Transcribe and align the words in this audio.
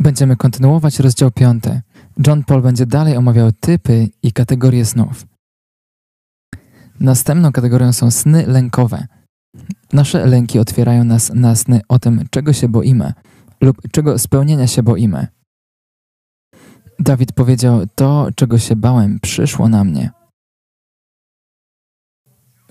Będziemy 0.00 0.36
kontynuować 0.36 0.98
rozdział 0.98 1.30
5. 1.30 1.64
John 2.26 2.44
Paul 2.44 2.62
będzie 2.62 2.86
dalej 2.86 3.16
omawiał 3.16 3.52
typy 3.52 4.08
i 4.22 4.32
kategorie 4.32 4.84
snów. 4.84 5.26
Następną 7.00 7.52
kategorią 7.52 7.92
są 7.92 8.10
sny 8.10 8.46
lękowe. 8.46 9.06
Nasze 9.92 10.26
lęki 10.26 10.58
otwierają 10.58 11.04
nas 11.04 11.30
na 11.34 11.56
sny 11.56 11.80
o 11.88 11.98
tym, 11.98 12.24
czego 12.30 12.52
się 12.52 12.68
boimy 12.68 13.12
lub 13.60 13.76
czego 13.92 14.18
spełnienia 14.18 14.66
się 14.66 14.82
boimy. 14.82 15.26
Dawid 16.98 17.32
powiedział: 17.32 17.86
To, 17.94 18.28
czego 18.34 18.58
się 18.58 18.76
bałem, 18.76 19.20
przyszło 19.20 19.68
na 19.68 19.84
mnie. 19.84 20.10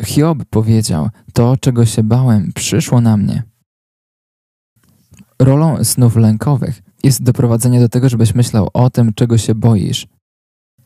Hiob 0.06 0.46
powiedział: 0.46 1.10
To, 1.34 1.58
czego 1.58 1.86
się 1.86 2.04
bałem, 2.04 2.52
przyszło 2.56 3.02
na 3.02 3.18
mnie. 3.18 3.44
Rolą 5.42 5.84
snów 5.84 6.16
lękowych 6.16 6.82
jest 7.08 7.24
doprowadzenie 7.24 7.80
do 7.80 7.90
tego, 7.90 8.10
żebyś 8.10 8.36
myślał 8.36 8.70
o 8.74 8.90
tym, 8.90 9.14
czego 9.14 9.38
się 9.38 9.56
boisz. 9.56 10.08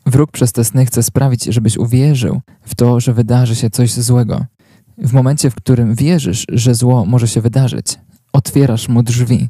Wróg 0.05 0.31
przez 0.31 0.51
te 0.51 0.63
sny 0.63 0.85
chce 0.85 1.03
sprawić, 1.03 1.43
żebyś 1.43 1.77
uwierzył 1.77 2.41
w 2.61 2.75
to, 2.75 2.99
że 2.99 3.13
wydarzy 3.13 3.55
się 3.55 3.69
coś 3.69 3.93
złego. 3.93 4.45
W 4.97 5.13
momencie, 5.13 5.49
w 5.49 5.55
którym 5.55 5.95
wierzysz, 5.95 6.45
że 6.49 6.75
zło 6.75 7.05
może 7.05 7.27
się 7.27 7.41
wydarzyć, 7.41 7.99
otwierasz 8.33 8.89
mu 8.89 9.03
drzwi. 9.03 9.49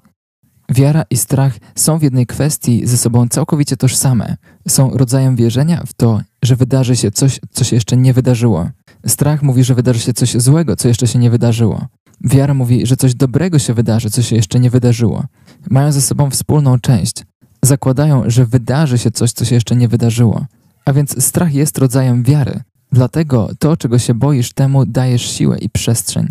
Wiara 0.70 1.04
i 1.10 1.18
strach 1.18 1.58
są 1.76 1.98
w 2.00 2.04
jednej 2.04 2.26
kwestii 2.26 2.88
ze 2.88 2.98
sobą 2.98 3.28
całkowicie 3.28 3.78
tożsame. 3.78 4.38
Są 4.68 4.90
rodzajem 4.90 5.36
wierzenia 5.36 5.84
w 5.88 5.94
to, 5.94 6.22
że 6.44 6.56
wydarzy 6.56 6.96
się 6.96 7.12
coś, 7.12 7.40
co 7.52 7.64
się 7.64 7.76
jeszcze 7.76 7.98
nie 7.98 8.14
wydarzyło. 8.14 8.70
Strach 9.08 9.44
mówi, 9.44 9.64
że 9.64 9.76
wydarzy 9.76 10.00
się 10.00 10.14
coś 10.14 10.38
złego, 10.38 10.76
co 10.76 10.88
jeszcze 10.88 11.08
się 11.08 11.20
nie 11.20 11.30
wydarzyło. 11.30 11.88
Wiara 12.24 12.54
mówi, 12.54 12.86
że 12.86 12.98
coś 12.98 13.16
dobrego 13.16 13.60
się 13.60 13.74
wydarzy, 13.74 14.10
co 14.10 14.22
się 14.22 14.36
jeszcze 14.36 14.60
nie 14.60 14.70
wydarzyło. 14.70 15.26
Mają 15.70 15.92
ze 15.92 16.02
sobą 16.02 16.30
wspólną 16.30 16.80
część. 16.80 17.24
Zakładają, 17.62 18.24
że 18.30 18.46
wydarzy 18.46 18.98
się 18.98 19.12
coś, 19.12 19.32
co 19.32 19.46
się 19.46 19.56
jeszcze 19.56 19.76
nie 19.76 19.88
wydarzyło. 19.88 20.46
A 20.86 20.94
więc 20.94 21.24
strach 21.24 21.54
jest 21.54 21.78
rodzajem 21.78 22.24
wiary. 22.24 22.62
Dlatego 22.92 23.50
to, 23.60 23.78
czego 23.78 24.00
się 24.00 24.14
boisz, 24.14 24.54
temu 24.54 24.86
dajesz 24.86 25.32
siłę 25.32 25.58
i 25.58 25.70
przestrzeń. 25.70 26.28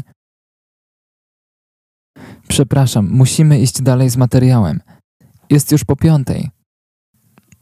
Przepraszam, 2.49 3.11
musimy 3.11 3.61
iść 3.61 3.83
dalej 3.83 4.11
z 4.11 4.17
materiałem. 4.17 4.81
Jest 5.51 5.73
już 5.73 5.85
po 5.85 5.97
piątej. 5.97 6.51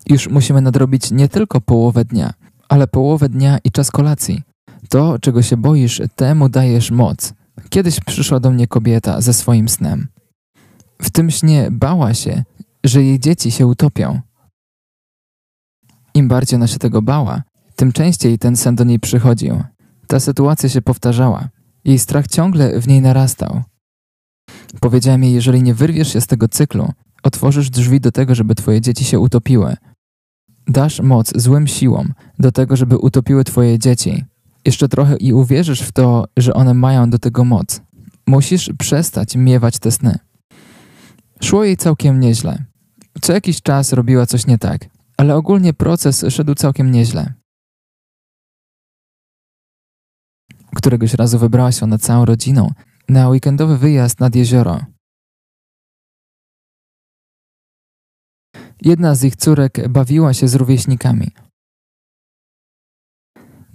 Już 0.07 0.29
musimy 0.29 0.61
nadrobić 0.61 1.11
nie 1.11 1.29
tylko 1.29 1.61
połowę 1.61 2.05
dnia, 2.05 2.35
ale 2.69 2.87
połowę 2.87 3.29
dnia 3.29 3.59
i 3.65 3.71
czas 3.71 3.91
kolacji. 3.91 4.43
To, 4.89 5.19
czego 5.19 5.43
się 5.43 5.57
boisz, 5.57 6.03
temu 6.17 6.49
dajesz 6.49 6.91
moc. 6.91 7.35
Kiedyś 7.69 8.01
przyszła 8.01 8.41
do 8.41 8.51
mnie 8.51 8.67
kobieta 8.67 9.21
ze 9.21 9.33
swoim 9.33 9.69
snem. 9.69 10.09
W 11.03 11.11
tym 11.11 11.31
śnie 11.31 11.69
bała 11.71 12.15
się, 12.15 12.45
że 12.85 13.03
jej 13.03 13.21
dzieci 13.21 13.51
się 13.51 13.67
utopią. 13.67 14.21
Im 16.15 16.29
bardziej 16.29 16.57
ona 16.57 16.67
się 16.67 16.79
tego 16.79 17.03
bała, 17.03 17.43
tym 17.77 17.93
częściej 17.93 18.39
ten 18.39 18.57
sen 18.57 18.75
do 18.75 18.85
niej 18.85 19.01
przychodził. 19.01 19.63
Ta 20.07 20.21
sytuacja 20.21 20.69
się 20.69 20.83
powtarzała. 20.83 21.49
Jej 21.85 21.99
strach 21.99 22.27
ciągle 22.27 22.81
w 22.81 22.89
niej 22.89 23.01
narastał. 23.01 23.63
Powiedziałem 24.81 25.25
jej, 25.25 25.33
jeżeli 25.33 25.63
nie 25.63 25.75
wyrwiesz 25.75 26.13
się 26.13 26.21
z 26.21 26.27
tego 26.27 26.49
cyklu, 26.49 26.93
otworzysz 27.23 27.71
drzwi 27.71 28.01
do 28.01 28.13
tego, 28.13 28.35
żeby 28.35 28.55
twoje 28.55 28.81
dzieci 28.81 29.05
się 29.05 29.21
utopiły. 29.21 29.77
Dasz 30.67 31.01
moc 31.01 31.41
złym 31.41 31.67
siłom 31.67 32.13
do 32.39 32.53
tego, 32.53 32.77
żeby 32.77 32.99
utopiły 32.99 33.45
twoje 33.45 33.79
dzieci. 33.79 34.25
Jeszcze 34.65 34.89
trochę 34.89 35.17
i 35.17 35.33
uwierzysz 35.33 35.81
w 35.81 35.93
to, 35.93 36.25
że 36.37 36.55
one 36.55 36.75
mają 36.75 37.11
do 37.11 37.19
tego 37.19 37.45
moc. 37.45 37.81
Musisz 38.27 38.71
przestać 38.79 39.37
miewać 39.37 39.79
te 39.79 39.91
sny. 39.91 40.19
Szło 41.43 41.65
jej 41.65 41.77
całkiem 41.77 42.21
nieźle. 42.21 42.65
Co 43.23 43.33
jakiś 43.33 43.63
czas 43.63 43.93
robiła 43.93 44.27
coś 44.27 44.47
nie 44.47 44.59
tak, 44.59 44.89
ale 45.17 45.37
ogólnie 45.37 45.75
proces 45.75 46.25
szedł 46.29 46.55
całkiem 46.55 46.91
nieźle. 46.91 47.35
Któregoś 50.75 51.15
razu 51.15 51.39
wybrała 51.39 51.73
się 51.73 51.85
ona 51.85 51.99
całą 51.99 52.25
rodziną 52.25 52.73
na 53.09 53.29
weekendowy 53.29 53.79
wyjazd 53.79 54.21
nad 54.21 54.35
jezioro. 54.35 54.81
Jedna 58.83 59.15
z 59.15 59.25
ich 59.25 59.37
córek 59.37 59.89
bawiła 59.89 60.35
się 60.35 60.49
z 60.49 60.55
rówieśnikami. 60.55 61.31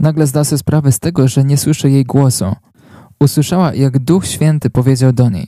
Nagle 0.04 0.28
zdała 0.28 0.44
sobie 0.44 0.58
sprawę 0.58 0.92
z 0.92 1.00
tego, 1.00 1.28
że 1.28 1.44
nie 1.44 1.58
słyszy 1.58 1.90
jej 1.90 2.04
głosu. 2.06 2.56
Usłyszała, 3.20 3.74
jak 3.74 4.00
Duch 4.00 4.28
Święty 4.28 4.70
powiedział 4.70 5.14
do 5.14 5.30
niej: 5.30 5.48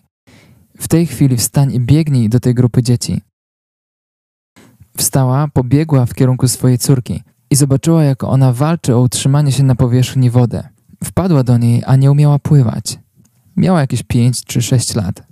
W 0.77 0.87
tej 0.87 1.05
chwili 1.05 1.37
wstań 1.37 1.73
i 1.73 1.79
biegnij 1.79 2.29
do 2.29 2.39
tej 2.39 2.53
grupy 2.53 2.83
dzieci. 2.83 3.21
Wstała, 4.97 5.47
pobiegła 5.47 6.05
w 6.05 6.13
kierunku 6.13 6.47
swojej 6.47 6.77
córki 6.77 7.23
i 7.49 7.55
zobaczyła, 7.55 8.03
jak 8.03 8.23
ona 8.23 8.53
walczy 8.53 8.95
o 8.95 9.01
utrzymanie 9.01 9.51
się 9.51 9.63
na 9.63 9.75
powierzchni 9.75 10.29
wody. 10.29 10.63
Wpadła 11.03 11.43
do 11.43 11.57
niej, 11.57 11.83
a 11.85 11.95
nie 11.95 12.11
umiała 12.11 12.39
pływać. 12.39 12.99
Miała 13.57 13.79
jakieś 13.81 14.03
pięć 14.03 14.43
czy 14.45 14.61
sześć 14.61 14.95
lat. 14.95 15.27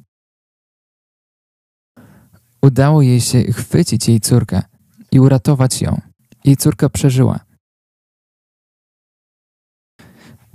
Udało 2.62 3.02
jej 3.02 3.22
się 3.22 3.44
chwycić 3.44 4.08
jej 4.08 4.20
córkę 4.20 4.62
i 5.12 5.20
uratować 5.20 5.82
ją. 5.82 6.02
Jej 6.46 6.58
córka 6.58 6.90
przeżyła. 6.90 7.53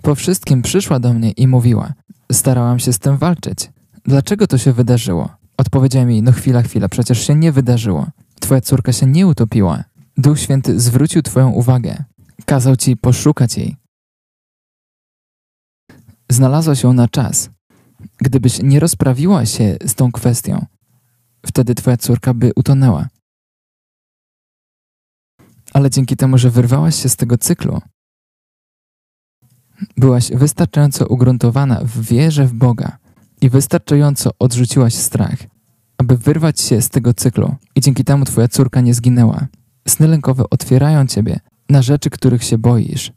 Po 0.09 0.15
wszystkim 0.15 0.63
przyszła 0.63 1.01
do 1.01 1.15
mnie 1.15 1.31
i 1.31 1.47
mówiła: 1.47 1.93
Starałam 2.33 2.79
się 2.79 2.93
z 2.93 2.99
tym 2.99 3.17
walczyć. 3.17 3.71
Dlaczego 4.05 4.47
to 4.47 4.59
się 4.59 4.73
wydarzyło? 4.73 5.29
Odpowiedziałem 5.57 6.11
jej: 6.11 6.23
No 6.23 6.33
chwila, 6.33 6.63
chwila, 6.63 6.89
przecież 6.89 7.27
się 7.27 7.35
nie 7.35 7.53
wydarzyło. 7.53 8.07
Twoja 8.41 8.61
córka 8.61 8.93
się 8.93 9.07
nie 9.07 9.27
utopiła. 9.27 9.85
Duch 10.17 10.41
Święty 10.41 10.81
zwrócił 10.81 11.23
Twoją 11.23 11.51
uwagę. 11.51 12.05
Kazał 12.45 12.77
Ci 12.77 12.97
poszukać 12.97 13.59
jej. 13.59 13.77
Znalazła 16.31 16.75
się 16.75 16.93
na 16.93 17.09
czas. 17.09 17.51
Gdybyś 18.19 18.63
nie 18.63 18.81
rozprawiła 18.81 19.47
się 19.47 19.77
z 19.87 19.95
tą 19.95 20.13
kwestią, 20.13 20.67
wtedy 21.47 21.75
Twoja 21.75 21.97
córka 21.97 22.35
by 22.35 22.53
utonęła. 22.57 23.09
Ale 25.73 25.91
dzięki 25.91 26.17
temu, 26.17 26.39
że 26.39 26.51
wyrwałaś 26.51 27.03
się 27.03 27.09
z 27.09 27.17
tego 27.17 27.39
cyklu, 27.39 27.81
byłaś 29.97 30.31
wystarczająco 30.31 31.07
ugruntowana 31.07 31.81
w 31.85 32.01
wierze 32.01 32.47
w 32.47 32.55
Boga 32.55 32.99
i 33.41 33.51
wystarczająco 33.51 34.31
odrzuciłaś 34.39 34.95
strach, 34.95 35.39
aby 35.99 36.17
wyrwać 36.17 36.61
się 36.61 36.83
z 36.83 36.89
tego 36.89 37.15
cyklu 37.15 37.55
i 37.77 37.81
dzięki 37.81 38.05
temu 38.05 38.25
Twoja 38.25 38.49
córka 38.49 38.81
nie 38.81 38.95
zginęła. 38.95 39.47
Sny 39.89 40.09
lękowe 40.09 40.45
otwierają 40.51 41.07
Ciebie 41.07 41.41
na 41.69 41.83
rzeczy, 41.83 42.11
których 42.11 42.45
się 42.45 42.59
boisz. 42.59 43.13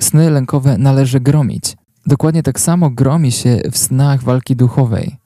Sny 0.00 0.30
lękowe 0.30 0.78
należy 0.78 1.20
gromić. 1.20 1.76
Dokładnie 2.06 2.42
tak 2.42 2.60
samo 2.60 2.90
gromi 2.90 3.32
się 3.32 3.60
w 3.72 3.78
snach 3.78 4.22
walki 4.22 4.56
duchowej. 4.56 5.16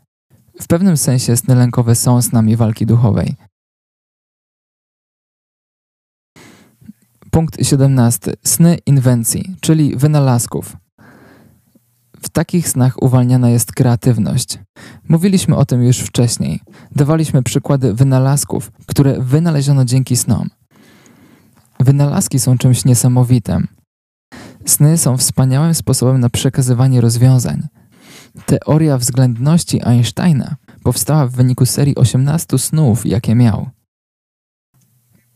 W 0.61 0.67
pewnym 0.67 0.97
sensie 0.97 1.37
sny 1.37 1.55
lękowe 1.55 1.95
są 1.95 2.23
snami 2.23 2.57
walki 2.57 2.87
duchowej. 2.87 3.37
Punkt 7.31 7.67
17. 7.67 8.33
Sny 8.45 8.79
inwencji, 8.87 9.57
czyli 9.61 9.97
wynalazków. 9.97 10.77
W 12.23 12.29
takich 12.29 12.69
snach 12.69 13.03
uwalniana 13.03 13.51
jest 13.51 13.73
kreatywność. 13.73 14.59
Mówiliśmy 15.09 15.57
o 15.57 15.65
tym 15.65 15.83
już 15.83 15.99
wcześniej. 15.99 16.61
Dawaliśmy 16.97 17.43
przykłady 17.43 17.95
wynalazków, 17.95 18.73
które 18.87 19.21
wynaleziono 19.21 19.85
dzięki 19.85 20.17
snom. 20.17 20.51
Wynalazki 21.81 22.39
są 22.39 22.59
czymś 22.59 22.85
niesamowitym. 22.85 23.69
Sny 24.67 24.99
są 24.99 25.17
wspaniałym 25.17 25.75
sposobem 25.75 26.21
na 26.21 26.31
przekazywanie 26.31 27.01
rozwiązań. 27.01 27.69
Teoria 28.47 28.99
względności 28.99 29.85
Einsteina 29.85 30.57
powstała 30.83 31.27
w 31.27 31.33
wyniku 31.33 31.67
serii 31.67 31.97
18 31.97 32.59
snów, 32.59 33.07
jakie 33.07 33.35
miał. 33.35 33.69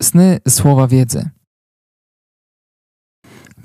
Sny 0.02 0.38
słowa 0.48 0.86
wiedzy 0.86 1.30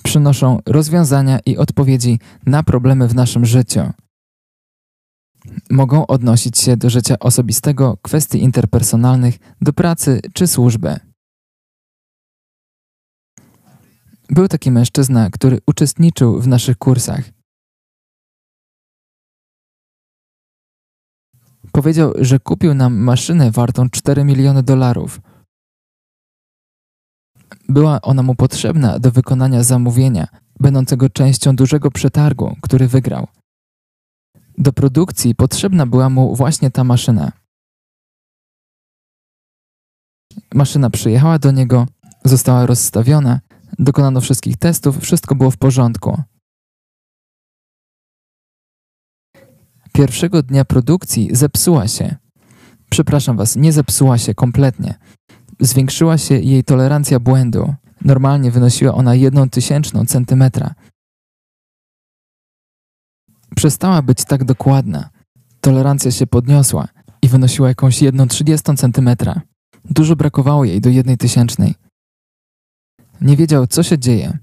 przynoszą 0.09 0.59
rozwiązania 0.65 1.39
i 1.45 1.57
odpowiedzi 1.57 2.19
na 2.45 2.63
problemy 2.63 3.07
w 3.07 3.15
naszym 3.15 3.45
życiu. 3.45 3.81
Mogą 5.69 6.07
odnosić 6.07 6.57
się 6.57 6.77
do 6.77 6.89
życia 6.89 7.19
osobistego, 7.19 7.97
kwestii 8.01 8.43
interpersonalnych, 8.43 9.37
do 9.61 9.73
pracy 9.73 10.21
czy 10.33 10.47
służby. 10.47 10.99
Był 14.29 14.47
taki 14.47 14.71
mężczyzna, 14.71 15.29
który 15.29 15.57
uczestniczył 15.67 16.41
w 16.41 16.47
naszych 16.47 16.77
kursach. 16.77 17.23
Powiedział, 21.71 22.13
że 22.19 22.39
kupił 22.39 22.73
nam 22.73 22.97
maszynę 22.97 23.51
wartą 23.51 23.89
4 23.89 24.23
miliony 24.23 24.63
dolarów. 24.63 25.21
Była 27.69 28.01
ona 28.01 28.23
mu 28.23 28.35
potrzebna 28.35 28.99
do 28.99 29.11
wykonania 29.11 29.63
zamówienia, 29.63 30.27
będącego 30.59 31.09
częścią 31.09 31.55
dużego 31.55 31.91
przetargu, 31.91 32.55
który 32.61 32.87
wygrał. 32.87 33.27
Do 34.57 34.73
produkcji 34.73 35.35
potrzebna 35.35 35.85
była 35.85 36.09
mu 36.09 36.35
właśnie 36.35 36.71
ta 36.71 36.83
maszyna. 36.83 37.31
Maszyna 40.53 40.89
przyjechała 40.89 41.39
do 41.39 41.51
niego, 41.51 41.87
została 42.25 42.65
rozstawiona, 42.65 43.39
dokonano 43.79 44.21
wszystkich 44.21 44.57
testów, 44.57 44.99
wszystko 44.99 45.35
było 45.35 45.51
w 45.51 45.57
porządku. 45.57 46.23
Pierwszego 49.93 50.43
dnia 50.43 50.65
produkcji 50.65 51.29
zepsuła 51.31 51.87
się. 51.87 52.15
Przepraszam 52.89 53.37
Was, 53.37 53.55
nie 53.55 53.73
zepsuła 53.73 54.17
się 54.17 54.35
kompletnie. 54.35 54.99
Zwiększyła 55.59 56.17
się 56.17 56.35
jej 56.35 56.63
tolerancja 56.63 57.19
błędu. 57.19 57.75
Normalnie 58.05 58.51
wynosiła 58.51 58.93
ona 58.93 59.15
jedną 59.15 59.49
tysięczną 59.49 60.05
centymetra. 60.05 60.75
Przestała 63.55 64.01
być 64.01 64.25
tak 64.25 64.43
dokładna. 64.43 65.09
Tolerancja 65.61 66.11
się 66.11 66.27
podniosła 66.27 66.87
i 67.21 67.27
wynosiła 67.27 67.67
jakąś 67.67 68.01
jedną 68.01 68.27
trzydziestą 68.27 68.75
centymetra. 68.75 69.41
Dużo 69.85 70.15
brakowało 70.15 70.65
jej 70.65 70.81
do 70.81 70.89
jednej 70.89 71.17
tysięcznej. 71.17 71.75
Nie 73.21 73.37
wiedział, 73.37 73.67
co 73.67 73.83
się 73.83 73.99
dzieje. 73.99 74.37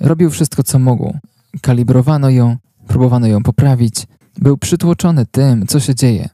Robił 0.00 0.30
wszystko, 0.30 0.62
co 0.62 0.78
mógł. 0.78 1.18
Kalibrowano 1.62 2.30
ją, 2.30 2.56
próbowano 2.86 3.26
ją 3.26 3.42
poprawić. 3.42 4.06
Był 4.38 4.58
przytłoczony 4.58 5.26
tym, 5.26 5.66
co 5.66 5.80
się 5.80 5.94
dzieje. 5.94 6.28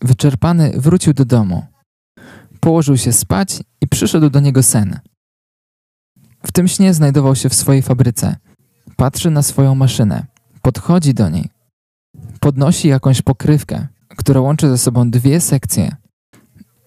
Wyczerpany 0.00 0.72
wrócił 0.76 1.12
do 1.12 1.24
domu. 1.24 1.73
Położył 2.64 2.96
się 2.96 3.12
spać 3.12 3.62
i 3.80 3.88
przyszedł 3.88 4.30
do 4.30 4.40
niego 4.40 4.62
sen. 4.62 5.00
W 6.46 6.52
tym 6.52 6.68
śnie 6.68 6.94
znajdował 6.94 7.36
się 7.36 7.48
w 7.48 7.54
swojej 7.54 7.82
fabryce. 7.82 8.36
Patrzy 8.96 9.30
na 9.30 9.42
swoją 9.42 9.74
maszynę. 9.74 10.26
Podchodzi 10.62 11.14
do 11.14 11.28
niej. 11.28 11.48
Podnosi 12.40 12.88
jakąś 12.88 13.22
pokrywkę, 13.22 13.86
która 14.16 14.40
łączy 14.40 14.68
ze 14.68 14.78
sobą 14.78 15.10
dwie 15.10 15.40
sekcje. 15.40 15.96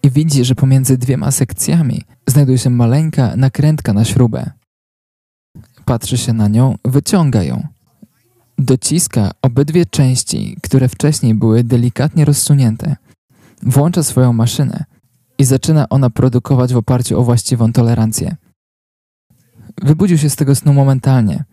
I 0.04 0.10
widzi, 0.12 0.46
że 0.46 0.56
pomiędzy 0.56 0.98
dwiema 0.98 1.32
sekcjami 1.32 2.02
znajduje 2.28 2.58
się 2.58 2.70
maleńka 2.70 3.36
nakrętka 3.36 3.94
na 3.94 4.06
śrubę. 4.06 4.52
Patrzy 5.86 6.18
się 6.18 6.34
na 6.34 6.48
nią, 6.48 6.76
wyciąga 6.86 7.44
ją. 7.44 7.68
Dociska 8.58 9.32
obydwie 9.42 9.86
części, 9.86 10.58
które 10.64 10.90
wcześniej 10.90 11.34
były 11.34 11.64
delikatnie 11.64 12.26
rozsunięte. 12.26 12.96
Włącza 13.64 14.04
swoją 14.04 14.34
maszynę 14.34 14.86
i 15.38 15.44
zaczyna 15.44 15.90
ona 15.90 16.10
produkować 16.10 16.74
w 16.74 16.78
oparciu 16.78 17.20
o 17.20 17.24
właściwą 17.24 17.74
tolerancję. 17.74 18.36
Wybudził 19.82 20.18
się 20.18 20.30
z 20.30 20.36
tego 20.36 20.56
snu 20.56 20.74
momentalnie. 20.74 21.44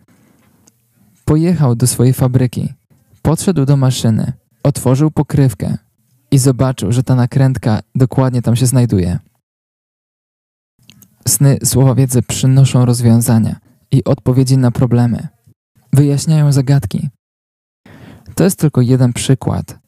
Pojechał 1.25 1.75
do 1.75 1.87
swojej 1.87 2.13
fabryki, 2.13 2.73
podszedł 3.21 3.65
do 3.65 3.77
maszyny, 3.77 4.33
otworzył 4.63 5.11
pokrywkę 5.11 5.77
i 6.31 6.37
zobaczył, 6.37 6.91
że 6.91 7.03
ta 7.03 7.15
nakrętka 7.15 7.79
dokładnie 7.95 8.41
tam 8.41 8.55
się 8.55 8.65
znajduje. 8.65 9.19
Sny 11.27 11.57
słowa 11.63 11.95
wiedzy 11.95 12.21
przynoszą 12.21 12.85
rozwiązania 12.85 13.55
i 13.91 14.03
odpowiedzi 14.03 14.57
na 14.57 14.71
problemy. 14.71 15.27
Wyjaśniają 15.93 16.51
zagadki. 16.51 17.09
To 18.35 18.43
jest 18.43 18.59
tylko 18.59 18.81
jeden 18.81 19.13
przykład. 19.13 19.79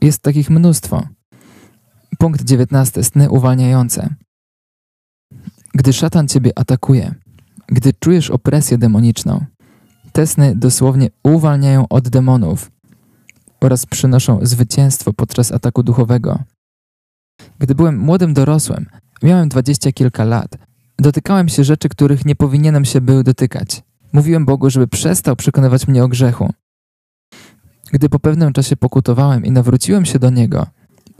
Jest 0.00 0.22
takich 0.22 0.50
mnóstwo. 0.50 1.06
Punkt 2.18 2.44
19. 2.44 3.04
Sny 3.04 3.30
uwalniające. 3.30 4.14
Gdy 5.74 5.92
szatan 5.92 6.28
ciebie 6.28 6.58
atakuje, 6.58 7.14
gdy 7.66 7.92
czujesz 7.92 8.30
opresję 8.30 8.78
demoniczną, 8.78 9.44
te 10.12 10.26
sny 10.26 10.56
dosłownie 10.56 11.08
uwalniają 11.22 11.88
od 11.88 12.08
demonów 12.08 12.70
oraz 13.60 13.86
przynoszą 13.86 14.38
zwycięstwo 14.42 15.12
podczas 15.12 15.52
ataku 15.52 15.82
duchowego. 15.82 16.38
Gdy 17.58 17.74
byłem 17.74 17.98
młodym 17.98 18.34
dorosłym, 18.34 18.86
miałem 19.22 19.48
dwadzieścia 19.48 19.92
kilka 19.92 20.24
lat, 20.24 20.58
dotykałem 20.98 21.48
się 21.48 21.64
rzeczy, 21.64 21.88
których 21.88 22.24
nie 22.24 22.36
powinienem 22.36 22.84
się 22.84 23.00
był 23.00 23.22
dotykać. 23.22 23.82
Mówiłem 24.12 24.44
Bogu, 24.44 24.70
żeby 24.70 24.88
przestał 24.88 25.36
przekonywać 25.36 25.88
mnie 25.88 26.04
o 26.04 26.08
grzechu. 26.08 26.50
Gdy 27.92 28.08
po 28.08 28.18
pewnym 28.18 28.52
czasie 28.52 28.76
pokutowałem 28.76 29.44
i 29.44 29.50
nawróciłem 29.50 30.04
się 30.04 30.18
do 30.18 30.30
Niego, 30.30 30.66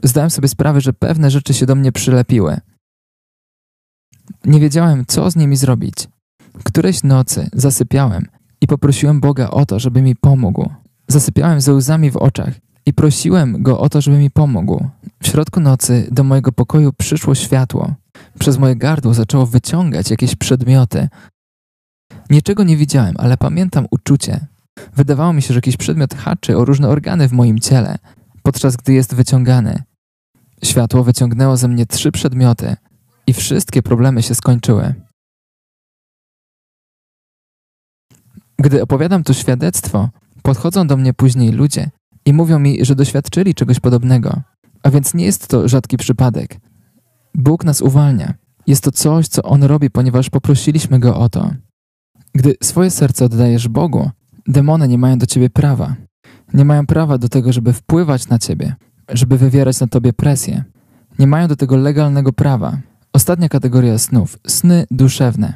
zdałem 0.03 0.29
sobie 0.29 0.47
sprawę, 0.47 0.81
że 0.81 0.93
pewne 0.93 1.31
rzeczy 1.31 1.53
się 1.53 1.65
do 1.65 1.75
mnie 1.75 1.91
przylepiły. 1.91 2.57
Nie 4.45 4.59
wiedziałem, 4.59 5.05
co 5.07 5.31
z 5.31 5.35
nimi 5.35 5.55
zrobić. 5.55 6.07
Któreś 6.63 7.03
nocy 7.03 7.49
zasypiałem 7.53 8.25
i 8.61 8.67
poprosiłem 8.67 9.19
Boga 9.19 9.49
o 9.49 9.65
to, 9.65 9.79
żeby 9.79 10.01
mi 10.01 10.15
pomógł. 10.15 10.69
Zasypiałem 11.07 11.61
ze 11.61 11.73
łzami 11.73 12.11
w 12.11 12.17
oczach 12.17 12.53
i 12.85 12.93
prosiłem 12.93 13.63
Go 13.63 13.79
o 13.79 13.89
to, 13.89 14.01
żeby 14.01 14.17
mi 14.17 14.31
pomógł. 14.31 14.87
W 15.23 15.27
środku 15.27 15.59
nocy 15.59 16.07
do 16.11 16.23
mojego 16.23 16.51
pokoju 16.51 16.93
przyszło 16.93 17.35
światło. 17.35 17.93
Przez 18.39 18.57
moje 18.57 18.75
gardło 18.75 19.13
zaczęło 19.13 19.45
wyciągać 19.45 20.11
jakieś 20.11 20.35
przedmioty. 20.35 21.09
Niczego 22.29 22.63
nie 22.63 22.77
widziałem, 22.77 23.15
ale 23.17 23.37
pamiętam 23.37 23.87
uczucie. 23.91 24.47
Wydawało 24.95 25.33
mi 25.33 25.41
się, 25.41 25.47
że 25.47 25.57
jakiś 25.57 25.77
przedmiot 25.77 26.13
haczy 26.13 26.57
o 26.57 26.65
różne 26.65 26.87
organy 26.87 27.27
w 27.27 27.31
moim 27.31 27.59
ciele, 27.59 27.97
podczas 28.43 28.75
gdy 28.75 28.93
jest 28.93 29.15
wyciągany. 29.15 29.83
Światło 30.63 31.03
wyciągnęło 31.03 31.57
ze 31.57 31.67
mnie 31.67 31.85
trzy 31.85 32.11
przedmioty 32.11 32.75
i 33.27 33.33
wszystkie 33.33 33.81
problemy 33.81 34.23
się 34.23 34.35
skończyły. 34.35 34.93
Gdy 38.59 38.83
opowiadam 38.83 39.23
to 39.23 39.33
świadectwo, 39.33 40.09
podchodzą 40.41 40.87
do 40.87 40.97
mnie 40.97 41.13
później 41.13 41.51
ludzie 41.51 41.89
i 42.25 42.33
mówią 42.33 42.59
mi, 42.59 42.85
że 42.85 42.95
doświadczyli 42.95 43.55
czegoś 43.55 43.79
podobnego. 43.79 44.41
A 44.83 44.89
więc 44.89 45.13
nie 45.13 45.25
jest 45.25 45.47
to 45.47 45.67
rzadki 45.67 45.97
przypadek. 45.97 46.57
Bóg 47.35 47.63
nas 47.63 47.81
uwalnia. 47.81 48.33
Jest 48.67 48.83
to 48.83 48.91
coś, 48.91 49.27
co 49.27 49.41
On 49.43 49.63
robi, 49.63 49.89
ponieważ 49.89 50.29
poprosiliśmy 50.29 50.99
Go 50.99 51.17
o 51.17 51.29
to. 51.29 51.51
Gdy 52.35 52.55
swoje 52.63 52.91
serce 52.91 53.25
oddajesz 53.25 53.67
Bogu, 53.67 54.09
demony 54.47 54.87
nie 54.87 54.97
mają 54.97 55.17
do 55.17 55.25
ciebie 55.25 55.49
prawa. 55.49 55.95
Nie 56.53 56.65
mają 56.65 56.85
prawa 56.85 57.17
do 57.17 57.29
tego, 57.29 57.53
żeby 57.53 57.73
wpływać 57.73 58.27
na 58.27 58.39
ciebie, 58.39 58.75
żeby 59.09 59.37
wywierać 59.37 59.79
na 59.79 59.87
tobie 59.87 60.13
presję. 60.13 60.63
Nie 61.19 61.27
mają 61.27 61.47
do 61.47 61.55
tego 61.55 61.77
legalnego 61.77 62.33
prawa. 62.33 62.77
Ostatnia 63.13 63.49
kategoria 63.49 63.97
snów 63.97 64.37
sny 64.47 64.85
duszewne. 64.91 65.53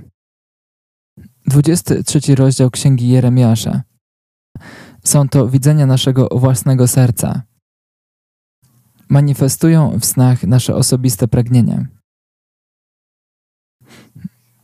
23 1.47 2.35
rozdział 2.35 2.71
Księgi 2.71 3.09
Jeremiasza. 3.09 3.81
Są 5.03 5.29
to 5.29 5.47
widzenia 5.47 5.85
naszego 5.85 6.27
własnego 6.31 6.88
serca. 6.88 7.41
Manifestują 9.09 9.99
w 9.99 10.06
snach 10.06 10.44
nasze 10.44 10.75
osobiste 10.75 11.28
pragnienia. 11.28 11.85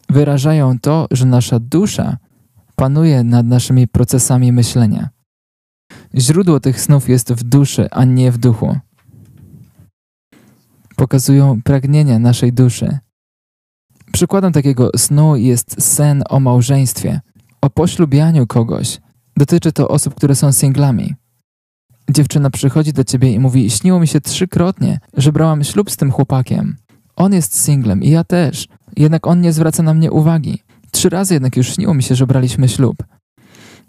Wyrażają 0.10 0.80
to, 0.80 1.08
że 1.12 1.26
nasza 1.26 1.60
dusza 1.60 2.18
panuje 2.76 3.24
nad 3.24 3.46
naszymi 3.46 3.88
procesami 3.88 4.52
myślenia. 4.52 5.10
Źródło 6.18 6.60
tych 6.60 6.82
snów 6.82 7.10
jest 7.10 7.34
w 7.34 7.44
duszy, 7.44 7.88
a 7.92 8.06
nie 8.06 8.32
w 8.32 8.38
duchu. 8.38 8.78
Pokazują 10.96 11.62
pragnienia 11.62 12.20
naszej 12.20 12.54
duszy. 12.54 12.98
Przykładem 14.12 14.54
takiego 14.54 14.90
snu 14.98 15.36
jest 15.36 15.84
sen 15.84 16.24
o 16.30 16.40
małżeństwie, 16.40 17.22
o 17.62 17.70
poślubianiu 17.70 18.48
kogoś. 18.48 19.00
Dotyczy 19.38 19.72
to 19.72 19.88
osób, 19.88 20.16
które 20.16 20.36
są 20.36 20.52
singlami. 20.52 21.16
Dziewczyna 22.12 22.50
przychodzi 22.50 22.94
do 22.94 23.04
ciebie 23.04 23.34
i 23.34 23.40
mówi: 23.40 23.70
Śniło 23.70 24.00
mi 24.00 24.08
się 24.08 24.22
trzykrotnie, 24.22 25.00
że 25.18 25.32
brałam 25.32 25.64
ślub 25.64 25.92
z 25.92 25.98
tym 25.98 26.12
chłopakiem. 26.12 26.76
On 27.16 27.34
jest 27.34 27.64
singlem 27.64 28.04
i 28.04 28.10
ja 28.10 28.24
też, 28.24 28.68
jednak 28.98 29.28
on 29.28 29.42
nie 29.42 29.54
zwraca 29.54 29.84
na 29.84 29.94
mnie 29.94 30.12
uwagi. 30.12 30.64
Trzy 30.92 31.10
razy 31.10 31.34
jednak 31.34 31.58
już 31.58 31.76
śniło 31.76 31.94
mi 31.94 32.04
się, 32.04 32.16
że 32.16 32.28
braliśmy 32.28 32.70
ślub. 32.70 33.04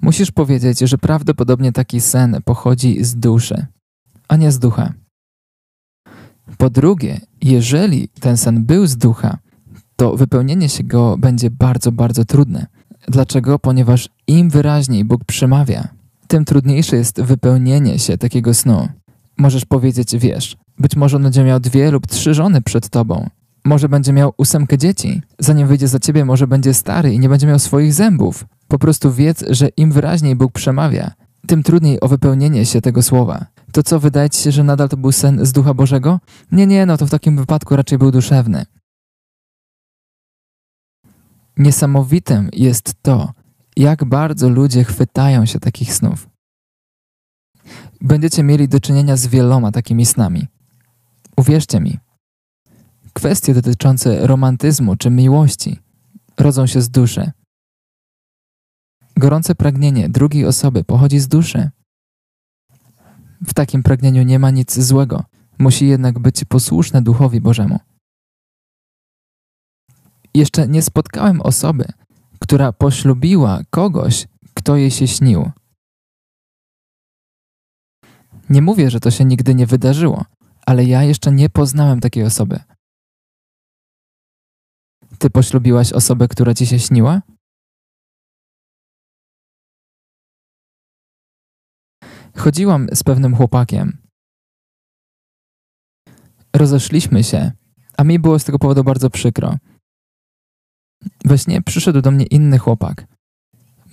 Musisz 0.03 0.31
powiedzieć, 0.31 0.79
że 0.79 0.99
prawdopodobnie 0.99 1.73
taki 1.73 2.01
sen 2.01 2.37
pochodzi 2.45 3.05
z 3.05 3.17
duszy, 3.17 3.67
a 4.29 4.37
nie 4.37 4.53
z 4.53 4.59
ducha. 4.59 4.93
Po 6.59 6.71
drugie, 6.71 7.21
jeżeli 7.43 8.09
ten 8.09 8.37
sen 8.37 8.65
był 8.65 8.87
z 8.87 8.97
ducha, 8.97 9.39
to 9.97 10.17
wypełnienie 10.17 10.69
się 10.69 10.85
go 10.85 11.17
będzie 11.19 11.51
bardzo, 11.51 11.93
bardzo 11.93 12.25
trudne. 12.25 12.67
Dlaczego? 13.09 13.59
Ponieważ 13.59 14.09
im 14.27 14.51
wyraźniej 14.51 15.05
Bóg 15.05 15.25
przemawia, 15.25 15.89
tym 16.29 16.45
trudniejsze 16.45 16.97
jest 16.97 17.21
wypełnienie 17.23 17.99
się 17.99 18.19
takiego 18.19 18.55
snu. 18.55 18.89
Możesz 19.39 19.65
powiedzieć, 19.65 20.17
wiesz, 20.17 20.57
być 20.79 20.97
może 20.97 21.17
on 21.17 21.23
będzie 21.23 21.45
miał 21.45 21.61
dwie 21.61 21.91
lub 21.91 22.07
trzy 22.07 22.35
żony 22.35 22.63
przed 22.63 22.89
tobą. 22.89 23.31
Może 23.65 23.89
będzie 23.89 24.13
miał 24.13 24.33
ósemkę 24.37 24.79
dzieci. 24.79 25.23
Zanim 25.39 25.69
wyjdzie 25.69 25.89
za 25.89 25.99
ciebie, 25.99 26.25
może 26.25 26.47
będzie 26.47 26.75
stary 26.75 27.15
i 27.15 27.19
nie 27.19 27.29
będzie 27.29 27.47
miał 27.47 27.59
swoich 27.59 27.95
zębów. 27.95 28.45
Po 28.69 28.79
prostu 28.79 29.13
wiedz, 29.13 29.45
że 29.51 29.69
im 29.69 29.93
wyraźniej 29.93 30.37
Bóg 30.37 30.53
przemawia, 30.53 31.11
tym 31.47 31.63
trudniej 31.63 32.01
o 32.01 32.09
wypełnienie 32.09 32.67
się 32.67 32.81
tego 32.81 33.03
słowa. 33.03 33.47
To 33.73 33.83
co, 33.83 34.01
wydaje 34.01 34.31
ci 34.31 34.43
się, 34.43 34.53
że 34.53 34.65
nadal 34.65 34.89
to 34.89 34.97
był 34.97 35.13
sen 35.13 35.47
z 35.47 35.53
Ducha 35.53 35.75
Bożego? 35.75 36.21
Nie, 36.53 36.67
nie, 36.67 36.87
no 36.87 36.97
to 36.97 37.07
w 37.07 37.11
takim 37.11 37.37
wypadku 37.37 37.77
raczej 37.77 37.99
był 37.99 38.11
duszewny. 38.11 38.67
Niesamowitym 41.57 42.49
jest 42.53 42.95
to, 43.03 43.33
jak 43.77 44.05
bardzo 44.05 44.49
ludzie 44.49 44.85
chwytają 44.85 45.47
się 45.47 45.61
takich 45.61 45.95
snów. 45.95 46.29
Będziecie 48.01 48.43
mieli 48.43 48.69
do 48.69 48.81
czynienia 48.81 49.17
z 49.17 49.27
wieloma 49.27 49.73
takimi 49.73 50.07
snami. 50.07 50.47
Uwierzcie 51.37 51.81
mi. 51.81 51.99
Kwestie 53.13 53.55
dotyczące 53.55 54.27
romantyzmu 54.27 54.97
czy 54.97 55.11
miłości 55.11 55.79
rodzą 56.39 56.67
się 56.67 56.81
z 56.81 56.91
duszy. 56.91 57.31
Gorące 59.17 59.55
pragnienie 59.55 60.09
drugiej 60.09 60.47
osoby 60.47 60.85
pochodzi 60.85 61.19
z 61.19 61.29
duszy. 61.29 61.71
W 63.47 63.55
takim 63.55 63.83
pragnieniu 63.83 64.23
nie 64.23 64.39
ma 64.39 64.51
nic 64.51 64.81
złego, 64.81 65.25
musi 65.59 65.87
jednak 65.87 66.19
być 66.19 66.45
posłuszne 66.45 67.03
duchowi 67.03 67.41
Bożemu. 67.41 67.79
Jeszcze 70.35 70.69
nie 70.69 70.83
spotkałem 70.83 71.41
osoby, 71.41 71.85
która 72.41 72.73
poślubiła 72.73 73.61
kogoś, 73.71 74.27
kto 74.55 74.77
jej 74.77 74.91
się 74.91 75.09
śnił. 75.09 75.51
Nie 78.51 78.63
mówię, 78.63 78.91
że 78.91 79.01
to 79.01 79.11
się 79.11 79.25
nigdy 79.25 79.55
nie 79.55 79.67
wydarzyło, 79.67 80.25
ale 80.67 80.85
ja 80.85 81.03
jeszcze 81.03 81.33
nie 81.33 81.51
poznałem 81.51 82.01
takiej 82.01 82.25
osoby. 82.25 82.61
Ty 85.21 85.31
poślubiłaś 85.31 85.93
osobę, 85.93 86.29
która 86.29 86.55
ci 86.55 86.67
się 86.67 86.79
śniła? 86.79 87.23
Chodziłam 92.37 92.89
z 92.95 93.03
pewnym 93.03 93.37
chłopakiem. 93.37 93.99
Rozeszliśmy 96.57 97.25
się, 97.25 97.53
a 97.97 98.05
mi 98.05 98.19
było 98.19 98.39
z 98.39 98.45
tego 98.45 98.59
powodu 98.59 98.85
bardzo 98.85 99.11
przykro. 99.11 99.57
We 101.25 101.39
śnie 101.39 101.63
przyszedł 101.63 102.01
do 102.01 102.11
mnie 102.11 102.25
inny 102.25 102.59
chłopak. 102.59 103.07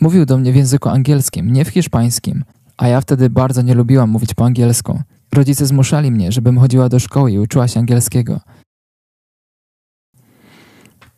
Mówił 0.02 0.26
do 0.26 0.38
mnie 0.38 0.52
w 0.52 0.56
języku 0.56 0.90
angielskim, 0.90 1.54
nie 1.54 1.66
w 1.66 1.70
hiszpańskim, 1.70 2.44
a 2.78 2.88
ja 2.88 3.02
wtedy 3.02 3.30
bardzo 3.30 3.62
nie 3.62 3.74
lubiłam 3.74 4.10
mówić 4.10 4.34
po 4.34 4.46
angielsku. 4.46 5.02
Rodzice 5.34 5.66
zmuszali 5.66 6.12
mnie, 6.12 6.32
żebym 6.32 6.60
chodziła 6.60 6.90
do 6.90 7.00
szkoły 7.00 7.32
i 7.32 7.40
uczyła 7.40 7.68
się 7.68 7.80
angielskiego. 7.80 8.40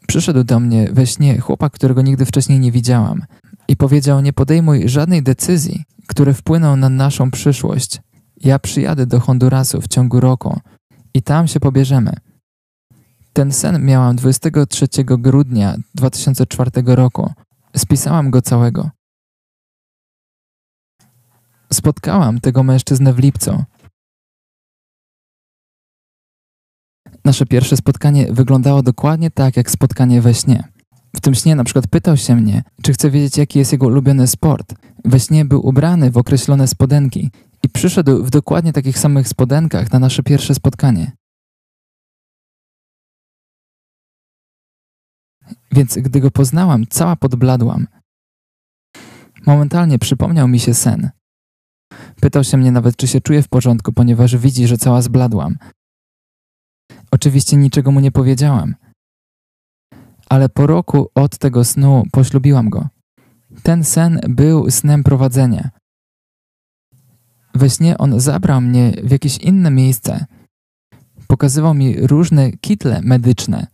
Przyszedł 0.10 0.44
do 0.44 0.60
mnie 0.60 0.90
we 0.92 1.08
śnie 1.08 1.40
chłopak, 1.40 1.74
którego 1.74 2.02
nigdy 2.02 2.26
wcześniej 2.26 2.60
nie 2.60 2.72
widziałam 2.72 3.26
i 3.68 3.76
powiedział: 3.76 4.22
Nie 4.22 4.34
podejmuj 4.34 4.90
żadnej 4.90 5.24
decyzji, 5.24 5.84
które 6.08 6.34
wpłyną 6.34 6.76
na 6.76 6.90
naszą 6.90 7.32
przyszłość. 7.32 8.02
Ja 8.38 8.60
przyjadę 8.60 9.06
do 9.06 9.20
Hondurasu 9.20 9.82
w 9.82 9.88
ciągu 9.88 10.20
roku 10.20 10.60
i 11.14 11.22
tam 11.22 11.48
się 11.48 11.60
pobierzemy. 11.60 12.14
Ten 13.34 13.52
sen 13.52 13.86
miałam 13.86 14.16
23 14.16 14.88
grudnia 15.04 15.76
2004 15.96 16.72
roku. 16.86 17.34
Spisałam 17.78 18.32
go 18.32 18.42
całego. 18.42 18.90
Spotkałam 21.74 22.40
tego 22.40 22.64
mężczyznę 22.64 23.14
w 23.14 23.20
lipcu. 23.20 23.64
Nasze 27.30 27.46
pierwsze 27.46 27.78
spotkanie 27.78 28.34
wyglądało 28.34 28.84
dokładnie 28.84 29.32
tak, 29.32 29.58
jak 29.58 29.72
spotkanie 29.72 30.22
we 30.22 30.34
śnie. 30.34 30.64
W 31.16 31.22
tym 31.22 31.36
śnie 31.36 31.56
na 31.56 31.64
przykład 31.64 31.88
pytał 31.88 32.18
się 32.18 32.36
mnie, 32.36 32.64
czy 32.84 32.94
chce 32.94 33.12
wiedzieć, 33.12 33.38
jaki 33.38 33.60
jest 33.60 33.72
jego 33.72 33.88
ulubiony 33.88 34.28
sport. 34.28 34.76
We 35.06 35.20
śnie 35.20 35.46
był 35.46 35.68
ubrany 35.68 36.12
w 36.12 36.18
określone 36.18 36.68
spodenki 36.68 37.32
i 37.64 37.70
przyszedł 37.70 38.24
w 38.24 38.30
dokładnie 38.30 38.74
takich 38.74 39.00
samych 39.00 39.28
spodenkach 39.28 39.92
na 39.92 40.00
nasze 40.00 40.24
pierwsze 40.24 40.56
spotkanie. 40.56 41.12
Więc 45.72 45.96
gdy 45.96 46.20
go 46.20 46.32
poznałam, 46.32 46.88
cała 46.90 47.16
podbladłam. 47.16 47.88
Momentalnie 49.46 50.00
przypomniał 50.00 50.48
mi 50.48 50.60
się 50.60 50.74
sen. 50.74 51.10
Pytał 52.22 52.44
się 52.44 52.58
mnie 52.58 52.72
nawet, 52.72 52.96
czy 52.96 53.08
się 53.08 53.22
czuję 53.22 53.42
w 53.42 53.48
porządku, 53.48 53.94
ponieważ 53.94 54.38
widzi, 54.38 54.68
że 54.68 54.78
cała 54.78 55.02
zbladłam. 55.02 55.58
Oczywiście 57.12 57.58
niczego 57.58 57.92
mu 57.92 58.00
nie 58.00 58.12
powiedziałam. 58.12 58.76
Ale 60.30 60.50
po 60.50 60.68
roku 60.68 61.10
od 61.16 61.38
tego 61.38 61.66
snu 61.66 62.04
poślubiłam 62.12 62.70
go. 62.70 62.88
Ten 63.64 63.84
sen 63.84 64.20
był 64.30 64.72
snem 64.72 65.04
prowadzenia. 65.04 65.70
We 67.56 67.70
śnie 67.70 67.98
on 67.98 68.20
zabrał 68.20 68.62
mnie 68.62 68.92
w 69.04 69.12
jakieś 69.12 69.38
inne 69.38 69.72
miejsce. 69.72 70.26
Pokazywał 71.28 71.74
mi 71.74 72.08
różne 72.08 72.52
kitle 72.52 73.02
medyczne. 73.02 73.68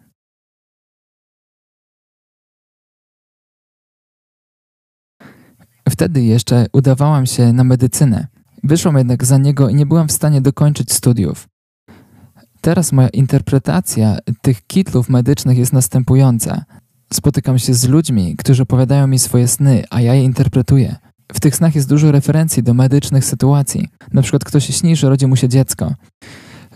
Wtedy 5.89 6.24
jeszcze 6.24 6.65
udawałam 6.74 7.25
się 7.25 7.54
na 7.54 7.63
medycynę. 7.63 8.27
Wyszłam 8.63 8.98
jednak 8.98 9.25
za 9.25 9.38
niego 9.38 9.70
i 9.70 9.75
nie 9.75 9.86
byłam 9.86 10.08
w 10.08 10.12
stanie 10.12 10.42
dokończyć 10.42 10.94
studiów. 10.94 11.48
Teraz 12.66 12.92
moja 12.92 13.10
interpretacja 13.10 14.18
tych 14.42 14.68
kitlów 14.68 15.10
medycznych 15.10 15.58
jest 15.58 15.74
następująca. 15.74 16.66
Spotykam 17.14 17.60
się 17.60 17.74
z 17.74 17.88
ludźmi, 17.88 18.36
którzy 18.38 18.64
opowiadają 18.64 19.08
mi 19.08 19.20
swoje 19.20 19.48
sny, 19.48 19.84
a 19.90 20.02
ja 20.02 20.14
je 20.14 20.24
interpretuję. 20.24 20.96
W 21.34 21.40
tych 21.40 21.56
snach 21.56 21.76
jest 21.76 21.90
dużo 21.90 22.12
referencji 22.12 22.64
do 22.64 22.74
medycznych 22.74 23.26
sytuacji. 23.26 23.88
Na 24.14 24.22
przykład 24.22 24.44
ktoś 24.44 24.66
śni, 24.66 24.96
że 24.96 25.10
rodzi 25.10 25.28
mu 25.28 25.36
się 25.36 25.50
dziecko. 25.50 25.94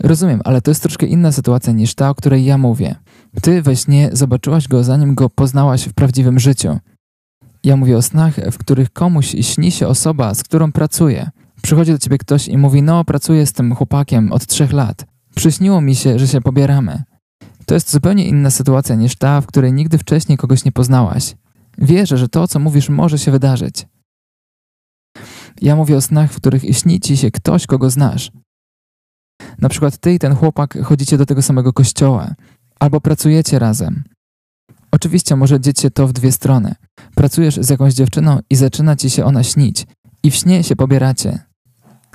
Rozumiem, 0.00 0.40
ale 0.44 0.60
to 0.60 0.70
jest 0.70 0.82
troszkę 0.82 1.06
inna 1.06 1.32
sytuacja 1.32 1.72
niż 1.72 1.94
ta, 1.94 2.10
o 2.10 2.14
której 2.14 2.44
ja 2.44 2.58
mówię. 2.58 2.94
Ty 3.42 3.62
we 3.62 3.76
śnie 3.76 4.10
zobaczyłaś 4.12 4.68
go, 4.68 4.84
zanim 4.84 5.14
go 5.14 5.30
poznałaś 5.30 5.84
w 5.84 5.92
prawdziwym 5.92 6.38
życiu. 6.38 6.78
Ja 7.64 7.76
mówię 7.76 7.96
o 7.96 8.02
snach, 8.02 8.34
w 8.52 8.58
których 8.58 8.92
komuś 8.92 9.36
śni 9.40 9.70
się 9.70 9.88
osoba, 9.88 10.34
z 10.34 10.42
którą 10.42 10.72
pracuje. 10.72 11.30
Przychodzi 11.62 11.92
do 11.92 11.98
ciebie 11.98 12.18
ktoś 12.18 12.48
i 12.48 12.58
mówi: 12.58 12.82
No, 12.82 13.04
pracuję 13.04 13.46
z 13.46 13.52
tym 13.52 13.74
chłopakiem 13.74 14.32
od 14.32 14.46
trzech 14.46 14.72
lat. 14.72 15.09
Przyśniło 15.34 15.80
mi 15.80 15.94
się, 15.94 16.18
że 16.18 16.28
się 16.28 16.40
pobieramy. 16.40 17.02
To 17.66 17.74
jest 17.74 17.90
zupełnie 17.90 18.28
inna 18.28 18.50
sytuacja 18.50 18.94
niż 18.94 19.16
ta, 19.16 19.40
w 19.40 19.46
której 19.46 19.72
nigdy 19.72 19.98
wcześniej 19.98 20.38
kogoś 20.38 20.64
nie 20.64 20.72
poznałaś. 20.72 21.36
Wierzę, 21.78 22.18
że 22.18 22.28
to, 22.28 22.48
co 22.48 22.58
mówisz, 22.58 22.88
może 22.88 23.18
się 23.18 23.30
wydarzyć. 23.30 23.86
Ja 25.62 25.76
mówię 25.76 25.96
o 25.96 26.00
snach, 26.00 26.32
w 26.32 26.36
których 26.36 26.62
śni 26.62 27.00
ci 27.00 27.16
się 27.16 27.30
ktoś, 27.30 27.66
kogo 27.66 27.90
znasz. 27.90 28.32
Na 29.58 29.68
przykład 29.68 29.98
ty 29.98 30.14
i 30.14 30.18
ten 30.18 30.34
chłopak 30.34 30.78
chodzicie 30.84 31.18
do 31.18 31.26
tego 31.26 31.42
samego 31.42 31.72
kościoła, 31.72 32.34
albo 32.80 33.00
pracujecie 33.00 33.58
razem. 33.58 34.04
Oczywiście 34.90 35.36
może 35.36 35.60
dzieć 35.60 35.80
się 35.80 35.90
to 35.90 36.06
w 36.06 36.12
dwie 36.12 36.32
strony. 36.32 36.74
Pracujesz 37.14 37.54
z 37.56 37.70
jakąś 37.70 37.94
dziewczyną 37.94 38.38
i 38.50 38.56
zaczyna 38.56 38.96
ci 38.96 39.10
się 39.10 39.24
ona 39.24 39.42
śnić, 39.42 39.86
i 40.22 40.30
w 40.30 40.34
śnie 40.34 40.64
się 40.64 40.76
pobieracie. 40.76 41.49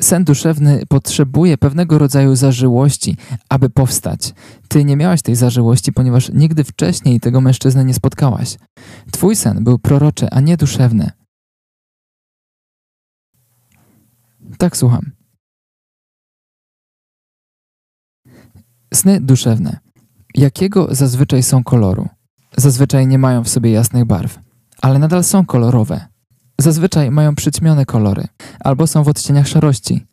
Sen 0.01 0.23
duszewny 0.23 0.85
potrzebuje 0.89 1.57
pewnego 1.57 1.97
rodzaju 1.97 2.35
zażyłości, 2.35 3.17
aby 3.49 3.69
powstać. 3.69 4.33
Ty 4.67 4.85
nie 4.85 4.97
miałaś 4.97 5.21
tej 5.21 5.35
zażyłości, 5.35 5.93
ponieważ 5.93 6.29
nigdy 6.33 6.63
wcześniej 6.63 7.19
tego 7.19 7.41
mężczyzny 7.41 7.85
nie 7.85 7.93
spotkałaś. 7.93 8.57
Twój 9.11 9.35
sen 9.35 9.63
był 9.63 9.79
proroczy, 9.79 10.29
a 10.29 10.39
nie 10.39 10.57
duszewny. 10.57 11.11
Tak, 14.57 14.77
słucham. 14.77 15.11
Sny 18.93 19.21
duszewne. 19.21 19.79
Jakiego 20.33 20.95
zazwyczaj 20.95 21.43
są 21.43 21.63
koloru? 21.63 22.09
Zazwyczaj 22.57 23.07
nie 23.07 23.17
mają 23.17 23.43
w 23.43 23.49
sobie 23.49 23.71
jasnych 23.71 24.05
barw, 24.05 24.39
ale 24.81 24.99
nadal 24.99 25.23
są 25.23 25.45
kolorowe. 25.45 26.14
Zazwyczaj 26.59 27.11
mają 27.11 27.35
przyćmione 27.35 27.85
kolory 27.85 28.27
albo 28.59 28.87
są 28.87 29.03
w 29.03 29.07
odcieniach 29.07 29.47
szarości. 29.47 30.05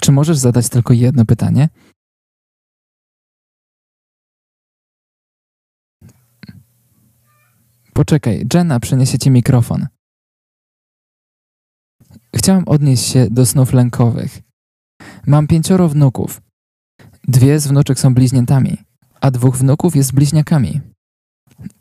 Czy 0.00 0.12
możesz 0.12 0.36
zadać 0.36 0.68
tylko 0.68 0.92
jedno 0.92 1.24
pytanie? 1.24 1.68
Poczekaj, 7.94 8.46
Jenna 8.54 8.80
przyniesie 8.80 9.18
ci 9.18 9.30
mikrofon. 9.30 9.86
Chciałam 12.36 12.64
odnieść 12.66 13.04
się 13.04 13.30
do 13.30 13.46
snów 13.46 13.72
lękowych. 13.72 14.47
Mam 15.28 15.46
pięcioro 15.46 15.88
wnuków. 15.88 16.42
Dwie 17.24 17.60
z 17.60 17.66
wnuczek 17.66 18.00
są 18.00 18.14
bliźniętami, 18.14 18.78
a 19.20 19.30
dwóch 19.30 19.56
wnuków 19.56 19.96
jest 19.96 20.12
bliźniakami. 20.12 20.80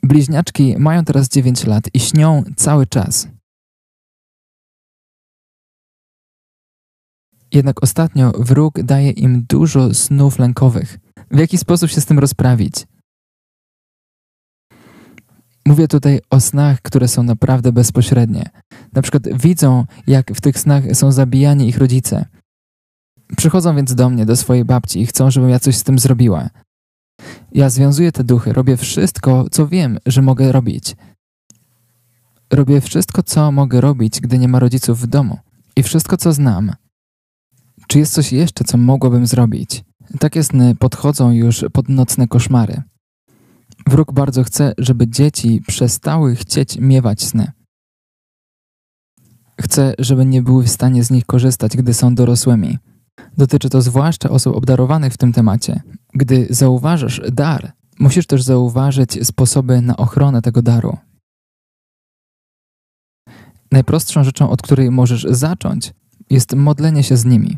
Bliźniaczki 0.04 0.76
mają 0.78 1.06
teraz 1.06 1.30
9 1.30 1.66
lat 1.66 1.84
i 1.94 2.00
śnią 2.00 2.44
cały 2.56 2.88
czas. 2.88 3.28
Jednak 7.54 7.84
ostatnio 7.84 8.32
wróg 8.32 8.82
daje 8.84 9.12
im 9.12 9.46
dużo 9.50 9.94
snów 9.94 10.40
lękowych. 10.40 11.00
W 11.32 11.40
jaki 11.40 11.58
sposób 11.58 11.90
się 11.90 12.02
z 12.02 12.06
tym 12.06 12.20
rozprawić? 12.20 12.88
Mówię 15.66 15.88
tutaj 15.88 16.20
o 16.30 16.40
snach, 16.40 16.82
które 16.82 17.08
są 17.08 17.24
naprawdę 17.24 17.72
bezpośrednie. 17.72 18.50
Na 18.94 19.02
przykład 19.02 19.24
widzą, 19.42 19.86
jak 20.08 20.34
w 20.34 20.42
tych 20.42 20.60
snach 20.60 20.84
są 20.94 21.12
zabijani 21.12 21.68
ich 21.68 21.78
rodzice. 21.78 22.26
Przychodzą 23.38 23.76
więc 23.76 23.96
do 23.96 24.10
mnie, 24.10 24.26
do 24.26 24.36
swojej 24.36 24.66
babci 24.66 25.02
i 25.02 25.06
chcą, 25.06 25.32
żebym 25.32 25.50
ja 25.50 25.60
coś 25.60 25.76
z 25.76 25.84
tym 25.84 26.00
zrobiła. 26.00 26.50
Ja 27.52 27.70
związuję 27.70 28.12
te 28.12 28.24
duchy, 28.24 28.54
robię 28.54 28.78
wszystko, 28.78 29.46
co 29.52 29.68
wiem, 29.68 29.98
że 30.06 30.22
mogę 30.22 30.52
robić. 30.52 30.96
Robię 32.54 32.82
wszystko, 32.82 33.24
co 33.24 33.52
mogę 33.52 33.82
robić, 33.82 34.22
gdy 34.22 34.38
nie 34.38 34.48
ma 34.48 34.60
rodziców 34.60 35.00
w 35.00 35.08
domu. 35.08 35.40
I 35.76 35.84
wszystko, 35.84 36.18
co 36.18 36.34
znam. 36.34 36.74
Czy 37.88 38.00
jest 38.00 38.14
coś 38.14 38.32
jeszcze, 38.32 38.64
co 38.64 38.78
mogłabym 38.78 39.28
zrobić? 39.28 39.84
Takie 40.20 40.44
sny 40.44 40.76
podchodzą 40.76 41.32
już 41.32 41.66
pod 41.74 41.90
nocne 41.90 42.28
koszmary. 42.28 42.82
Wróg 43.88 44.12
bardzo 44.12 44.44
chce, 44.44 44.74
żeby 44.78 45.08
dzieci 45.08 45.62
przestały 45.68 46.36
chcieć 46.36 46.78
miewać 46.80 47.24
sny. 47.24 47.52
Chce, 49.62 49.94
żeby 50.00 50.26
nie 50.26 50.42
były 50.42 50.64
w 50.64 50.70
stanie 50.70 51.04
z 51.04 51.12
nich 51.12 51.26
korzystać, 51.26 51.78
gdy 51.78 51.94
są 51.94 52.16
dorosłymi. 52.16 52.78
Dotyczy 53.38 53.70
to 53.70 53.82
zwłaszcza 53.82 54.30
osób 54.30 54.56
obdarowanych 54.56 55.14
w 55.14 55.18
tym 55.18 55.34
temacie. 55.34 55.82
Gdy 56.14 56.48
zauważasz 56.50 57.22
dar, 57.32 57.72
musisz 58.00 58.28
też 58.28 58.44
zauważyć 58.44 59.28
sposoby 59.28 59.82
na 59.82 59.98
ochronę 59.98 60.42
tego 60.42 60.62
daru. 60.62 60.98
Najprostszą 63.72 64.24
rzeczą, 64.24 64.50
od 64.50 64.62
której 64.62 64.92
możesz 64.92 65.24
zacząć, 65.30 65.94
jest 66.30 66.54
modlenie 66.54 67.04
się 67.04 67.18
z 67.18 67.26
nimi. 67.26 67.58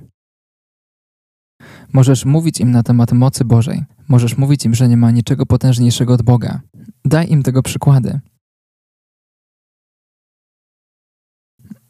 Możesz 1.94 2.26
mówić 2.26 2.60
im 2.60 2.72
na 2.72 2.84
temat 2.84 3.12
mocy 3.12 3.46
Bożej. 3.46 3.84
Możesz 4.08 4.38
mówić 4.38 4.66
im, 4.66 4.76
że 4.76 4.88
nie 4.88 4.98
ma 4.98 5.12
niczego 5.12 5.46
potężniejszego 5.46 6.14
od 6.14 6.22
Boga. 6.22 6.62
Daj 7.06 7.30
im 7.30 7.44
tego 7.44 7.64
przykłady. 7.64 8.20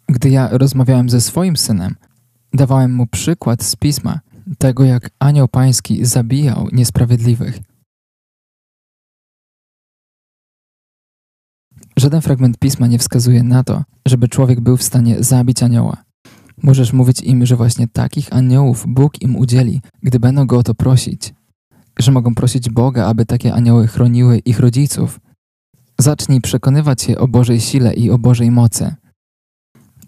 Gdy 0.09 0.29
ja 0.29 0.49
rozmawiałem 0.51 1.09
ze 1.09 1.21
swoim 1.21 1.57
synem, 1.57 1.95
dawałem 2.53 2.93
mu 2.93 3.07
przykład 3.07 3.63
z 3.63 3.75
pisma 3.75 4.19
tego, 4.57 4.83
jak 4.83 5.09
anioł 5.19 5.47
pański 5.47 6.05
zabijał 6.05 6.67
niesprawiedliwych. 6.71 7.59
Żaden 11.97 12.21
fragment 12.21 12.57
pisma 12.57 12.87
nie 12.87 12.99
wskazuje 12.99 13.43
na 13.43 13.63
to, 13.63 13.83
żeby 14.05 14.27
człowiek 14.27 14.59
był 14.61 14.77
w 14.77 14.83
stanie 14.83 15.23
zabić 15.23 15.63
anioła. 15.63 16.03
Możesz 16.63 16.93
mówić 16.93 17.21
im, 17.21 17.45
że 17.45 17.55
właśnie 17.55 17.87
takich 17.87 18.33
aniołów 18.33 18.85
Bóg 18.87 19.21
im 19.21 19.35
udzieli, 19.35 19.81
gdy 20.03 20.19
będą 20.19 20.47
go 20.47 20.57
o 20.57 20.63
to 20.63 20.75
prosić. 20.75 21.33
Że 21.99 22.11
mogą 22.11 22.35
prosić 22.35 22.69
Boga, 22.69 23.05
aby 23.05 23.25
takie 23.25 23.53
anioły 23.53 23.87
chroniły 23.87 24.37
ich 24.37 24.59
rodziców. 24.59 25.19
Zacznij 25.99 26.41
przekonywać 26.41 27.01
się 27.01 27.17
o 27.17 27.27
Bożej 27.27 27.59
sile 27.59 27.93
i 27.93 28.11
o 28.11 28.17
Bożej 28.17 28.51
mocy. 28.51 28.95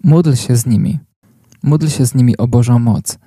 Módl 0.04 0.34
się 0.34 0.56
z 0.56 0.66
nimi. 0.66 0.98
Módl 1.62 1.88
się 1.88 2.06
z 2.06 2.14
nimi 2.14 2.36
o 2.36 2.48
Bożą 2.48 2.78
moc. 2.78 3.18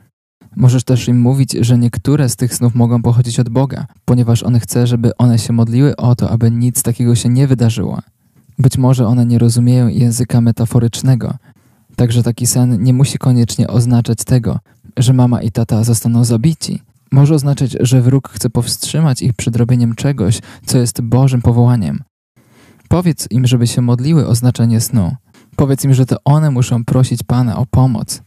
Możesz 0.56 0.84
też 0.84 1.08
im 1.08 1.22
mówić, 1.22 1.52
że 1.52 1.78
niektóre 1.78 2.30
z 2.30 2.36
tych 2.36 2.56
snów 2.56 2.76
mogą 2.76 3.02
pochodzić 3.02 3.40
od 3.40 3.50
Boga, 3.50 3.86
ponieważ 4.06 4.44
On 4.44 4.60
chce, 4.60 4.88
żeby 4.88 5.18
one 5.18 5.40
się 5.40 5.54
modliły 5.54 5.96
o 5.96 6.16
to, 6.16 6.30
aby 6.30 6.52
nic 6.52 6.84
takiego 6.84 7.16
się 7.16 7.30
nie 7.30 7.48
wydarzyło. 7.48 8.02
Być 8.60 8.78
może 8.78 9.08
one 9.08 9.26
nie 9.26 9.40
rozumieją 9.40 9.88
języka 9.88 10.42
metaforycznego, 10.42 11.34
także 11.96 12.24
taki 12.24 12.48
sen 12.48 12.84
nie 12.84 12.94
musi 12.94 13.18
koniecznie 13.18 13.68
oznaczać 13.68 14.18
tego, 14.26 14.60
że 14.98 15.14
mama 15.14 15.42
i 15.42 15.52
tata 15.52 15.84
zostaną 15.84 16.24
zabici. 16.24 16.82
Może 17.12 17.36
oznaczać, 17.36 17.76
że 17.80 18.02
wróg 18.02 18.30
chce 18.30 18.50
powstrzymać 18.50 19.22
ich 19.22 19.34
przed 19.34 19.56
robieniem 19.56 19.96
czegoś, 19.96 20.40
co 20.66 20.78
jest 20.78 21.02
Bożym 21.02 21.42
powołaniem. 21.42 22.00
Powiedz 22.88 23.28
im, 23.32 23.48
żeby 23.48 23.68
się 23.68 23.82
modliły 23.82 24.28
o 24.28 24.36
znaczenie 24.36 24.82
snu. 24.82 25.16
Powiedz 25.56 25.84
im, 25.84 25.94
że 25.94 26.06
to 26.06 26.16
one 26.26 26.52
muszą 26.52 26.86
prosić 26.86 27.24
Pana 27.24 27.58
o 27.58 27.66
pomoc. 27.66 28.22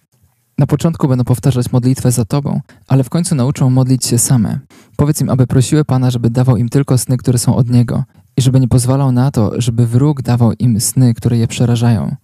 Na 0.59 0.67
początku 0.67 1.09
będą 1.09 1.25
powtarzać 1.25 1.73
modlitwę 1.73 2.13
za 2.13 2.25
Tobą, 2.25 2.61
ale 2.89 3.05
w 3.05 3.11
końcu 3.11 3.35
nauczą 3.35 3.71
modlić 3.71 4.05
się 4.05 4.19
same. 4.19 4.59
Powiedz 4.97 5.21
im, 5.21 5.31
aby 5.31 5.47
prosiły 5.47 5.85
Pana, 5.85 6.11
żeby 6.11 6.31
dawał 6.31 6.57
im 6.57 6.69
tylko 6.69 6.99
sny, 6.99 7.17
które 7.17 7.39
są 7.39 7.57
od 7.57 7.71
Niego 7.71 8.05
i 8.37 8.43
żeby 8.43 8.61
nie 8.61 8.69
pozwalał 8.69 9.13
na 9.13 9.31
to, 9.31 9.61
żeby 9.61 9.87
wróg 9.87 10.23
dawał 10.23 10.53
im 10.59 10.81
sny, 10.81 11.15
które 11.15 11.39
je 11.39 11.47
przerażają. 11.47 12.17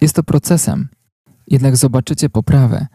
Jest 0.00 0.14
to 0.14 0.22
procesem, 0.22 0.88
jednak 1.50 1.76
zobaczycie 1.76 2.28
poprawę. 2.28 2.86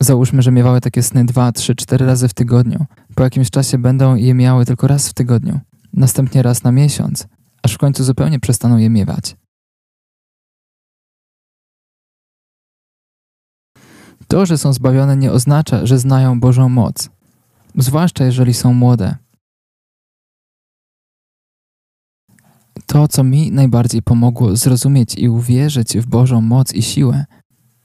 Załóżmy, 0.00 0.42
że 0.42 0.52
miewały 0.52 0.80
takie 0.80 1.02
sny 1.02 1.24
dwa, 1.24 1.52
trzy, 1.52 1.74
cztery 1.74 2.06
razy 2.06 2.28
w 2.28 2.34
tygodniu. 2.34 2.86
Po 3.14 3.22
jakimś 3.22 3.50
czasie 3.50 3.78
będą 3.78 4.14
je 4.14 4.34
miały 4.34 4.66
tylko 4.66 4.86
raz 4.86 5.08
w 5.08 5.14
tygodniu, 5.14 5.60
następnie 5.92 6.42
raz 6.42 6.64
na 6.64 6.72
miesiąc, 6.72 7.26
aż 7.62 7.74
w 7.74 7.78
końcu 7.78 8.04
zupełnie 8.04 8.40
przestaną 8.40 8.76
je 8.76 8.90
miewać. 8.90 9.36
To, 14.32 14.46
że 14.46 14.58
są 14.58 14.72
zbawione, 14.72 15.16
nie 15.16 15.32
oznacza, 15.32 15.86
że 15.86 15.98
znają 15.98 16.40
Bożą 16.40 16.68
moc, 16.68 17.10
zwłaszcza 17.76 18.24
jeżeli 18.24 18.54
są 18.54 18.74
młode. 18.74 19.16
To, 22.86 23.08
co 23.08 23.24
mi 23.24 23.52
najbardziej 23.52 24.02
pomogło 24.02 24.56
zrozumieć 24.56 25.18
i 25.18 25.28
uwierzyć 25.28 25.98
w 25.98 26.06
Bożą 26.06 26.40
moc 26.40 26.74
i 26.74 26.82
siłę, 26.82 27.24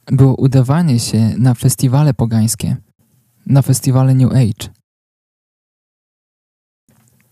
było 0.05 0.35
udawanie 0.35 0.99
się 0.99 1.33
na 1.37 1.53
festiwale 1.53 2.13
pogańskie, 2.13 2.77
na 3.45 3.61
festiwale 3.61 4.15
New 4.15 4.31
Age. 4.31 4.69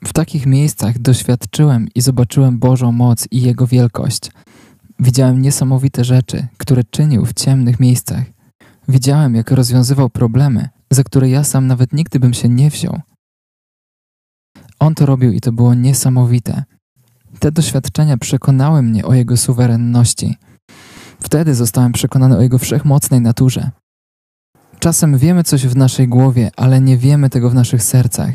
W 0.05 0.13
takich 0.13 0.45
miejscach 0.45 0.99
doświadczyłem 0.99 1.87
i 1.95 2.01
zobaczyłem 2.01 2.59
Bożą 2.59 2.91
moc 2.91 3.27
i 3.31 3.41
Jego 3.41 3.67
wielkość. 3.67 4.31
Widziałem 4.99 5.41
niesamowite 5.41 6.03
rzeczy, 6.03 6.47
które 6.57 6.83
czynił 6.83 7.25
w 7.25 7.33
ciemnych 7.33 7.79
miejscach. 7.79 8.34
Widziałem, 8.87 9.35
jak 9.35 9.51
rozwiązywał 9.51 10.09
problemy, 10.09 10.69
za 10.91 11.03
które 11.03 11.29
ja 11.29 11.43
sam 11.43 11.67
nawet 11.67 11.93
nigdy 11.93 12.19
bym 12.19 12.33
się 12.33 12.49
nie 12.49 12.69
wziął. 12.69 13.01
On 14.79 14.95
to 14.95 15.05
robił 15.05 15.31
i 15.31 15.41
to 15.41 15.51
było 15.51 15.73
niesamowite. 15.73 16.63
Te 17.39 17.51
doświadczenia 17.51 18.17
przekonały 18.17 18.81
mnie 18.81 19.05
o 19.05 19.13
Jego 19.13 19.37
suwerenności. 19.37 20.35
Wtedy 21.19 21.55
zostałem 21.55 21.91
przekonany 21.91 22.37
o 22.37 22.41
Jego 22.41 22.57
wszechmocnej 22.57 23.21
naturze. 23.21 23.71
Czasem 24.79 25.17
wiemy 25.17 25.43
coś 25.43 25.67
w 25.67 25.75
naszej 25.75 26.07
głowie, 26.07 26.51
ale 26.55 26.81
nie 26.81 26.97
wiemy 26.97 27.29
tego 27.29 27.49
w 27.49 27.55
naszych 27.55 27.83
sercach. 27.83 28.31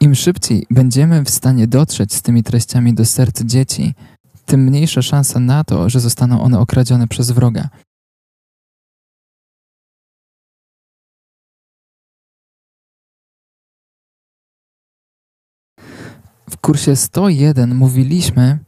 Im 0.00 0.14
szybciej 0.14 0.66
będziemy 0.70 1.24
w 1.24 1.30
stanie 1.30 1.66
dotrzeć 1.66 2.14
z 2.14 2.22
tymi 2.22 2.42
treściami 2.42 2.94
do 2.94 3.04
serc 3.04 3.42
dzieci, 3.42 3.94
tym 4.46 4.60
mniejsza 4.60 5.02
szansa 5.02 5.40
na 5.40 5.64
to, 5.64 5.90
że 5.90 6.00
zostaną 6.00 6.42
one 6.42 6.58
okradzione 6.58 7.08
przez 7.08 7.30
wroga. 7.30 7.68
Kursie 16.62 16.96
101 16.96 17.74
mówiliśmy, 17.74 18.58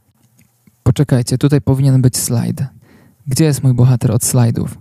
poczekajcie, 0.83 1.37
tutaj 1.37 1.61
powinien 1.61 2.01
być 2.01 2.17
slajd. 2.17 2.63
Gdzie 3.27 3.45
jest 3.45 3.63
mój 3.63 3.73
bohater 3.73 4.11
od 4.11 4.23
slajdów? 4.23 4.77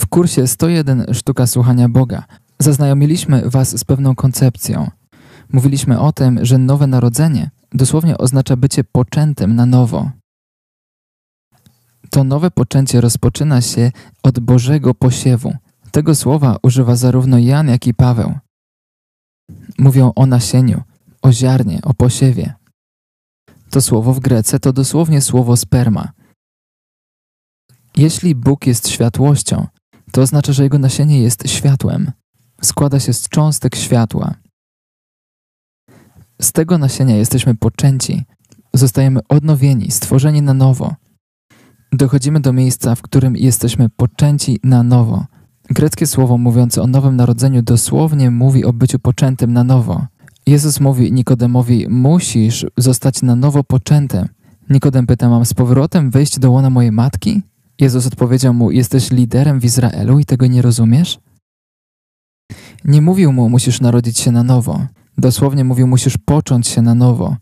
W 0.00 0.06
kursie 0.08 0.46
101 0.46 1.14
Sztuka 1.14 1.46
Słuchania 1.46 1.88
Boga 1.88 2.24
zaznajomiliśmy 2.58 3.50
Was 3.50 3.78
z 3.78 3.84
pewną 3.84 4.14
koncepcją. 4.14 4.90
Mówiliśmy 5.52 6.00
o 6.00 6.12
tym, 6.12 6.44
że 6.44 6.58
nowe 6.58 6.86
narodzenie 6.86 7.50
dosłownie 7.72 8.18
oznacza 8.18 8.56
bycie 8.56 8.84
poczętym 8.84 9.54
na 9.54 9.66
nowo. 9.66 10.10
To 12.18 12.24
nowe 12.24 12.50
poczęcie 12.50 13.00
rozpoczyna 13.00 13.60
się 13.60 13.92
od 14.22 14.40
Bożego 14.40 14.94
posiewu. 14.94 15.54
Tego 15.90 16.14
słowa 16.14 16.56
używa 16.62 16.96
zarówno 16.96 17.38
Jan, 17.38 17.68
jak 17.68 17.86
i 17.86 17.94
Paweł. 17.94 18.34
Mówią 19.78 20.12
o 20.16 20.26
nasieniu, 20.26 20.82
o 21.22 21.32
ziarnie, 21.32 21.80
o 21.82 21.94
posiewie. 21.94 22.54
To 23.70 23.80
słowo 23.80 24.12
w 24.12 24.20
Grece 24.20 24.60
to 24.60 24.72
dosłownie 24.72 25.20
słowo 25.20 25.56
sperma. 25.56 26.12
Jeśli 27.96 28.34
Bóg 28.34 28.66
jest 28.66 28.88
światłością, 28.88 29.66
to 30.12 30.22
oznacza, 30.22 30.52
że 30.52 30.62
jego 30.62 30.78
nasienie 30.78 31.22
jest 31.22 31.50
światłem. 31.50 32.12
Składa 32.62 33.00
się 33.00 33.12
z 33.12 33.28
cząstek 33.28 33.76
światła. 33.76 34.34
Z 36.42 36.52
tego 36.52 36.78
nasienia 36.78 37.16
jesteśmy 37.16 37.54
poczęci, 37.54 38.24
zostajemy 38.74 39.20
odnowieni, 39.28 39.90
stworzeni 39.90 40.42
na 40.42 40.54
nowo 40.54 40.94
dochodzimy 41.92 42.40
do 42.40 42.52
miejsca, 42.52 42.94
w 42.94 43.02
którym 43.02 43.36
jesteśmy 43.36 43.88
poczęci 43.88 44.60
na 44.64 44.82
nowo. 44.82 45.24
Greckie 45.70 46.06
słowo 46.06 46.38
mówiące 46.38 46.82
o 46.82 46.86
nowym 46.86 47.16
narodzeniu 47.16 47.62
dosłownie 47.62 48.30
mówi 48.30 48.64
o 48.64 48.72
byciu 48.72 48.98
poczętym 48.98 49.52
na 49.52 49.64
nowo. 49.64 50.06
Jezus 50.46 50.80
mówi 50.80 51.12
Nikodemowi: 51.12 51.86
Musisz 51.88 52.66
zostać 52.76 53.22
na 53.22 53.36
nowo 53.36 53.64
poczętym. 53.64 54.28
Nikodem 54.70 55.06
pyta: 55.06 55.28
Mam 55.28 55.44
z 55.44 55.54
powrotem 55.54 56.10
wejść 56.10 56.38
do 56.38 56.50
łona 56.50 56.70
mojej 56.70 56.92
matki? 56.92 57.42
Jezus 57.80 58.06
odpowiedział 58.06 58.54
mu: 58.54 58.70
Jesteś 58.70 59.10
liderem 59.10 59.60
w 59.60 59.64
Izraelu 59.64 60.18
i 60.18 60.24
tego 60.24 60.46
nie 60.46 60.62
rozumiesz? 60.62 61.18
Nie 62.84 63.02
mówił 63.02 63.32
mu: 63.32 63.48
Musisz 63.48 63.80
narodzić 63.80 64.18
się 64.18 64.32
na 64.32 64.42
nowo. 64.42 64.86
Dosłownie 65.18 65.64
mówił: 65.64 65.86
Musisz 65.86 66.18
począć 66.18 66.68
się 66.68 66.82
na 66.82 66.94
nowo. 66.94 67.36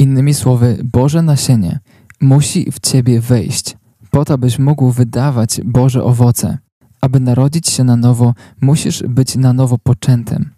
Innymi 0.00 0.34
słowy, 0.34 0.78
Boże 0.92 1.22
nasienie 1.22 1.80
musi 2.20 2.72
w 2.72 2.80
ciebie 2.80 3.20
wejść, 3.20 3.76
po 4.10 4.24
to, 4.24 4.38
byś 4.38 4.58
mógł 4.58 4.90
wydawać 4.90 5.60
Boże 5.64 6.04
owoce. 6.04 6.58
Aby 7.00 7.20
narodzić 7.20 7.68
się 7.68 7.84
na 7.84 7.96
nowo, 7.96 8.34
musisz 8.60 9.02
być 9.02 9.36
na 9.36 9.52
nowo 9.52 9.78
poczętym. 9.78 10.50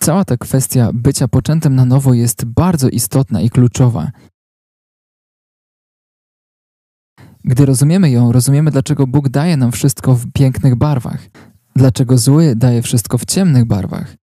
Cała 0.00 0.24
ta 0.24 0.36
kwestia 0.36 0.90
bycia 0.94 1.28
poczętym 1.28 1.74
na 1.74 1.84
nowo 1.84 2.14
jest 2.14 2.44
bardzo 2.44 2.88
istotna 2.88 3.40
i 3.40 3.50
kluczowa. 3.50 4.10
Gdy 7.44 7.66
rozumiemy 7.66 8.10
ją, 8.10 8.32
rozumiemy, 8.32 8.70
dlaczego 8.70 9.06
Bóg 9.06 9.28
daje 9.28 9.56
nam 9.56 9.72
wszystko 9.72 10.14
w 10.14 10.32
pięknych 10.32 10.76
barwach, 10.76 11.28
dlaczego 11.76 12.18
zły 12.18 12.56
daje 12.56 12.82
wszystko 12.82 13.18
w 13.18 13.24
ciemnych 13.24 13.64
barwach. 13.64 14.16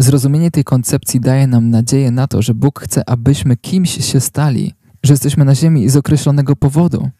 Zrozumienie 0.00 0.50
tej 0.50 0.64
koncepcji 0.64 1.20
daje 1.20 1.46
nam 1.46 1.70
nadzieję 1.70 2.10
na 2.10 2.26
to, 2.26 2.42
że 2.42 2.54
Bóg 2.54 2.80
chce, 2.80 3.08
abyśmy 3.08 3.56
kimś 3.56 4.06
się 4.06 4.20
stali, 4.20 4.74
że 5.02 5.12
jesteśmy 5.12 5.44
na 5.44 5.54
ziemi 5.54 5.88
z 5.88 5.96
określonego 5.96 6.56
powodu. 6.56 7.10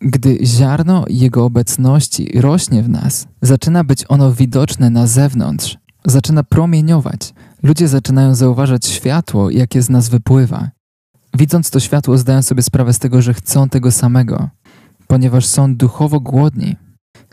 Gdy 0.00 0.38
ziarno 0.42 1.04
Jego 1.08 1.44
obecności 1.44 2.40
rośnie 2.40 2.82
w 2.82 2.88
nas, 2.88 3.26
zaczyna 3.42 3.84
być 3.84 4.04
ono 4.08 4.32
widoczne 4.32 4.90
na 4.90 5.06
zewnątrz, 5.06 5.78
zaczyna 6.04 6.44
promieniować. 6.44 7.34
Ludzie 7.62 7.88
zaczynają 7.88 8.34
zauważać 8.34 8.86
światło, 8.86 9.50
jakie 9.50 9.82
z 9.82 9.90
nas 9.90 10.08
wypływa. 10.08 10.70
Widząc 11.38 11.70
to 11.70 11.80
światło, 11.80 12.18
zdają 12.18 12.42
sobie 12.42 12.62
sprawę 12.62 12.92
z 12.92 12.98
tego, 12.98 13.22
że 13.22 13.34
chcą 13.34 13.68
tego 13.68 13.90
samego, 13.90 14.48
ponieważ 15.06 15.46
są 15.46 15.76
duchowo 15.76 16.20
głodni. 16.20 16.76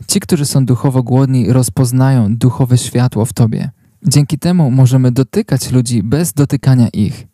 Ci, 0.06 0.20
którzy 0.20 0.46
są 0.46 0.66
duchowo 0.66 1.02
głodni, 1.02 1.52
rozpoznają 1.52 2.36
duchowe 2.36 2.78
światło 2.78 3.24
w 3.24 3.32
tobie. 3.32 3.70
Dzięki 4.06 4.38
temu 4.38 4.70
możemy 4.70 5.12
dotykać 5.12 5.72
ludzi 5.72 6.02
bez 6.02 6.32
dotykania 6.32 6.88
ich. 6.88 7.26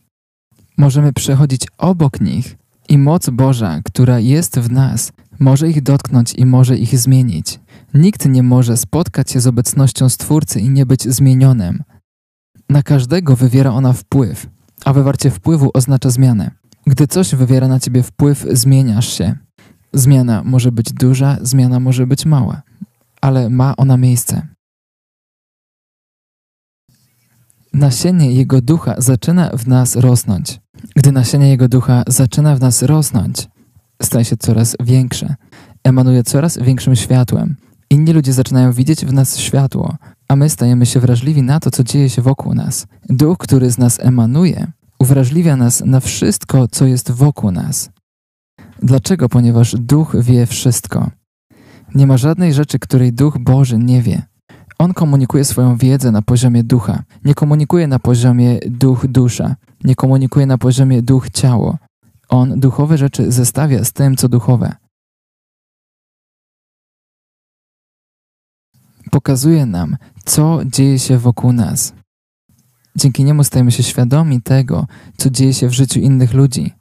Możemy 0.78 1.12
przechodzić 1.12 1.66
obok 1.78 2.20
nich 2.20 2.56
i 2.88 2.98
moc 2.98 3.30
Boża, 3.30 3.80
która 3.84 4.18
jest 4.18 4.58
w 4.58 4.72
nas, 4.72 5.12
może 5.38 5.68
ich 5.68 5.82
dotknąć 5.82 6.34
i 6.34 6.46
może 6.46 6.78
ich 6.78 6.98
zmienić. 6.98 7.60
Nikt 7.94 8.26
nie 8.26 8.42
może 8.42 8.76
spotkać 8.76 9.30
się 9.30 9.40
z 9.40 9.46
obecnością 9.46 10.08
Stwórcy 10.08 10.60
i 10.60 10.70
nie 10.70 10.86
być 10.86 11.02
zmienionym. 11.02 11.82
Na 12.68 12.82
każdego 12.82 13.36
wywiera 13.36 13.70
ona 13.70 13.92
wpływ, 13.92 14.46
a 14.84 14.92
wywarcie 14.92 15.30
wpływu 15.30 15.70
oznacza 15.74 16.10
zmianę. 16.10 16.50
Gdy 16.86 17.06
coś 17.06 17.34
wywiera 17.34 17.68
na 17.68 17.80
ciebie 17.80 18.02
wpływ, 18.02 18.46
zmieniasz 18.52 19.12
się. 19.12 19.36
Zmiana 19.92 20.42
może 20.44 20.72
być 20.72 20.92
duża, 20.92 21.36
zmiana 21.42 21.80
może 21.80 22.06
być 22.06 22.26
mała, 22.26 22.62
ale 23.20 23.50
ma 23.50 23.76
ona 23.76 23.96
miejsce. 23.96 24.57
Nasienie 27.78 28.32
Jego 28.32 28.60
ducha 28.60 28.94
zaczyna 28.98 29.50
w 29.50 29.66
nas 29.66 29.96
rosnąć. 29.96 30.60
Gdy 30.96 31.12
nasienie 31.12 31.48
Jego 31.48 31.68
ducha 31.68 32.02
zaczyna 32.06 32.56
w 32.56 32.60
nas 32.60 32.82
rosnąć, 32.82 33.48
staje 34.02 34.24
się 34.24 34.36
coraz 34.36 34.76
większe, 34.80 35.34
emanuje 35.84 36.22
coraz 36.22 36.58
większym 36.58 36.96
światłem. 36.96 37.56
Inni 37.90 38.12
ludzie 38.12 38.32
zaczynają 38.32 38.72
widzieć 38.72 39.04
w 39.04 39.12
nas 39.12 39.38
światło, 39.38 39.96
a 40.28 40.36
my 40.36 40.48
stajemy 40.48 40.86
się 40.86 41.00
wrażliwi 41.00 41.42
na 41.42 41.60
to, 41.60 41.70
co 41.70 41.84
dzieje 41.84 42.10
się 42.10 42.22
wokół 42.22 42.54
nas. 42.54 42.86
Duch, 43.08 43.38
który 43.38 43.70
z 43.70 43.78
nas 43.78 44.00
emanuje, 44.00 44.66
uwrażliwia 44.98 45.56
nas 45.56 45.82
na 45.86 46.00
wszystko, 46.00 46.68
co 46.68 46.86
jest 46.86 47.10
wokół 47.10 47.50
nas. 47.50 47.90
Dlaczego? 48.82 49.28
Ponieważ 49.28 49.76
Duch 49.78 50.16
wie 50.20 50.46
wszystko. 50.46 51.10
Nie 51.94 52.06
ma 52.06 52.16
żadnej 52.16 52.54
rzeczy, 52.54 52.78
której 52.78 53.12
Duch 53.12 53.38
Boży 53.38 53.78
nie 53.78 54.02
wie. 54.02 54.22
On 54.78 54.94
komunikuje 54.94 55.44
swoją 55.44 55.76
wiedzę 55.76 56.10
na 56.10 56.22
poziomie 56.22 56.64
ducha, 56.64 57.02
nie 57.24 57.34
komunikuje 57.34 57.86
na 57.86 57.98
poziomie 57.98 58.58
duch-dusza, 58.58 59.54
nie 59.84 59.94
komunikuje 59.94 60.46
na 60.46 60.58
poziomie 60.58 61.02
duch-ciało. 61.02 61.78
On 62.28 62.60
duchowe 62.60 62.98
rzeczy 62.98 63.32
zestawia 63.32 63.84
z 63.84 63.92
tym, 63.92 64.16
co 64.16 64.28
duchowe. 64.28 64.76
Pokazuje 69.10 69.66
nam, 69.66 69.96
co 70.24 70.60
dzieje 70.64 70.98
się 70.98 71.18
wokół 71.18 71.52
nas. 71.52 71.92
Dzięki 72.96 73.24
niemu 73.24 73.44
stajemy 73.44 73.72
się 73.72 73.82
świadomi 73.82 74.42
tego, 74.42 74.86
co 75.16 75.30
dzieje 75.30 75.54
się 75.54 75.68
w 75.68 75.72
życiu 75.72 76.00
innych 76.00 76.34
ludzi. 76.34 76.72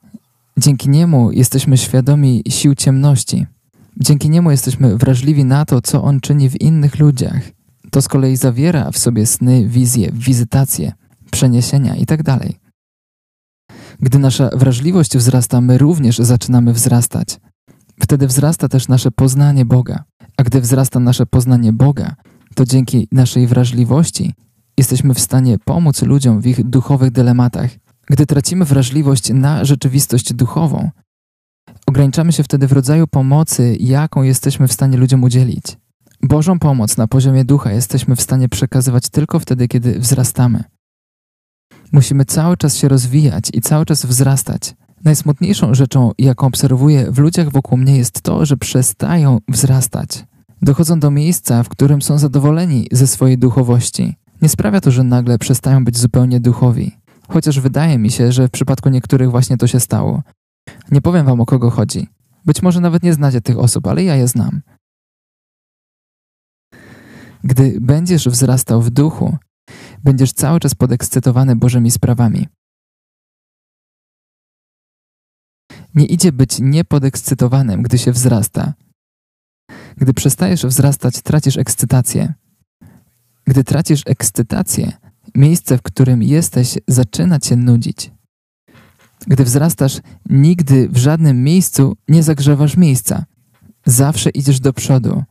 Dzięki 0.57 0.89
niemu 0.89 1.31
jesteśmy 1.31 1.77
świadomi 1.77 2.43
sił 2.49 2.75
ciemności. 2.75 3.45
Dzięki 3.99 4.29
niemu 4.29 4.51
jesteśmy 4.51 4.97
wrażliwi 4.97 5.45
na 5.45 5.65
to, 5.65 5.81
co 5.81 6.03
on 6.03 6.19
czyni 6.19 6.49
w 6.49 6.61
innych 6.61 6.99
ludziach. 6.99 7.56
To 7.91 8.01
z 8.01 8.07
kolei 8.07 8.35
zawiera 8.35 8.91
w 8.91 8.97
sobie 8.97 9.25
sny, 9.25 9.67
wizje, 9.67 10.11
wizytacje, 10.13 10.91
przeniesienia 11.31 11.95
itd. 11.95 12.23
Tak 12.23 12.47
Gdy 13.99 14.19
nasza 14.19 14.49
wrażliwość 14.53 15.17
wzrasta, 15.17 15.61
my 15.61 15.77
również 15.77 16.17
zaczynamy 16.17 16.73
wzrastać. 16.73 17.39
Wtedy 18.01 18.27
wzrasta 18.27 18.69
też 18.69 18.87
nasze 18.87 19.11
poznanie 19.11 19.65
Boga. 19.65 20.03
A 20.37 20.43
gdy 20.43 20.61
wzrasta 20.61 20.99
nasze 20.99 21.25
poznanie 21.25 21.73
Boga, 21.73 22.15
to 22.55 22.65
dzięki 22.65 23.07
naszej 23.11 23.47
wrażliwości 23.47 24.33
jesteśmy 24.77 25.13
w 25.13 25.19
stanie 25.19 25.59
pomóc 25.59 26.01
ludziom 26.01 26.41
w 26.41 26.47
ich 26.47 26.63
duchowych 26.63 27.11
dylematach. 27.11 27.69
Gdy 28.09 28.25
tracimy 28.25 28.65
wrażliwość 28.65 29.29
na 29.29 29.65
rzeczywistość 29.65 30.33
duchową, 30.33 30.91
ograniczamy 31.85 32.31
się 32.31 32.43
wtedy 32.43 32.67
w 32.67 32.71
rodzaju 32.71 33.07
pomocy, 33.07 33.77
jaką 33.79 34.23
jesteśmy 34.23 34.67
w 34.67 34.73
stanie 34.73 34.97
ludziom 34.97 35.23
udzielić. 35.23 35.77
Bożą 36.21 36.59
pomoc 36.59 36.97
na 36.97 37.07
poziomie 37.07 37.45
ducha 37.45 37.71
jesteśmy 37.71 38.15
w 38.15 38.21
stanie 38.21 38.49
przekazywać 38.49 39.09
tylko 39.09 39.39
wtedy, 39.39 39.67
kiedy 39.67 39.99
wzrastamy. 39.99 40.63
Musimy 41.91 42.25
cały 42.25 42.57
czas 42.57 42.75
się 42.75 42.87
rozwijać 42.87 43.49
i 43.53 43.61
cały 43.61 43.85
czas 43.85 44.05
wzrastać. 44.05 44.75
Najsmutniejszą 45.03 45.73
rzeczą, 45.73 46.11
jaką 46.17 46.47
obserwuję 46.47 47.11
w 47.11 47.17
ludziach 47.17 47.51
wokół 47.51 47.77
mnie, 47.77 47.97
jest 47.97 48.21
to, 48.21 48.45
że 48.45 48.57
przestają 48.57 49.37
wzrastać. 49.47 50.25
Dochodzą 50.61 50.99
do 50.99 51.11
miejsca, 51.11 51.63
w 51.63 51.69
którym 51.69 52.01
są 52.01 52.17
zadowoleni 52.17 52.87
ze 52.91 53.07
swojej 53.07 53.37
duchowości. 53.37 54.15
Nie 54.41 54.49
sprawia 54.49 54.81
to, 54.81 54.91
że 54.91 55.03
nagle 55.03 55.37
przestają 55.37 55.85
być 55.85 55.97
zupełnie 55.97 56.39
duchowi. 56.39 56.91
Chociaż 57.29 57.59
wydaje 57.59 57.97
mi 57.97 58.11
się, 58.11 58.31
że 58.31 58.47
w 58.47 58.51
przypadku 58.51 58.89
niektórych 58.89 59.31
właśnie 59.31 59.57
to 59.57 59.67
się 59.67 59.79
stało. 59.79 60.23
Nie 60.91 61.01
powiem 61.01 61.25
wam 61.25 61.41
o 61.41 61.45
kogo 61.45 61.69
chodzi. 61.69 62.07
Być 62.45 62.61
może 62.61 62.81
nawet 62.81 63.03
nie 63.03 63.13
znacie 63.13 63.41
tych 63.41 63.59
osób, 63.59 63.87
ale 63.87 64.03
ja 64.03 64.15
je 64.15 64.27
znam. 64.27 64.61
Gdy 67.47 67.77
będziesz 67.81 68.27
wzrastał 68.27 68.81
w 68.81 68.89
duchu, 68.89 69.37
będziesz 70.03 70.33
cały 70.33 70.59
czas 70.59 70.75
podekscytowany 70.75 71.55
Bożymi 71.55 71.91
sprawami. 71.91 72.47
Nie 75.95 76.05
idzie 76.05 76.31
być 76.31 76.59
niepodekscytowanym, 76.59 77.81
gdy 77.81 77.97
się 77.97 78.11
wzrasta. 78.11 78.73
Gdy 79.97 80.13
przestajesz 80.13 80.65
wzrastać, 80.65 81.21
tracisz 81.21 81.57
ekscytację. 81.57 82.33
Gdy 83.45 83.63
tracisz 83.63 84.03
ekscytację, 84.05 84.91
miejsce, 85.35 85.77
w 85.77 85.81
którym 85.81 86.23
jesteś, 86.23 86.77
zaczyna 86.87 87.39
cię 87.39 87.55
nudzić. 87.55 88.11
Gdy 89.27 89.43
wzrastasz, 89.43 90.01
nigdy 90.29 90.89
w 90.89 90.97
żadnym 90.97 91.43
miejscu 91.43 91.97
nie 92.07 92.23
zagrzewasz 92.23 92.77
miejsca. 92.77 93.25
Zawsze 93.85 94.29
idziesz 94.29 94.59
do 94.59 94.73
przodu. 94.73 95.23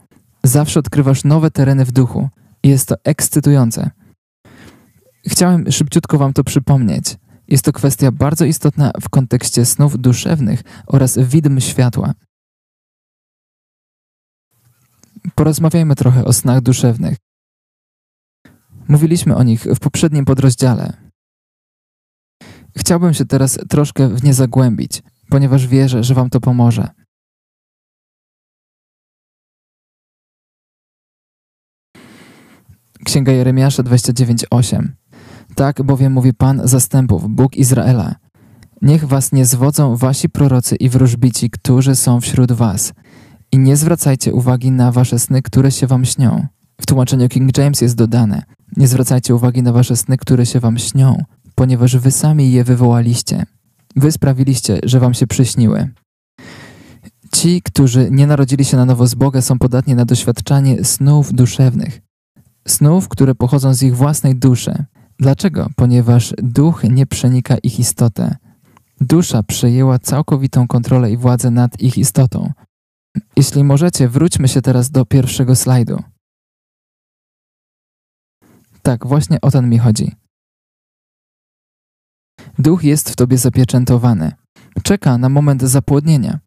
Zawsze 0.46 0.80
odkrywasz 0.80 1.24
nowe 1.24 1.50
tereny 1.50 1.84
w 1.84 1.92
duchu. 1.92 2.28
Jest 2.62 2.88
to 2.88 2.94
ekscytujące. 3.04 3.90
Chciałem 5.26 5.72
szybciutko 5.72 6.18
Wam 6.18 6.32
to 6.32 6.44
przypomnieć. 6.44 7.16
Jest 7.48 7.64
to 7.64 7.72
kwestia 7.72 8.12
bardzo 8.12 8.44
istotna 8.44 8.92
w 9.00 9.08
kontekście 9.08 9.64
snów 9.64 9.98
duszewnych 9.98 10.62
oraz 10.86 11.18
widm 11.18 11.60
światła. 11.60 12.14
Porozmawiajmy 15.34 15.94
trochę 15.94 16.24
o 16.24 16.32
snach 16.32 16.60
duszewnych. 16.60 17.16
Mówiliśmy 18.88 19.36
o 19.36 19.42
nich 19.42 19.62
w 19.62 19.80
poprzednim 19.80 20.24
podrozdziale. 20.24 20.92
Chciałbym 22.76 23.14
się 23.14 23.24
teraz 23.24 23.58
troszkę 23.68 24.08
w 24.08 24.24
nie 24.24 24.34
zagłębić, 24.34 25.02
ponieważ 25.30 25.66
wierzę, 25.66 26.04
że 26.04 26.14
Wam 26.14 26.30
to 26.30 26.40
pomoże. 26.40 26.88
Księga 33.16 33.32
Jeremiasza 33.32 33.82
29:8 33.82 34.88
Tak 35.54 35.82
bowiem 35.82 36.12
mówi 36.12 36.34
Pan 36.34 36.60
zastępów, 36.64 37.28
Bóg 37.28 37.56
Izraela. 37.56 38.14
Niech 38.82 39.04
was 39.04 39.32
nie 39.32 39.44
zwodzą 39.44 39.96
wasi 39.96 40.28
prorocy 40.28 40.76
i 40.76 40.88
wróżbici, 40.88 41.50
którzy 41.50 41.94
są 41.94 42.20
wśród 42.20 42.52
was. 42.52 42.92
I 43.52 43.58
nie 43.58 43.76
zwracajcie 43.76 44.34
uwagi 44.34 44.70
na 44.70 44.92
wasze 44.92 45.18
sny, 45.18 45.42
które 45.42 45.70
się 45.70 45.86
wam 45.86 46.04
śnią. 46.04 46.46
W 46.80 46.86
tłumaczeniu 46.86 47.28
King 47.28 47.58
James 47.58 47.80
jest 47.80 47.96
dodane: 47.96 48.42
Nie 48.76 48.88
zwracajcie 48.88 49.34
uwagi 49.34 49.62
na 49.62 49.72
wasze 49.72 49.96
sny, 49.96 50.16
które 50.16 50.46
się 50.46 50.60
wam 50.60 50.78
śnią, 50.78 51.16
ponieważ 51.54 51.96
wy 51.96 52.10
sami 52.10 52.52
je 52.52 52.64
wywołaliście. 52.64 53.44
Wy 53.96 54.12
sprawiliście, 54.12 54.78
że 54.84 55.00
wam 55.00 55.14
się 55.14 55.26
przyśniły. 55.26 55.88
Ci, 57.32 57.62
którzy 57.62 58.08
nie 58.10 58.26
narodzili 58.26 58.64
się 58.64 58.76
na 58.76 58.84
nowo 58.84 59.06
z 59.06 59.14
Boga, 59.14 59.42
są 59.42 59.58
podatni 59.58 59.94
na 59.94 60.04
doświadczanie 60.04 60.84
snów 60.84 61.32
duszewnych 61.32 62.05
snów, 62.66 63.08
które 63.08 63.34
pochodzą 63.34 63.74
z 63.74 63.82
ich 63.82 63.96
własnej 63.96 64.36
duszy. 64.36 64.84
Dlaczego? 65.18 65.68
Ponieważ 65.76 66.34
duch 66.38 66.84
nie 66.84 67.06
przenika 67.06 67.56
ich 67.58 67.80
istotę. 67.80 68.36
Dusza 69.00 69.42
przejęła 69.42 69.98
całkowitą 69.98 70.66
kontrolę 70.66 71.10
i 71.10 71.16
władzę 71.16 71.50
nad 71.50 71.80
ich 71.80 71.98
istotą. 71.98 72.52
Jeśli 73.36 73.64
możecie, 73.64 74.08
wróćmy 74.08 74.48
się 74.48 74.62
teraz 74.62 74.90
do 74.90 75.06
pierwszego 75.06 75.56
slajdu. 75.56 76.02
Tak, 78.82 79.06
właśnie 79.06 79.40
o 79.40 79.50
ten 79.50 79.68
mi 79.68 79.78
chodzi. 79.78 80.12
Duch 82.58 82.84
jest 82.84 83.10
w 83.10 83.16
tobie 83.16 83.38
zapieczętowany. 83.38 84.32
Czeka 84.82 85.18
na 85.18 85.28
moment 85.28 85.62
zapłodnienia. 85.62 86.40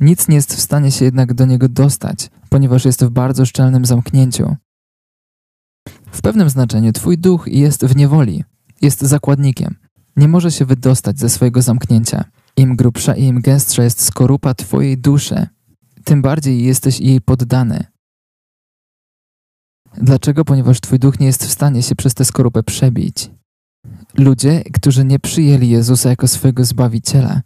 Nic 0.00 0.28
nie 0.28 0.36
jest 0.36 0.54
w 0.54 0.60
stanie 0.60 0.92
się 0.92 1.04
jednak 1.04 1.34
do 1.34 1.46
niego 1.46 1.68
dostać, 1.68 2.30
ponieważ 2.52 2.84
jest 2.84 3.04
w 3.04 3.10
bardzo 3.10 3.46
szczelnym 3.46 3.84
zamknięciu. 3.84 4.56
W 6.12 6.22
pewnym 6.22 6.50
znaczeniu 6.50 6.92
twój 6.92 7.18
duch 7.18 7.46
jest 7.46 7.84
w 7.84 7.96
niewoli, 7.96 8.44
jest 8.82 9.00
zakładnikiem. 9.00 9.76
Nie 10.16 10.28
może 10.28 10.50
się 10.50 10.64
wydostać 10.64 11.18
ze 11.18 11.28
swojego 11.28 11.62
zamknięcia. 11.62 12.24
Im 12.56 12.76
grubsza 12.76 13.14
i 13.14 13.24
im 13.24 13.40
gęstsza 13.40 13.82
jest 13.82 14.02
skorupa 14.02 14.54
twojej 14.54 14.98
duszy, 14.98 15.46
tym 16.04 16.22
bardziej 16.22 16.64
jesteś 16.64 17.00
jej 17.00 17.20
poddany. 17.20 17.84
Dlaczego? 19.96 20.44
Ponieważ 20.44 20.80
twój 20.80 20.98
duch 20.98 21.20
nie 21.20 21.26
jest 21.26 21.44
w 21.44 21.50
stanie 21.50 21.82
się 21.82 21.94
przez 21.94 22.14
tę 22.14 22.24
skorupę 22.24 22.62
przebić. 22.62 23.30
Ludzie, 24.18 24.62
którzy 24.72 25.04
nie 25.04 25.18
przyjęli 25.18 25.68
Jezusa 25.68 26.08
jako 26.08 26.28
swojego 26.28 26.64
Zbawiciela, 26.64 27.42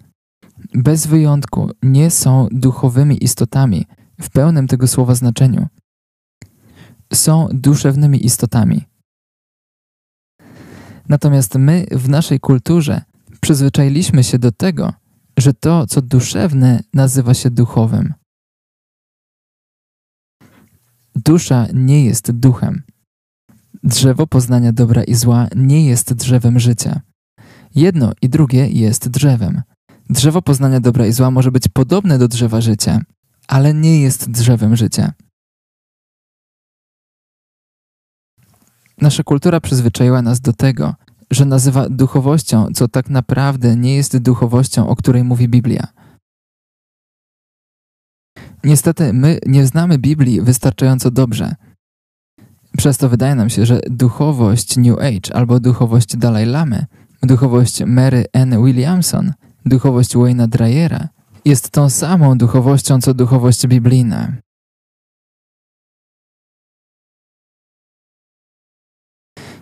bez 0.74 1.06
wyjątku 1.06 1.70
nie 1.82 2.10
są 2.10 2.48
duchowymi 2.50 3.24
istotami 3.24 3.86
w 4.20 4.30
pełnym 4.30 4.66
tego 4.66 4.86
słowa 4.86 5.14
znaczeniu. 5.14 5.66
Są 7.12 7.48
duszewnymi 7.52 8.26
istotami. 8.26 8.84
Natomiast 11.08 11.54
my 11.54 11.86
w 11.90 12.08
naszej 12.08 12.40
kulturze 12.40 13.02
przyzwyczailiśmy 13.40 14.24
się 14.24 14.38
do 14.38 14.52
tego, 14.52 14.92
że 15.38 15.54
to, 15.54 15.86
co 15.86 16.02
duszewne, 16.02 16.82
nazywa 16.94 17.34
się 17.34 17.50
duchowym. 17.50 18.14
Dusza 21.14 21.66
nie 21.74 22.04
jest 22.04 22.32
duchem. 22.32 22.82
Drzewo 23.82 24.26
poznania 24.26 24.72
dobra 24.72 25.04
i 25.04 25.14
zła 25.14 25.48
nie 25.56 25.86
jest 25.86 26.14
drzewem 26.14 26.58
życia. 26.58 27.00
Jedno 27.74 28.12
i 28.22 28.28
drugie 28.28 28.68
jest 28.68 29.08
drzewem. 29.08 29.62
Drzewo 30.10 30.42
poznania 30.42 30.80
dobra 30.80 31.06
i 31.06 31.12
zła 31.12 31.30
może 31.30 31.52
być 31.52 31.68
podobne 31.68 32.18
do 32.18 32.28
drzewa 32.28 32.60
życia, 32.60 33.00
ale 33.48 33.74
nie 33.74 34.00
jest 34.00 34.30
drzewem 34.30 34.76
życia. 34.76 35.12
Nasza 39.00 39.22
kultura 39.22 39.60
przyzwyczaiła 39.60 40.22
nas 40.22 40.40
do 40.40 40.52
tego, 40.52 40.94
że 41.30 41.44
nazywa 41.44 41.88
duchowością, 41.88 42.66
co 42.74 42.88
tak 42.88 43.10
naprawdę 43.10 43.76
nie 43.76 43.96
jest 43.96 44.18
duchowością, 44.18 44.88
o 44.88 44.96
której 44.96 45.24
mówi 45.24 45.48
Biblia. 45.48 45.86
Niestety, 48.64 49.12
my 49.12 49.38
nie 49.46 49.66
znamy 49.66 49.98
Biblii 49.98 50.40
wystarczająco 50.42 51.10
dobrze. 51.10 51.54
Przez 52.76 52.98
to 52.98 53.08
wydaje 53.08 53.34
nam 53.34 53.50
się, 53.50 53.66
że 53.66 53.80
duchowość 53.90 54.76
New 54.76 54.98
Age 54.98 55.36
albo 55.36 55.60
duchowość 55.60 56.16
Dalai 56.16 56.46
Lamy, 56.46 56.86
duchowość 57.22 57.82
Mary 57.82 58.24
N. 58.32 58.64
Williamson, 58.64 59.32
duchowość 59.66 60.16
Wayne'a 60.16 60.48
Dryera 60.48 61.08
jest 61.46 61.70
tą 61.70 61.90
samą 61.90 62.38
duchowością, 62.38 63.00
co 63.00 63.14
duchowość 63.14 63.66
biblijna. 63.66 64.32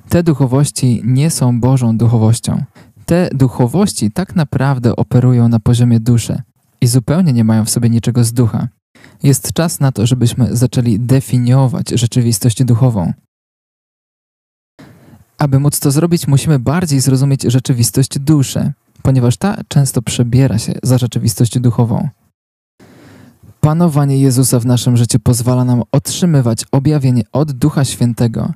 Te 0.09 0.23
duchowości 0.23 1.03
nie 1.05 1.31
są 1.31 1.61
Bożą 1.61 1.97
duchowością. 1.97 2.65
Te 3.07 3.31
duchowości 3.33 4.11
tak 4.11 4.37
naprawdę 4.37 4.97
operują 4.97 5.49
na 5.49 5.61
poziomie 5.61 6.01
duszy 6.01 6.43
i 6.81 6.87
zupełnie 6.87 7.33
nie 7.33 7.45
mają 7.45 7.65
w 7.65 7.71
sobie 7.71 7.91
niczego 7.91 8.25
z 8.25 8.33
ducha. 8.33 8.69
Jest 9.23 9.53
czas 9.53 9.81
na 9.81 9.93
to, 9.93 10.07
żebyśmy 10.07 10.57
zaczęli 10.57 10.99
definiować 11.01 11.91
rzeczywistość 11.91 12.65
duchową. 12.65 13.13
Aby 15.39 15.59
móc 15.59 15.81
to 15.81 15.91
zrobić, 15.91 16.27
musimy 16.27 16.59
bardziej 16.59 17.01
zrozumieć 17.01 17.43
rzeczywistość 17.43 18.19
duszy, 18.19 18.73
ponieważ 19.05 19.37
ta 19.37 19.57
często 19.69 20.03
przebiera 20.03 20.59
się 20.59 20.73
za 20.83 20.99
rzeczywistość 20.99 21.59
duchową. 21.59 22.09
Panowanie 23.61 24.19
Jezusa 24.19 24.61
w 24.61 24.67
naszym 24.67 24.97
życiu 24.97 25.19
pozwala 25.19 25.65
nam 25.65 25.83
otrzymywać 25.93 26.65
objawienie 26.73 27.23
od 27.33 27.53
Ducha 27.53 27.85
Świętego 27.85 28.53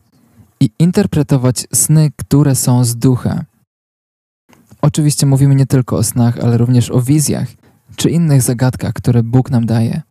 i 0.61 0.70
interpretować 0.78 1.66
sny, 1.74 2.11
które 2.16 2.54
są 2.54 2.84
z 2.84 2.96
ducha. 2.96 3.44
Oczywiście 4.82 5.26
mówimy 5.26 5.54
nie 5.54 5.66
tylko 5.66 5.96
o 5.96 6.02
snach, 6.02 6.38
ale 6.38 6.58
również 6.58 6.90
o 6.90 7.00
wizjach 7.02 7.48
czy 7.96 8.11
innych 8.11 8.42
zagadkach, 8.42 8.92
które 8.92 9.22
Bóg 9.22 9.50
nam 9.50 9.66
daje. 9.66 10.02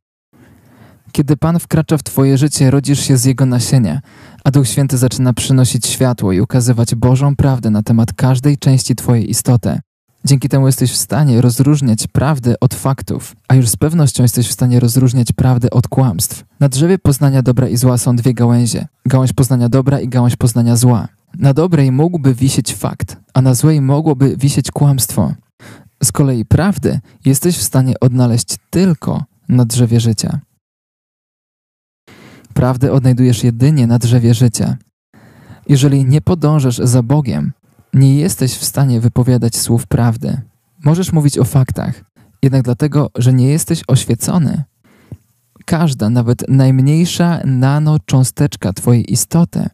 Kiedy 1.12 1.38
Pan 1.38 1.60
wkracza 1.60 1.98
w 1.98 2.04
Twoje 2.04 2.38
życie, 2.38 2.72
rodzisz 2.72 3.00
się 3.00 3.18
z 3.18 3.26
Jego 3.26 3.46
nasienia, 3.46 4.02
a 4.44 4.52
Duch 4.52 4.68
Święty 4.68 4.98
zaczyna 4.98 5.34
przynosić 5.34 5.88
światło 5.88 6.32
i 6.32 6.42
ukazywać 6.42 6.96
Bożą 6.96 7.36
prawdę 7.36 7.70
na 7.70 7.84
temat 7.84 8.14
każdej 8.14 8.58
części 8.58 8.96
Twojej 8.96 9.30
istoty. 9.30 9.80
Dzięki 10.28 10.50
temu 10.50 10.66
jesteś 10.68 10.92
w 10.92 10.98
stanie 10.98 11.42
rozróżniać 11.42 12.08
prawdę 12.08 12.56
od 12.60 12.74
faktów, 12.74 13.36
a 13.48 13.56
już 13.56 13.70
z 13.70 13.76
pewnością 13.76 14.24
jesteś 14.24 14.48
w 14.48 14.52
stanie 14.52 14.80
rozróżniać 14.80 15.32
prawdę 15.32 15.70
od 15.70 15.88
kłamstw. 15.88 16.44
Na 16.60 16.70
drzewie 16.70 16.98
poznania 17.00 17.42
dobra 17.42 17.68
i 17.68 17.78
zła 17.78 17.98
są 17.98 18.16
dwie 18.16 18.34
gałęzie: 18.34 18.88
gałąź 19.06 19.34
poznania 19.34 19.70
dobra 19.70 20.00
i 20.00 20.08
gałąź 20.08 20.36
poznania 20.36 20.76
zła. 20.76 21.08
Na 21.40 21.54
dobrej 21.54 21.92
mógłby 21.92 22.36
wisieć 22.36 22.76
fakt, 22.76 23.18
a 23.34 23.42
na 23.42 23.54
złej 23.54 23.82
mogłoby 23.82 24.38
wisieć 24.38 24.72
kłamstwo. 24.72 25.34
Z 26.04 26.12
kolei 26.12 26.46
prawdę 26.46 27.00
jesteś 27.26 27.58
w 27.58 27.64
stanie 27.64 27.94
odnaleźć 28.00 28.56
tylko 28.70 29.24
na 29.50 29.66
drzewie 29.66 30.00
życia. 30.00 30.40
Prawdę 32.54 32.92
odnajdujesz 32.92 33.44
jedynie 33.44 33.88
na 33.88 34.00
drzewie 34.00 34.34
życia. 34.34 34.78
Jeżeli 35.70 36.06
nie 36.06 36.22
podążasz 36.22 36.78
za 36.78 37.04
Bogiem, 37.04 37.52
nie 37.94 38.16
jesteś 38.16 38.54
w 38.54 38.66
stanie 38.66 39.02
wypowiadać 39.02 39.58
słów 39.58 39.88
prawdy. 39.88 40.42
Możesz 40.84 41.14
mówić 41.14 41.38
o 41.38 41.44
faktach, 41.44 42.04
jednak 42.44 42.64
dlatego, 42.64 43.10
że 43.16 43.34
nie 43.34 43.48
jesteś 43.48 43.84
oświecony. 43.88 44.64
Każda, 45.66 46.10
nawet 46.10 46.50
najmniejsza 46.50 47.42
nanocząsteczka 47.46 48.74
Twojej 48.74 49.14
istoty 49.14 49.70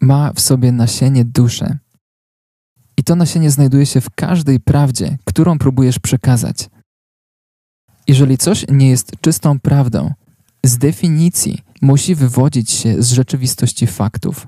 ma 0.00 0.32
w 0.32 0.40
sobie 0.40 0.72
nasienie 0.72 1.24
duszy. 1.24 1.78
I 2.96 3.04
to 3.04 3.16
nasienie 3.16 3.50
znajduje 3.50 3.86
się 3.86 4.00
w 4.00 4.10
każdej 4.10 4.60
prawdzie, 4.60 5.18
którą 5.24 5.58
próbujesz 5.58 5.98
przekazać. 5.98 6.70
Jeżeli 8.08 8.38
coś 8.38 8.66
nie 8.68 8.90
jest 8.90 9.12
czystą 9.20 9.60
prawdą, 9.60 10.12
z 10.64 10.78
definicji 10.78 11.62
musi 11.82 12.14
wywodzić 12.14 12.70
się 12.70 13.02
z 13.02 13.12
rzeczywistości 13.12 13.86
faktów. 13.86 14.46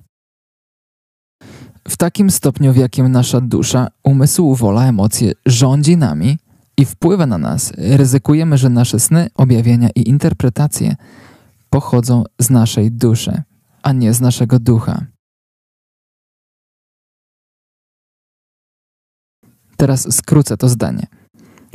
W 1.90 1.96
takim 1.96 2.30
stopniu, 2.30 2.72
w 2.72 2.76
jakim 2.76 3.08
nasza 3.08 3.40
dusza, 3.40 3.88
umysł, 4.04 4.54
wola, 4.54 4.86
emocje 4.86 5.32
rządzi 5.46 5.96
nami 5.96 6.38
i 6.76 6.84
wpływa 6.84 7.26
na 7.26 7.38
nas, 7.38 7.72
ryzykujemy, 7.76 8.58
że 8.58 8.68
nasze 8.68 9.00
sny, 9.00 9.28
objawienia 9.34 9.88
i 9.94 10.08
interpretacje 10.08 10.96
pochodzą 11.70 12.24
z 12.38 12.50
naszej 12.50 12.92
duszy, 12.92 13.42
a 13.82 13.92
nie 13.92 14.14
z 14.14 14.20
naszego 14.20 14.58
ducha. 14.58 15.06
Teraz 19.76 20.14
skrócę 20.14 20.56
to 20.56 20.68
zdanie. 20.68 21.06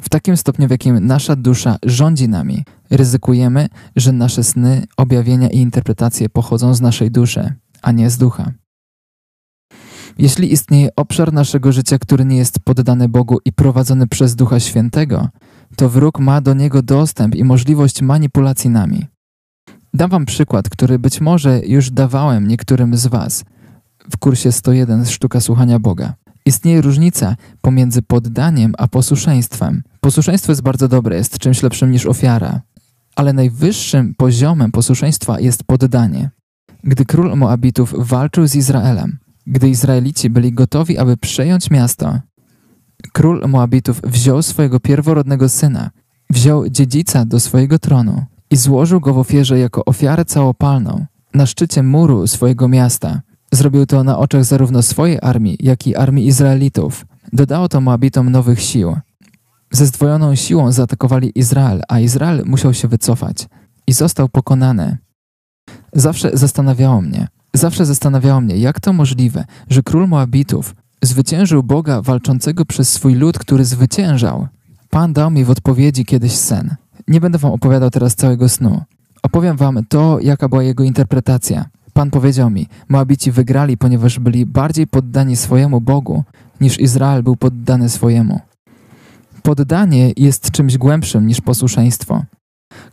W 0.02 0.10
takim 0.10 0.38
stopniu, 0.38 0.68
w 0.68 0.72
jakim 0.72 1.08
nasza 1.08 1.36
dusza 1.36 1.78
rządzi 1.84 2.30
nami, 2.30 2.64
ryzykujemy, 2.90 3.68
że 3.96 4.12
nasze 4.12 4.44
sny, 4.44 4.84
objawienia 4.98 5.50
i 5.50 5.58
interpretacje 5.58 6.30
pochodzą 6.30 6.74
z 6.74 6.82
naszej 6.82 7.12
duszy, 7.12 7.54
a 7.82 7.92
nie 7.92 8.10
z 8.10 8.18
ducha. 8.18 8.52
Jeśli 10.18 10.54
istnieje 10.54 10.90
obszar 10.96 11.34
naszego 11.34 11.72
życia, 11.72 12.00
który 12.00 12.26
nie 12.26 12.38
jest 12.38 12.60
poddany 12.60 13.10
Bogu 13.10 13.38
i 13.46 13.54
prowadzony 13.54 14.08
przez 14.08 14.36
Ducha 14.36 14.60
Świętego, 14.60 15.30
to 15.76 15.90
wróg 15.90 16.20
ma 16.20 16.42
do 16.42 16.54
niego 16.54 16.82
dostęp 16.82 17.36
i 17.36 17.44
możliwość 17.44 18.02
manipulacji 18.02 18.70
nami. 18.70 19.06
Dam 19.94 20.10
Wam 20.10 20.26
przykład, 20.26 20.70
który 20.70 21.00
być 21.00 21.22
może 21.22 21.60
już 21.66 21.92
dawałem 21.92 22.48
niektórym 22.48 22.98
z 22.98 23.08
Was 23.08 23.46
w 24.12 24.18
kursie 24.18 24.52
101 24.52 25.06
Sztuka 25.06 25.42
Słuchania 25.42 25.80
Boga. 25.80 26.14
Istnieje 26.46 26.82
różnica 26.82 27.36
pomiędzy 27.62 28.02
poddaniem 28.02 28.74
a 28.78 28.88
posłuszeństwem. 28.88 29.84
Posłuszeństwo 30.00 30.52
jest 30.52 30.62
bardzo 30.62 30.88
dobre, 30.88 31.16
jest 31.16 31.38
czymś 31.38 31.64
lepszym 31.64 31.92
niż 31.92 32.06
ofiara, 32.06 32.62
ale 33.16 33.34
najwyższym 33.34 34.16
poziomem 34.18 34.72
posłuszeństwa 34.72 35.40
jest 35.40 35.64
poddanie. 35.64 36.30
Gdy 36.84 37.06
król 37.06 37.38
Moabitów 37.38 37.94
walczył 37.98 38.48
z 38.48 38.56
Izraelem, 38.56 39.18
gdy 39.48 39.70
Izraelici 39.70 40.30
byli 40.30 40.54
gotowi, 40.54 40.98
aby 40.98 41.18
przejąć 41.18 41.72
miasto, 41.72 42.20
król 43.14 43.44
Moabitów 43.48 44.02
wziął 44.02 44.42
swojego 44.42 44.80
pierworodnego 44.80 45.50
syna, 45.50 45.90
wziął 46.30 46.70
dziedzica 46.70 47.26
do 47.26 47.40
swojego 47.40 47.80
tronu 47.80 48.26
i 48.50 48.56
złożył 48.56 49.00
go 49.00 49.14
w 49.14 49.18
ofierze 49.18 49.60
jako 49.60 49.86
ofiarę 49.86 50.26
całopalną 50.26 51.06
na 51.34 51.46
szczycie 51.46 51.84
muru 51.84 52.28
swojego 52.28 52.68
miasta. 52.68 53.22
Zrobił 53.52 53.86
to 53.86 54.04
na 54.04 54.18
oczach 54.18 54.46
zarówno 54.46 54.82
swojej 54.82 55.20
armii, 55.22 55.58
jak 55.60 55.88
i 55.88 55.96
armii 55.96 56.28
Izraelitów. 56.28 57.06
Dodało 57.34 57.70
to 57.70 57.82
Moabitom 57.82 58.30
nowych 58.30 58.62
sił. 58.62 58.96
Ze 59.72 59.86
zdwojoną 59.86 60.36
siłą 60.36 60.72
zaatakowali 60.72 61.32
Izrael, 61.36 61.82
a 61.90 62.00
Izrael 62.00 62.44
musiał 62.46 62.74
się 62.74 62.88
wycofać 62.88 63.48
i 63.88 63.94
został 63.94 64.30
pokonany. 64.30 64.98
Zawsze 65.94 66.32
zastanawiało 66.34 67.02
mnie, 67.02 67.28
zawsze 67.58 67.86
zastanawiało 67.86 68.42
mnie, 68.42 68.58
jak 68.58 68.80
to 68.80 68.94
możliwe, 68.94 69.46
że 69.70 69.84
król 69.84 70.08
Moabitów 70.08 70.76
zwyciężył 71.02 71.64
Boga 71.64 72.02
walczącego 72.02 72.66
przez 72.66 72.90
swój 72.90 73.16
lud, 73.16 73.40
który 73.40 73.66
zwyciężał. 73.66 74.48
Pan 74.90 75.14
dał 75.14 75.32
mi 75.32 75.46
w 75.46 75.50
odpowiedzi 75.50 76.06
kiedyś 76.06 76.32
sen. 76.32 76.76
Nie 77.08 77.22
będę 77.22 77.38
wam 77.38 77.52
opowiadał 77.52 77.90
teraz 77.90 78.16
całego 78.16 78.50
snu. 78.50 78.82
Opowiem 79.24 79.58
wam 79.58 79.80
to, 79.90 80.20
jaka 80.22 80.50
była 80.50 80.64
jego 80.64 80.84
interpretacja. 80.84 81.66
Pan 81.94 82.12
powiedział 82.12 82.50
mi, 82.50 82.68
Moabici 82.90 83.32
wygrali, 83.32 83.78
ponieważ 83.78 84.20
byli 84.20 84.46
bardziej 84.46 84.88
poddani 84.88 85.36
swojemu 85.36 85.82
Bogu, 85.82 86.24
niż 86.62 86.80
Izrael 86.80 87.24
był 87.24 87.36
poddany 87.36 87.90
swojemu. 87.90 88.40
Poddanie 89.44 90.14
jest 90.18 90.52
czymś 90.52 90.78
głębszym 90.78 91.28
niż 91.28 91.42
posłuszeństwo. 91.42 92.24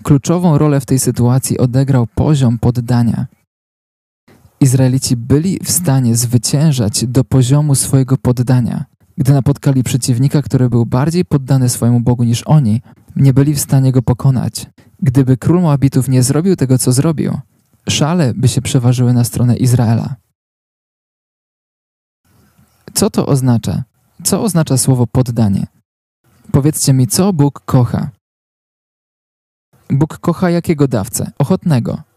Kluczową 0.02 0.58
rolę 0.58 0.80
w 0.80 0.86
tej 0.86 0.98
sytuacji 0.98 1.58
odegrał 1.58 2.06
poziom 2.14 2.58
poddania. 2.58 3.26
Izraelici 4.62 5.16
byli 5.16 5.58
w 5.64 5.70
stanie 5.70 6.16
zwyciężać 6.16 7.06
do 7.06 7.24
poziomu 7.24 7.74
swojego 7.74 8.16
poddania. 8.16 8.84
Gdy 9.18 9.32
napotkali 9.32 9.82
przeciwnika, 9.82 10.42
który 10.42 10.70
był 10.70 10.86
bardziej 10.86 11.24
poddany 11.24 11.68
swojemu 11.68 12.00
Bogu 12.00 12.24
niż 12.24 12.42
oni, 12.42 12.82
nie 13.16 13.32
byli 13.32 13.54
w 13.54 13.60
stanie 13.60 13.92
go 13.92 14.02
pokonać. 14.02 14.66
Gdyby 15.02 15.36
król 15.36 15.60
Moabitów 15.60 16.08
nie 16.08 16.22
zrobił 16.22 16.56
tego, 16.56 16.78
co 16.78 16.92
zrobił, 16.92 17.38
szale 17.88 18.34
by 18.34 18.48
się 18.48 18.62
przeważyły 18.62 19.12
na 19.12 19.24
stronę 19.24 19.56
Izraela. 19.56 20.16
Co 22.94 23.10
to 23.10 23.26
oznacza? 23.26 23.84
Co 24.24 24.42
oznacza 24.42 24.78
słowo 24.78 25.06
poddanie? 25.06 25.66
Powiedzcie 26.52 26.92
mi, 26.92 27.06
co 27.06 27.32
Bóg 27.32 27.60
kocha? 27.60 28.10
Bóg 29.90 30.18
kocha 30.18 30.50
jakiego 30.50 30.88
dawcę? 30.88 31.30
Ochotnego. 31.38 32.11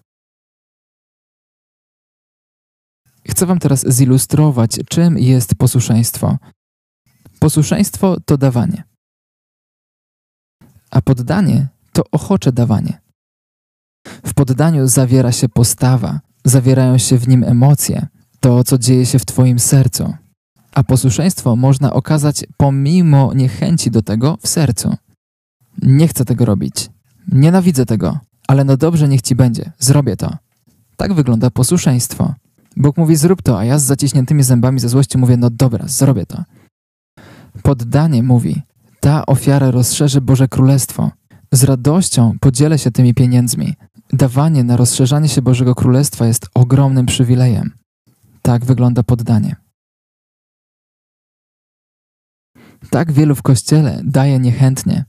Chcę 3.27 3.45
Wam 3.45 3.59
teraz 3.59 3.85
zilustrować, 3.87 4.79
czym 4.89 5.17
jest 5.19 5.55
posłuszeństwo. 5.55 6.37
Posłuszeństwo 7.39 8.17
to 8.25 8.37
dawanie, 8.37 8.83
a 10.91 11.01
poddanie 11.01 11.67
to 11.93 12.03
ochocze 12.11 12.51
dawanie. 12.51 13.01
W 14.25 14.33
poddaniu 14.33 14.87
zawiera 14.87 15.31
się 15.31 15.49
postawa, 15.49 16.19
zawierają 16.45 16.97
się 16.97 17.17
w 17.17 17.27
nim 17.27 17.43
emocje, 17.43 18.07
to 18.39 18.63
co 18.63 18.77
dzieje 18.77 19.05
się 19.05 19.19
w 19.19 19.25
Twoim 19.25 19.59
sercu. 19.59 20.13
A 20.73 20.83
posłuszeństwo 20.83 21.55
można 21.55 21.93
okazać 21.93 22.43
pomimo 22.57 23.33
niechęci 23.33 23.91
do 23.91 24.01
tego 24.01 24.37
w 24.41 24.47
sercu. 24.47 24.95
Nie 25.81 26.07
chcę 26.07 26.25
tego 26.25 26.45
robić. 26.45 26.89
Nienawidzę 27.31 27.85
tego, 27.85 28.19
ale 28.47 28.63
no 28.63 28.77
dobrze, 28.77 29.07
niech 29.07 29.21
ci 29.21 29.35
będzie. 29.35 29.71
Zrobię 29.79 30.17
to. 30.17 30.37
Tak 30.97 31.13
wygląda 31.13 31.49
posłuszeństwo. 31.51 32.33
Bóg 32.77 32.97
mówi 32.97 33.15
zrób 33.15 33.41
to, 33.41 33.59
a 33.59 33.65
ja 33.65 33.79
z 33.79 33.83
zaciśniętymi 33.83 34.43
zębami 34.43 34.79
ze 34.79 34.89
złości 34.89 35.17
mówię 35.17 35.37
no 35.37 35.49
dobra, 35.49 35.87
zrobię 35.87 36.25
to. 36.25 36.43
Poddanie 37.63 38.23
mówi 38.23 38.61
ta 38.99 39.25
ofiara 39.25 39.71
rozszerzy 39.71 40.21
Boże 40.21 40.47
Królestwo. 40.47 41.11
Z 41.51 41.63
radością 41.63 42.37
podzielę 42.41 42.79
się 42.79 42.91
tymi 42.91 43.13
pieniędzmi. 43.13 43.73
Dawanie 44.13 44.63
na 44.63 44.77
rozszerzanie 44.77 45.29
się 45.29 45.41
Bożego 45.41 45.75
Królestwa 45.75 46.25
jest 46.25 46.49
ogromnym 46.53 47.05
przywilejem. 47.05 47.71
Tak 48.41 48.65
wygląda 48.65 49.03
poddanie. 49.03 49.55
Tak 52.89 53.11
wielu 53.11 53.35
w 53.35 53.41
kościele 53.41 54.01
daje 54.03 54.39
niechętnie. 54.39 55.05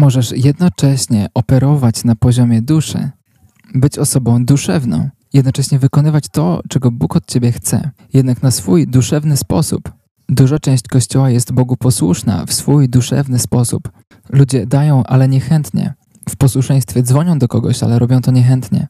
Możesz 0.00 0.32
jednocześnie 0.32 1.26
operować 1.34 2.04
na 2.04 2.16
poziomie 2.16 2.62
duszy, 2.62 3.10
być 3.74 3.98
osobą 3.98 4.44
duszewną, 4.44 5.08
jednocześnie 5.32 5.78
wykonywać 5.78 6.24
to, 6.28 6.60
czego 6.68 6.90
Bóg 6.90 7.16
od 7.16 7.26
ciebie 7.26 7.52
chce, 7.52 7.90
jednak 8.12 8.42
na 8.42 8.50
swój 8.50 8.86
duszewny 8.86 9.36
sposób. 9.36 9.92
Duża 10.28 10.58
część 10.58 10.88
Kościoła 10.88 11.30
jest 11.30 11.52
Bogu 11.52 11.76
posłuszna 11.76 12.46
w 12.46 12.52
swój 12.52 12.88
duszewny 12.88 13.38
sposób. 13.38 13.90
Ludzie 14.28 14.66
dają, 14.66 15.02
ale 15.02 15.28
niechętnie. 15.28 15.94
W 16.28 16.36
posłuszeństwie 16.36 17.02
dzwonią 17.02 17.38
do 17.38 17.48
kogoś, 17.48 17.82
ale 17.82 17.98
robią 17.98 18.20
to 18.20 18.30
niechętnie. 18.30 18.88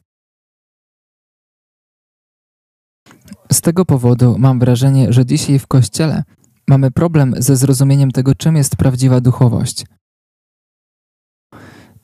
Z 3.53 3.61
tego 3.61 3.85
powodu 3.85 4.37
mam 4.39 4.59
wrażenie, 4.59 5.13
że 5.13 5.27
dzisiaj 5.27 5.59
w 5.59 5.67
Kościele 5.67 6.23
mamy 6.69 6.91
problem 6.91 7.35
ze 7.39 7.57
zrozumieniem 7.57 8.11
tego, 8.11 8.35
czym 8.35 8.57
jest 8.57 8.77
prawdziwa 8.77 9.21
duchowość. 9.21 9.85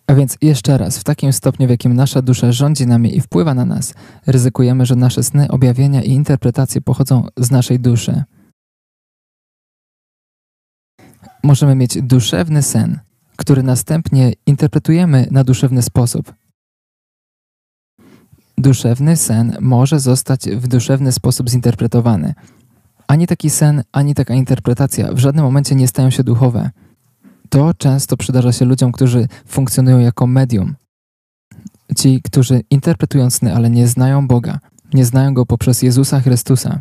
A 0.06 0.14
więc 0.14 0.38
jeszcze 0.42 0.78
raz, 0.78 0.98
w 0.98 1.04
takim 1.04 1.32
stopniu, 1.32 1.66
w 1.66 1.70
jakim 1.70 1.94
nasza 1.94 2.22
dusza 2.22 2.52
rządzi 2.52 2.86
nami 2.86 3.16
i 3.16 3.20
wpływa 3.20 3.54
na 3.54 3.64
nas, 3.64 3.94
ryzykujemy, 4.26 4.86
że 4.86 4.96
nasze 4.96 5.22
sny, 5.22 5.48
objawienia 5.48 6.02
i 6.02 6.10
interpretacje 6.10 6.80
pochodzą 6.80 7.28
z 7.36 7.50
naszej 7.50 7.80
duszy. 7.80 8.22
Możemy 11.42 11.74
mieć 11.74 12.02
duszewny 12.02 12.62
sen, 12.62 12.98
który 13.36 13.62
następnie 13.62 14.32
interpretujemy 14.46 15.28
na 15.30 15.44
duszewny 15.44 15.82
sposób. 15.82 16.34
Duszewny 18.58 19.16
sen 19.16 19.56
może 19.60 20.00
zostać 20.00 20.48
w 20.48 20.68
duszewny 20.68 21.12
sposób 21.12 21.50
zinterpretowany. 21.50 22.34
Ani 23.08 23.26
taki 23.26 23.50
sen, 23.50 23.82
ani 23.92 24.14
taka 24.14 24.34
interpretacja 24.34 25.12
w 25.12 25.18
żadnym 25.18 25.44
momencie 25.44 25.74
nie 25.74 25.88
stają 25.88 26.10
się 26.10 26.24
duchowe. 26.24 26.70
To 27.48 27.74
często 27.74 28.16
przydarza 28.16 28.52
się 28.52 28.64
ludziom, 28.64 28.92
którzy 28.92 29.28
funkcjonują 29.46 29.98
jako 29.98 30.26
medium. 30.26 30.74
Ci, 31.96 32.22
którzy 32.22 32.60
interpretują 32.70 33.30
sny, 33.30 33.54
ale 33.54 33.70
nie 33.70 33.88
znają 33.88 34.28
Boga, 34.28 34.58
nie 34.94 35.04
znają 35.04 35.34
Go 35.34 35.46
poprzez 35.46 35.82
Jezusa 35.82 36.20
Chrystusa, 36.20 36.80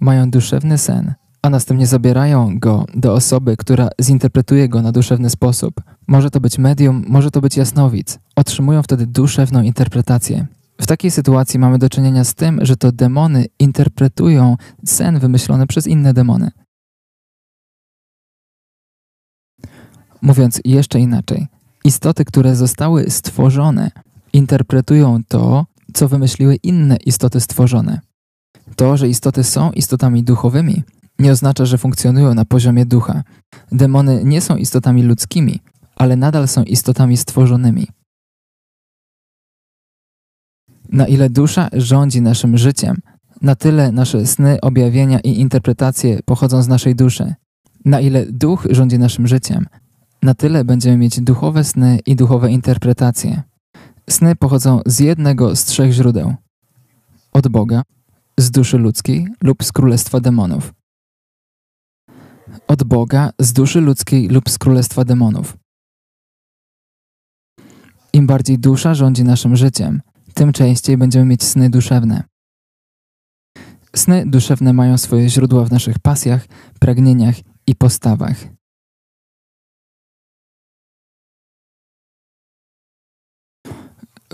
mają 0.00 0.30
duszewny 0.30 0.78
sen, 0.78 1.14
a 1.42 1.50
następnie 1.50 1.86
zabierają 1.86 2.58
go 2.58 2.86
do 2.94 3.14
osoby, 3.14 3.56
która 3.56 3.88
zinterpretuje 4.00 4.68
go 4.68 4.82
na 4.82 4.92
duszewny 4.92 5.30
sposób. 5.30 5.74
Może 6.06 6.30
to 6.30 6.40
być 6.40 6.58
medium, 6.58 7.04
może 7.08 7.30
to 7.30 7.40
być 7.40 7.56
jasnowic. 7.56 8.18
Otrzymują 8.36 8.82
wtedy 8.82 9.06
duszewną 9.06 9.62
interpretację. 9.62 10.46
W 10.80 10.86
takiej 10.86 11.10
sytuacji 11.10 11.58
mamy 11.58 11.78
do 11.78 11.88
czynienia 11.88 12.24
z 12.24 12.34
tym, 12.34 12.58
że 12.62 12.76
to 12.76 12.92
demony 12.92 13.46
interpretują 13.58 14.56
sen 14.84 15.18
wymyślony 15.18 15.66
przez 15.66 15.86
inne 15.86 16.14
demony. 16.14 16.50
Mówiąc 20.22 20.60
jeszcze 20.64 21.00
inaczej, 21.00 21.46
istoty, 21.84 22.24
które 22.24 22.56
zostały 22.56 23.10
stworzone, 23.10 23.90
interpretują 24.32 25.20
to, 25.28 25.66
co 25.94 26.08
wymyśliły 26.08 26.54
inne 26.54 26.96
istoty 26.96 27.40
stworzone. 27.40 28.00
To, 28.76 28.96
że 28.96 29.08
istoty 29.08 29.44
są 29.44 29.72
istotami 29.72 30.22
duchowymi, 30.22 30.82
nie 31.18 31.32
oznacza, 31.32 31.66
że 31.66 31.78
funkcjonują 31.78 32.34
na 32.34 32.44
poziomie 32.44 32.86
ducha. 32.86 33.22
Demony 33.72 34.24
nie 34.24 34.40
są 34.40 34.56
istotami 34.56 35.02
ludzkimi, 35.02 35.60
ale 35.96 36.16
nadal 36.16 36.48
są 36.48 36.62
istotami 36.62 37.16
stworzonymi. 37.16 37.86
Na 40.88 41.06
ile 41.06 41.30
dusza 41.30 41.68
rządzi 41.72 42.22
naszym 42.22 42.58
życiem, 42.58 42.96
na 43.42 43.54
tyle 43.54 43.92
nasze 43.92 44.26
sny, 44.26 44.60
objawienia 44.60 45.20
i 45.20 45.40
interpretacje 45.40 46.20
pochodzą 46.24 46.62
z 46.62 46.68
naszej 46.68 46.94
duszy. 46.94 47.34
Na 47.84 48.00
ile 48.00 48.26
duch 48.26 48.66
rządzi 48.70 48.98
naszym 48.98 49.26
życiem, 49.28 49.66
na 50.22 50.34
tyle 50.34 50.64
będziemy 50.64 50.96
mieć 50.96 51.20
duchowe 51.20 51.64
sny 51.64 51.98
i 52.06 52.16
duchowe 52.16 52.50
interpretacje. 52.50 53.42
Sny 54.10 54.36
pochodzą 54.36 54.80
z 54.86 55.00
jednego 55.00 55.56
z 55.56 55.64
trzech 55.64 55.92
źródeł: 55.92 56.34
od 57.32 57.48
Boga, 57.48 57.82
z 58.38 58.50
duszy 58.50 58.78
ludzkiej 58.78 59.26
lub 59.42 59.64
z 59.64 59.72
królestwa 59.72 60.20
demonów. 60.20 60.74
Od 62.68 62.84
Boga, 62.84 63.30
z 63.38 63.52
duszy 63.52 63.80
ludzkiej 63.80 64.28
lub 64.28 64.50
z 64.50 64.58
królestwa 64.58 65.04
demonów. 65.04 65.56
Im 68.12 68.26
bardziej 68.26 68.58
dusza 68.58 68.94
rządzi 68.94 69.24
naszym 69.24 69.56
życiem, 69.56 70.02
tym 70.34 70.52
częściej 70.52 70.96
będziemy 70.96 71.24
mieć 71.24 71.42
sny 71.42 71.70
duszewne. 71.70 72.24
Sny 73.96 74.24
duszewne 74.26 74.72
mają 74.72 74.98
swoje 74.98 75.28
źródła 75.28 75.64
w 75.64 75.70
naszych 75.70 75.98
pasjach, 75.98 76.46
pragnieniach 76.80 77.34
i 77.66 77.74
postawach. 77.74 78.61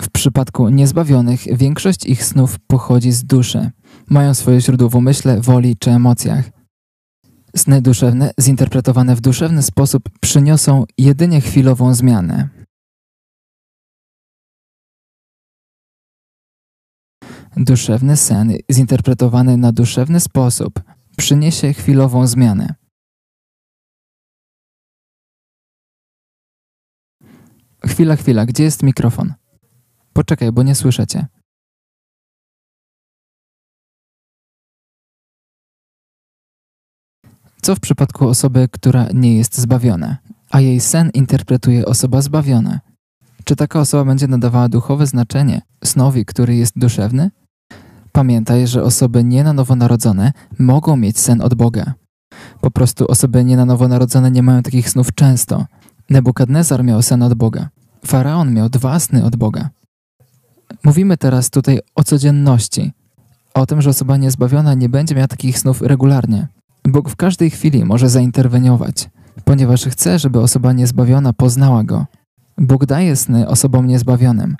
W 0.01 0.11
przypadku 0.11 0.69
niezbawionych 0.69 1.57
większość 1.57 2.07
ich 2.07 2.25
snów 2.25 2.59
pochodzi 2.67 3.13
z 3.13 3.25
duszy. 3.25 3.71
Mają 4.11 4.35
swoje 4.35 4.61
źródło 4.61 4.89
w 4.89 4.95
umyśle, 4.95 5.41
woli 5.41 5.77
czy 5.77 5.91
emocjach. 5.91 6.51
Sny 7.57 7.83
duszewne, 7.83 8.31
zinterpretowane 8.41 9.17
w 9.17 9.21
duszewny 9.21 9.63
sposób, 9.63 10.03
przyniosą 10.21 10.85
jedynie 10.99 11.41
chwilową 11.41 11.95
zmianę. 11.95 12.49
Duszewny 17.57 18.17
sen, 18.17 18.53
zinterpretowany 18.73 19.57
na 19.57 19.73
duszewny 19.73 20.21
sposób, 20.21 20.83
przyniesie 21.17 21.73
chwilową 21.73 22.27
zmianę. 22.27 22.75
Chwila, 27.87 28.17
chwila, 28.17 28.47
gdzie 28.47 28.65
jest 28.65 28.83
mikrofon? 28.83 29.35
Poczekaj, 30.19 30.53
bo 30.53 30.63
nie 30.63 30.75
słyszę 30.75 31.07
cię. 31.07 31.27
Co 37.63 37.75
w 37.75 37.81
przypadku 37.81 38.29
osoby, 38.29 38.69
która 38.73 39.07
nie 39.15 39.37
jest 39.37 39.59
zbawiona, 39.59 40.17
a 40.51 40.61
jej 40.61 40.81
sen 40.81 41.11
interpretuje 41.15 41.87
osoba 41.87 42.23
zbawiona? 42.23 42.81
Czy 43.45 43.57
taka 43.57 43.81
osoba 43.81 44.05
będzie 44.05 44.27
nadawała 44.27 44.69
duchowe 44.69 45.07
znaczenie 45.07 45.63
snowi, 45.85 46.25
który 46.25 46.57
jest 46.57 46.79
duszewny? 46.79 47.31
Pamiętaj, 48.13 48.67
że 48.67 48.83
osoby 48.83 49.25
nie 49.25 49.45
na 49.45 49.53
nowo 49.53 49.77
narodzone 49.77 50.33
mogą 50.59 50.97
mieć 50.97 51.19
sen 51.19 51.41
od 51.41 51.55
Boga. 51.55 51.95
Po 52.61 52.71
prostu 52.71 53.07
osoby 53.07 53.45
nie 53.45 53.57
na 53.57 53.65
nowo 53.65 53.89
narodzone 53.89 54.31
nie 54.31 54.43
mają 54.43 54.63
takich 54.63 54.91
snów 54.91 55.15
często. 55.15 55.67
Nebukadnezar 56.11 56.85
miał 56.85 57.03
sen 57.03 57.23
od 57.23 57.35
Boga. 57.35 57.69
Faraon 58.07 58.55
miał 58.55 58.69
dwa 58.69 59.01
sny 59.01 59.25
od 59.25 59.37
Boga. 59.37 59.78
Mówimy 60.85 61.17
teraz 61.17 61.51
tutaj 61.51 61.81
o 61.95 62.05
codzienności, 62.05 62.93
o 63.55 63.67
tym, 63.67 63.83
że 63.83 63.91
osoba 63.91 64.17
niezbawiona 64.17 64.75
nie 64.75 64.89
będzie 64.89 65.15
miała 65.15 65.29
takich 65.29 65.59
snów 65.59 65.83
regularnie. 65.83 66.49
Bóg 66.85 67.11
w 67.11 67.17
każdej 67.17 67.51
chwili 67.51 67.85
może 67.85 68.09
zainterweniować, 68.09 69.11
ponieważ 69.45 69.85
chce, 69.85 70.19
żeby 70.19 70.41
osoba 70.41 70.73
niezbawiona 70.73 71.33
poznała 71.33 71.85
Go. 71.85 72.07
Bóg 72.59 72.87
daje 72.87 73.17
sny 73.17 73.49
osobom 73.49 73.87
niezbawionym. 73.87 74.57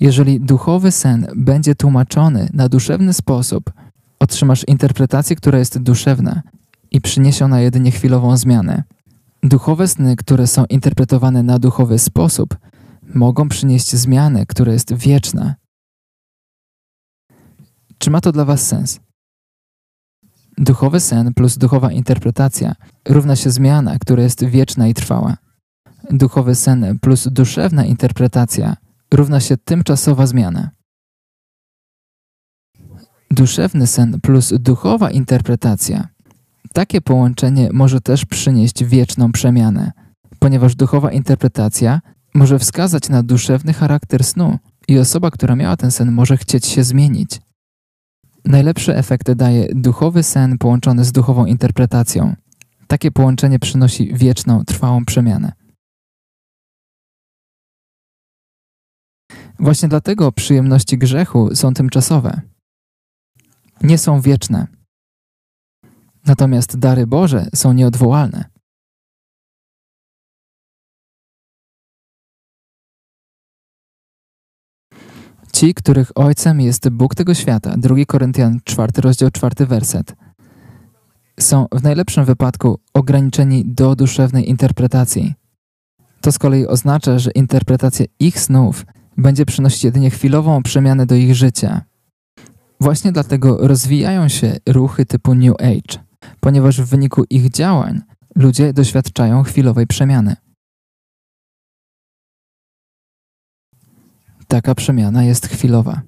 Jeżeli 0.00 0.40
duchowy 0.40 0.90
sen 0.90 1.26
będzie 1.36 1.74
tłumaczony 1.74 2.48
na 2.52 2.68
duszewny 2.68 3.12
sposób, 3.12 3.72
otrzymasz 4.18 4.64
interpretację, 4.68 5.36
która 5.36 5.58
jest 5.58 5.78
duszewna 5.78 6.42
i 6.90 7.00
przyniesie 7.00 7.44
ona 7.44 7.60
jedynie 7.60 7.90
chwilową 7.90 8.36
zmianę. 8.36 8.82
Duchowe 9.42 9.88
sny, 9.88 10.16
które 10.16 10.46
są 10.46 10.64
interpretowane 10.64 11.42
na 11.42 11.58
duchowy 11.58 11.98
sposób, 11.98 12.56
mogą 13.14 13.48
przynieść 13.48 13.96
zmianę, 13.96 14.46
która 14.46 14.72
jest 14.72 14.94
wieczna. 14.94 15.54
Czy 17.98 18.10
ma 18.10 18.20
to 18.20 18.32
dla 18.32 18.44
Was 18.44 18.66
sens? 18.66 19.00
Duchowy 20.58 21.00
sen 21.00 21.34
plus 21.34 21.58
duchowa 21.58 21.92
interpretacja 21.92 22.74
równa 23.08 23.36
się 23.36 23.50
zmiana, 23.50 23.98
która 23.98 24.22
jest 24.22 24.44
wieczna 24.44 24.88
i 24.88 24.94
trwała. 24.94 25.36
Duchowy 26.10 26.54
sen 26.54 26.98
plus 26.98 27.28
duszewna 27.28 27.84
interpretacja 27.84 28.76
równa 29.14 29.40
się 29.40 29.56
tymczasowa 29.56 30.26
zmiana. 30.26 30.70
Duszewny 33.30 33.86
sen 33.86 34.20
plus 34.20 34.52
duchowa 34.58 35.10
interpretacja. 35.10 36.08
Takie 36.72 37.00
połączenie 37.00 37.68
może 37.72 38.00
też 38.00 38.24
przynieść 38.24 38.84
wieczną 38.84 39.32
przemianę, 39.32 39.92
ponieważ 40.38 40.74
duchowa 40.74 41.12
interpretacja 41.12 42.00
może 42.34 42.58
wskazać 42.58 43.08
na 43.08 43.22
duszewny 43.22 43.72
charakter 43.72 44.24
snu 44.24 44.58
i 44.88 44.98
osoba, 44.98 45.30
która 45.30 45.56
miała 45.56 45.76
ten 45.76 45.90
sen, 45.90 46.12
może 46.12 46.36
chcieć 46.36 46.66
się 46.66 46.84
zmienić. 46.84 47.40
Najlepsze 48.44 48.96
efekty 48.96 49.34
daje 49.34 49.66
duchowy 49.74 50.22
sen 50.22 50.58
połączony 50.58 51.04
z 51.04 51.12
duchową 51.12 51.46
interpretacją. 51.46 52.36
Takie 52.86 53.10
połączenie 53.10 53.58
przynosi 53.58 54.14
wieczną, 54.14 54.64
trwałą 54.64 55.04
przemianę. 55.04 55.52
Właśnie 59.58 59.88
dlatego 59.88 60.32
przyjemności 60.32 60.98
grzechu 60.98 61.56
są 61.56 61.74
tymczasowe. 61.74 62.40
Nie 63.82 63.98
są 63.98 64.20
wieczne. 64.20 64.66
Natomiast 66.26 66.78
dary 66.78 67.06
Boże 67.06 67.46
są 67.54 67.72
nieodwołalne. 67.72 68.51
Ci, 75.62 75.74
których 75.74 76.12
ojcem 76.14 76.60
jest 76.60 76.88
Bóg 76.88 77.14
tego 77.14 77.34
świata, 77.34 77.74
2 77.76 77.94
Koryntian 78.06 78.58
4 78.64 78.92
rozdział 78.96 79.30
4 79.30 79.66
werset, 79.66 80.16
są 81.40 81.66
w 81.72 81.82
najlepszym 81.82 82.24
wypadku 82.24 82.78
ograniczeni 82.94 83.64
do 83.66 83.96
duszewnej 83.96 84.50
interpretacji. 84.50 85.34
To 86.20 86.32
z 86.32 86.38
kolei 86.38 86.66
oznacza, 86.66 87.18
że 87.18 87.30
interpretacja 87.30 88.06
ich 88.18 88.40
snów 88.40 88.86
będzie 89.16 89.46
przynosić 89.46 89.84
jedynie 89.84 90.10
chwilową 90.10 90.62
przemianę 90.62 91.06
do 91.06 91.14
ich 91.14 91.34
życia. 91.34 91.80
Właśnie 92.80 93.12
dlatego 93.12 93.66
rozwijają 93.66 94.28
się 94.28 94.56
ruchy 94.68 95.06
typu 95.06 95.34
New 95.34 95.54
Age, 95.60 96.04
ponieważ 96.40 96.80
w 96.80 96.88
wyniku 96.88 97.24
ich 97.30 97.50
działań 97.50 98.00
ludzie 98.36 98.72
doświadczają 98.72 99.42
chwilowej 99.42 99.86
przemiany. 99.86 100.36
Taka 104.52 104.74
przemiana 104.74 105.24
jest 105.24 105.46
chwilowa, 105.46 106.02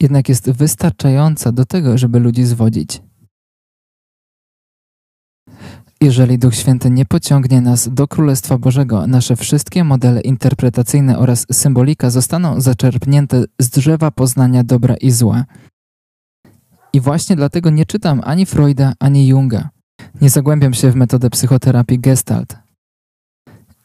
jednak 0.00 0.28
jest 0.28 0.50
wystarczająca 0.50 1.52
do 1.52 1.64
tego, 1.64 1.98
żeby 1.98 2.18
ludzi 2.18 2.44
zwodzić. 2.44 3.02
Jeżeli 6.00 6.38
Duch 6.38 6.54
Święty 6.54 6.90
nie 6.90 7.04
pociągnie 7.04 7.60
nas 7.60 7.88
do 7.88 8.08
Królestwa 8.08 8.58
Bożego, 8.58 9.06
nasze 9.06 9.36
wszystkie 9.36 9.84
modele 9.84 10.20
interpretacyjne 10.20 11.18
oraz 11.18 11.46
symbolika 11.52 12.10
zostaną 12.10 12.60
zaczerpnięte 12.60 13.44
z 13.60 13.70
drzewa 13.70 14.10
poznania 14.10 14.64
dobra 14.64 14.96
i 14.96 15.10
zła. 15.10 15.44
I 16.92 17.00
właśnie 17.00 17.36
dlatego 17.36 17.70
nie 17.70 17.86
czytam 17.86 18.20
ani 18.24 18.46
Freuda, 18.46 18.92
ani 19.00 19.26
Junga. 19.26 19.68
Nie 20.20 20.30
zagłębiam 20.30 20.74
się 20.74 20.90
w 20.90 20.96
metodę 20.96 21.30
psychoterapii 21.30 22.00
Gestalt. 22.00 22.63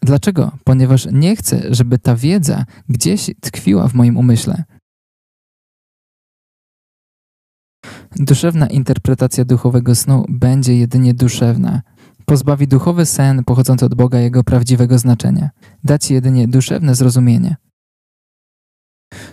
Dlaczego? 0.02 0.52
Ponieważ 0.64 1.08
nie 1.12 1.36
chcę, 1.36 1.62
żeby 1.70 2.00
ta 2.00 2.16
wiedza 2.16 2.66
gdzieś 2.90 3.32
tkwiła 3.42 3.88
w 3.88 3.94
moim 3.94 4.18
umyśle. 4.18 4.64
Duszewna 8.16 8.68
interpretacja 8.68 9.46
duchowego 9.46 9.96
snu 9.96 10.26
będzie 10.30 10.78
jedynie 10.78 11.14
duszewna. 11.14 11.82
Pozbawi 12.26 12.68
duchowy 12.68 13.06
sen 13.06 13.44
pochodzący 13.44 13.86
od 13.86 13.96
Boga 13.96 14.20
jego 14.20 14.44
prawdziwego 14.44 15.00
znaczenia. 15.00 15.50
Da 15.84 15.98
ci 15.98 16.14
jedynie 16.14 16.48
duszewne 16.48 16.96
zrozumienie. 16.96 17.56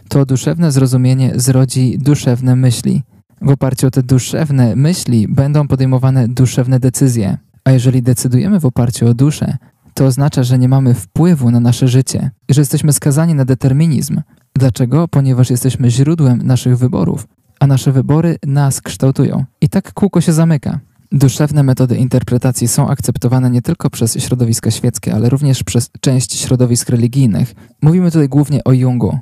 To 0.08 0.26
duszewne 0.26 0.72
zrozumienie 0.72 1.32
zrodzi 1.34 1.98
duszewne 1.98 2.56
myśli. 2.56 3.02
W 3.40 3.48
oparciu 3.48 3.86
o 3.86 3.90
te 3.90 4.02
duszewne 4.02 4.76
myśli 4.76 5.28
będą 5.28 5.68
podejmowane 5.68 6.28
duszewne 6.28 6.80
decyzje. 6.80 7.38
A 7.64 7.70
jeżeli 7.70 8.02
decydujemy 8.02 8.60
w 8.60 8.66
oparciu 8.66 9.08
o 9.08 9.14
duszę, 9.14 9.56
to 9.96 10.06
oznacza, 10.06 10.42
że 10.42 10.58
nie 10.58 10.68
mamy 10.68 10.94
wpływu 10.94 11.50
na 11.50 11.60
nasze 11.60 11.88
życie, 11.88 12.30
że 12.48 12.60
jesteśmy 12.60 12.92
skazani 12.92 13.34
na 13.34 13.44
determinizm. 13.44 14.20
Dlaczego? 14.54 15.08
Ponieważ 15.08 15.50
jesteśmy 15.50 15.90
źródłem 15.90 16.42
naszych 16.42 16.78
wyborów, 16.78 17.26
a 17.60 17.66
nasze 17.66 17.92
wybory 17.92 18.36
nas 18.46 18.80
kształtują. 18.80 19.44
I 19.60 19.68
tak 19.68 19.92
kółko 19.92 20.20
się 20.20 20.32
zamyka. 20.32 20.80
Duszewne 21.12 21.62
metody 21.62 21.96
interpretacji 21.96 22.68
są 22.68 22.88
akceptowane 22.88 23.50
nie 23.50 23.62
tylko 23.62 23.90
przez 23.90 24.18
środowiska 24.18 24.70
świeckie, 24.70 25.14
ale 25.14 25.28
również 25.28 25.62
przez 25.62 25.90
część 26.00 26.40
środowisk 26.40 26.88
religijnych. 26.88 27.54
Mówimy 27.82 28.10
tutaj 28.10 28.28
głównie 28.28 28.64
o 28.64 28.72
Jungu. 28.72 29.18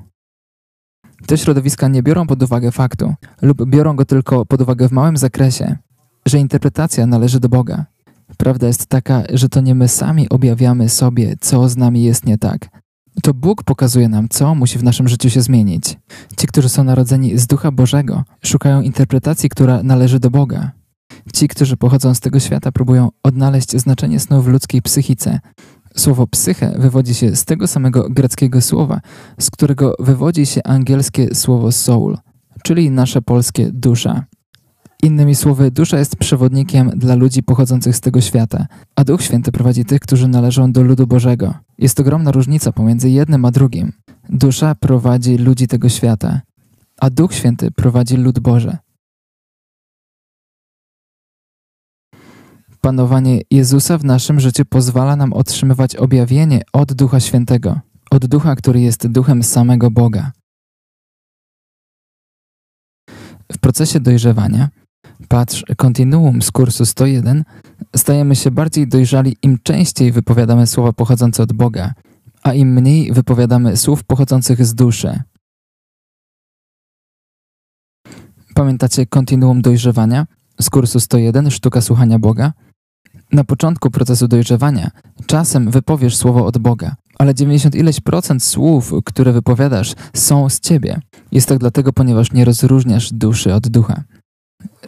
Te 1.26 1.38
środowiska 1.38 1.88
nie 1.88 2.02
biorą 2.02 2.26
pod 2.26 2.42
uwagę 2.42 2.72
faktu, 2.72 3.14
lub 3.42 3.66
biorą 3.66 3.96
go 3.96 4.04
tylko 4.04 4.46
pod 4.46 4.60
uwagę 4.60 4.88
w 4.88 4.92
małym 4.92 5.16
zakresie, 5.16 5.76
że 6.26 6.38
interpretacja 6.38 7.06
należy 7.06 7.40
do 7.40 7.48
Boga. 7.48 7.84
Prawda 8.38 8.66
jest 8.66 8.86
taka, 8.86 9.22
że 9.32 9.48
to 9.48 9.60
nie 9.60 9.74
my 9.74 9.88
sami 9.88 10.28
objawiamy 10.28 10.88
sobie, 10.88 11.34
co 11.40 11.68
z 11.68 11.76
nami 11.76 12.02
jest 12.02 12.26
nie 12.26 12.38
tak. 12.38 12.68
To 13.22 13.34
Bóg 13.34 13.62
pokazuje 13.62 14.08
nam, 14.08 14.28
co 14.28 14.54
musi 14.54 14.78
w 14.78 14.84
naszym 14.84 15.08
życiu 15.08 15.30
się 15.30 15.40
zmienić. 15.40 15.98
Ci, 16.36 16.46
którzy 16.46 16.68
są 16.68 16.84
narodzeni 16.84 17.38
z 17.38 17.46
Ducha 17.46 17.72
Bożego, 17.72 18.24
szukają 18.44 18.80
interpretacji, 18.80 19.48
która 19.48 19.82
należy 19.82 20.20
do 20.20 20.30
Boga. 20.30 20.70
Ci, 21.34 21.48
którzy 21.48 21.76
pochodzą 21.76 22.14
z 22.14 22.20
tego 22.20 22.40
świata, 22.40 22.72
próbują 22.72 23.08
odnaleźć 23.22 23.76
znaczenie 23.76 24.20
snu 24.20 24.42
w 24.42 24.48
ludzkiej 24.48 24.82
psychice. 24.82 25.40
Słowo 25.96 26.26
psyche 26.26 26.74
wywodzi 26.78 27.14
się 27.14 27.36
z 27.36 27.44
tego 27.44 27.66
samego 27.66 28.10
greckiego 28.10 28.60
słowa, 28.60 29.00
z 29.40 29.50
którego 29.50 29.94
wywodzi 29.98 30.46
się 30.46 30.62
angielskie 30.62 31.34
słowo 31.34 31.72
soul, 31.72 32.16
czyli 32.62 32.90
nasze 32.90 33.22
polskie 33.22 33.70
dusza. 33.72 34.24
Innymi 35.04 35.34
słowy, 35.34 35.70
dusza 35.70 35.98
jest 35.98 36.16
przewodnikiem 36.16 36.90
dla 36.90 37.14
ludzi 37.14 37.42
pochodzących 37.42 37.96
z 37.96 38.00
tego 38.00 38.20
świata, 38.20 38.66
a 38.96 39.04
Duch 39.04 39.22
Święty 39.22 39.52
prowadzi 39.52 39.84
tych, 39.84 40.00
którzy 40.00 40.28
należą 40.28 40.72
do 40.72 40.82
ludu 40.82 41.06
Bożego. 41.06 41.54
Jest 41.78 42.00
ogromna 42.00 42.32
różnica 42.32 42.72
pomiędzy 42.72 43.10
jednym 43.10 43.44
a 43.44 43.50
drugim. 43.50 43.92
Dusza 44.28 44.74
prowadzi 44.74 45.38
ludzi 45.38 45.68
tego 45.68 45.88
świata, 45.88 46.40
a 47.00 47.10
Duch 47.10 47.34
Święty 47.34 47.70
prowadzi 47.70 48.16
lud 48.16 48.38
Boże. 48.38 48.78
Panowanie 52.80 53.40
Jezusa 53.50 53.98
w 53.98 54.04
naszym 54.04 54.40
życiu 54.40 54.64
pozwala 54.64 55.16
nam 55.16 55.32
otrzymywać 55.32 55.96
objawienie 55.96 56.62
od 56.72 56.92
Ducha 56.92 57.20
Świętego, 57.20 57.80
od 58.10 58.26
Ducha, 58.26 58.56
który 58.56 58.80
jest 58.80 59.06
Duchem 59.06 59.42
samego 59.42 59.90
Boga. 59.90 60.32
procesie 63.64 64.00
dojrzewania, 64.00 64.68
patrz 65.28 65.64
kontinuum 65.76 66.42
z 66.42 66.50
kursu 66.50 66.86
101, 66.86 67.44
stajemy 67.96 68.36
się 68.36 68.50
bardziej 68.50 68.88
dojrzali 68.88 69.36
im 69.42 69.58
częściej 69.62 70.12
wypowiadamy 70.12 70.66
słowa 70.66 70.92
pochodzące 70.92 71.42
od 71.42 71.52
Boga, 71.52 71.94
a 72.42 72.52
im 72.52 72.72
mniej 72.72 73.12
wypowiadamy 73.12 73.76
słów 73.76 74.04
pochodzących 74.04 74.66
z 74.66 74.74
duszy. 74.74 75.20
Pamiętacie 78.54 79.06
kontinuum 79.06 79.62
dojrzewania 79.62 80.26
z 80.60 80.70
kursu 80.70 81.00
101 81.00 81.50
Sztuka 81.50 81.80
słuchania 81.80 82.18
Boga? 82.18 82.52
Na 83.32 83.44
początku 83.44 83.90
procesu 83.90 84.28
dojrzewania 84.28 84.90
czasem 85.26 85.70
wypowiesz 85.70 86.16
słowo 86.16 86.46
od 86.46 86.58
Boga, 86.58 86.94
ale 87.18 87.34
90 87.34 87.74
ileś 87.74 88.00
procent 88.00 88.44
słów, 88.44 88.92
które 89.04 89.32
wypowiadasz, 89.32 89.94
są 90.14 90.48
z 90.48 90.60
ciebie. 90.60 91.00
Jest 91.32 91.48
tak 91.48 91.58
dlatego, 91.58 91.92
ponieważ 91.92 92.32
nie 92.32 92.44
rozróżniasz 92.44 93.12
duszy 93.12 93.54
od 93.54 93.68
ducha. 93.68 94.02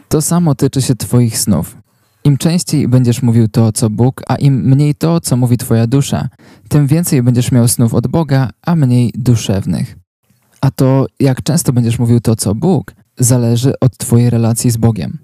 To 0.09 0.21
samo 0.21 0.55
tyczy 0.55 0.81
się 0.81 0.95
Twoich 0.95 1.39
snów. 1.39 1.77
Im 2.23 2.37
częściej 2.37 2.87
będziesz 2.87 3.21
mówił 3.21 3.47
to, 3.47 3.71
co 3.71 3.89
Bóg, 3.89 4.23
a 4.27 4.35
im 4.35 4.53
mniej 4.53 4.95
to, 4.95 5.21
co 5.21 5.37
mówi 5.37 5.57
Twoja 5.57 5.87
dusza, 5.87 6.29
tym 6.69 6.87
więcej 6.87 7.23
będziesz 7.23 7.51
miał 7.51 7.67
snów 7.67 7.93
od 7.93 8.07
Boga, 8.07 8.49
a 8.65 8.75
mniej 8.75 9.11
duszewnych. 9.15 9.95
A 10.61 10.71
to, 10.71 11.05
jak 11.19 11.43
często 11.43 11.73
będziesz 11.73 11.99
mówił 11.99 12.19
to, 12.19 12.35
co 12.35 12.55
Bóg, 12.55 12.93
zależy 13.19 13.73
od 13.79 13.97
Twojej 13.97 14.29
relacji 14.29 14.71
z 14.71 14.77
Bogiem. 14.77 15.17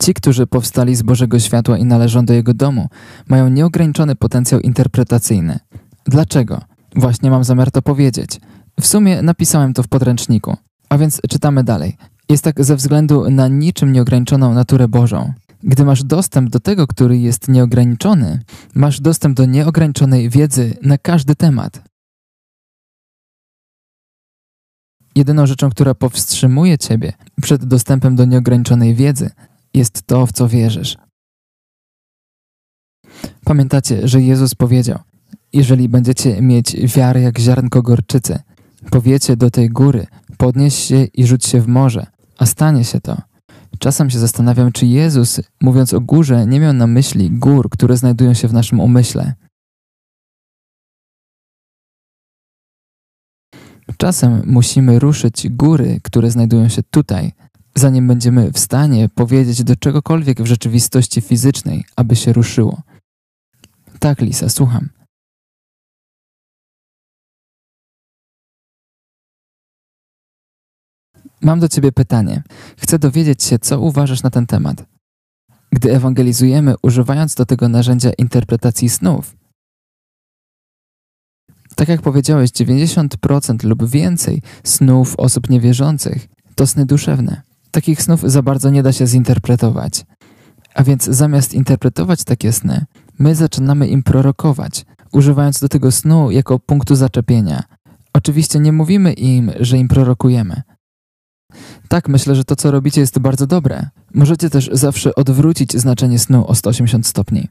Ci, 0.00 0.14
którzy 0.14 0.46
powstali 0.46 0.96
z 0.96 1.02
Bożego 1.02 1.38
światła 1.38 1.78
i 1.78 1.84
należą 1.84 2.24
do 2.24 2.34
Jego 2.34 2.54
domu, 2.54 2.88
mają 3.28 3.48
nieograniczony 3.48 4.16
potencjał 4.16 4.60
interpretacyjny. 4.60 5.58
Dlaczego? 6.06 6.60
Właśnie 6.96 7.30
mam 7.30 7.44
zamiar 7.44 7.70
to 7.70 7.82
powiedzieć. 7.82 8.40
W 8.80 8.86
sumie 8.86 9.22
napisałem 9.22 9.74
to 9.74 9.82
w 9.82 9.88
podręczniku. 9.88 10.56
A 10.88 10.98
więc 10.98 11.20
czytamy 11.30 11.64
dalej. 11.64 11.96
Jest 12.28 12.44
tak 12.44 12.64
ze 12.64 12.76
względu 12.76 13.30
na 13.30 13.48
niczym 13.48 13.92
nieograniczoną 13.92 14.54
naturę 14.54 14.88
Bożą. 14.88 15.32
Gdy 15.62 15.84
masz 15.84 16.04
dostęp 16.04 16.50
do 16.50 16.60
tego, 16.60 16.86
który 16.86 17.18
jest 17.18 17.48
nieograniczony, 17.48 18.40
masz 18.74 19.00
dostęp 19.00 19.36
do 19.36 19.44
nieograniczonej 19.44 20.30
wiedzy 20.30 20.76
na 20.82 20.98
każdy 20.98 21.34
temat. 21.34 21.82
Jedyną 25.14 25.46
rzeczą, 25.46 25.70
która 25.70 25.94
powstrzymuje 25.94 26.78
ciebie 26.78 27.12
przed 27.42 27.64
dostępem 27.64 28.16
do 28.16 28.24
nieograniczonej 28.24 28.94
wiedzy, 28.94 29.30
jest 29.74 30.02
to, 30.02 30.26
w 30.26 30.32
co 30.32 30.48
wierzysz. 30.48 30.96
Pamiętacie, 33.44 34.08
że 34.08 34.22
Jezus 34.22 34.54
powiedział: 34.54 34.98
Jeżeli 35.52 35.88
będziecie 35.88 36.42
mieć 36.42 36.76
wiarę 36.96 37.20
jak 37.20 37.38
ziarnko 37.38 37.82
gorczycy, 37.82 38.38
powiecie 38.90 39.36
do 39.36 39.50
tej 39.50 39.68
góry, 39.68 40.06
podnieś 40.36 40.74
się 40.74 41.04
i 41.04 41.26
rzuć 41.26 41.46
się 41.46 41.60
w 41.60 41.68
morze, 41.68 42.06
a 42.38 42.46
stanie 42.46 42.84
się 42.84 43.00
to. 43.00 43.16
Czasem 43.78 44.10
się 44.10 44.18
zastanawiam, 44.18 44.72
czy 44.72 44.86
Jezus, 44.86 45.40
mówiąc 45.60 45.94
o 45.94 46.00
górze, 46.00 46.46
nie 46.46 46.60
miał 46.60 46.72
na 46.72 46.86
myśli 46.86 47.30
gór, 47.30 47.70
które 47.70 47.96
znajdują 47.96 48.34
się 48.34 48.48
w 48.48 48.52
naszym 48.52 48.80
umyśle. 48.80 49.34
Czasem 53.96 54.42
musimy 54.46 54.98
ruszyć 54.98 55.48
góry, 55.48 56.00
które 56.02 56.30
znajdują 56.30 56.68
się 56.68 56.82
tutaj, 56.82 57.32
zanim 57.74 58.08
będziemy 58.08 58.52
w 58.52 58.58
stanie 58.58 59.08
powiedzieć 59.08 59.64
do 59.64 59.76
czegokolwiek 59.76 60.42
w 60.42 60.46
rzeczywistości 60.46 61.20
fizycznej, 61.20 61.84
aby 61.96 62.16
się 62.16 62.32
ruszyło. 62.32 62.82
Tak, 63.98 64.20
Lisa, 64.20 64.48
słucham. 64.48 64.97
Mam 71.40 71.60
do 71.60 71.68
Ciebie 71.68 71.92
pytanie. 71.92 72.42
Chcę 72.76 72.98
dowiedzieć 72.98 73.42
się, 73.42 73.58
co 73.58 73.80
uważasz 73.80 74.22
na 74.22 74.30
ten 74.30 74.46
temat. 74.46 74.84
Gdy 75.72 75.94
ewangelizujemy, 75.94 76.74
używając 76.82 77.34
do 77.34 77.46
tego 77.46 77.68
narzędzia 77.68 78.10
interpretacji 78.18 78.88
snów, 78.88 79.36
tak 81.74 81.88
jak 81.88 82.02
powiedziałeś, 82.02 82.50
90% 82.50 83.64
lub 83.64 83.86
więcej 83.86 84.42
snów 84.64 85.14
osób 85.16 85.50
niewierzących 85.50 86.28
to 86.54 86.66
sny 86.66 86.86
duszewne. 86.86 87.42
Takich 87.70 88.02
snów 88.02 88.22
za 88.22 88.42
bardzo 88.42 88.70
nie 88.70 88.82
da 88.82 88.92
się 88.92 89.06
zinterpretować. 89.06 90.04
A 90.74 90.82
więc 90.82 91.04
zamiast 91.04 91.54
interpretować 91.54 92.24
takie 92.24 92.52
sny, 92.52 92.84
my 93.18 93.34
zaczynamy 93.34 93.88
im 93.88 94.02
prorokować, 94.02 94.86
używając 95.12 95.60
do 95.60 95.68
tego 95.68 95.92
snu 95.92 96.30
jako 96.30 96.58
punktu 96.58 96.94
zaczepienia. 96.94 97.62
Oczywiście 98.12 98.60
nie 98.60 98.72
mówimy 98.72 99.12
im, 99.12 99.50
że 99.60 99.78
im 99.78 99.88
prorokujemy. 99.88 100.62
Tak, 101.88 102.08
myślę, 102.08 102.34
że 102.34 102.44
to, 102.44 102.56
co 102.56 102.70
robicie, 102.70 103.00
jest 103.00 103.18
bardzo 103.18 103.46
dobre. 103.46 103.88
Możecie 104.14 104.50
też 104.50 104.70
zawsze 104.72 105.14
odwrócić 105.14 105.72
znaczenie 105.72 106.18
snu 106.18 106.46
o 106.46 106.54
180 106.54 107.06
stopni. 107.06 107.48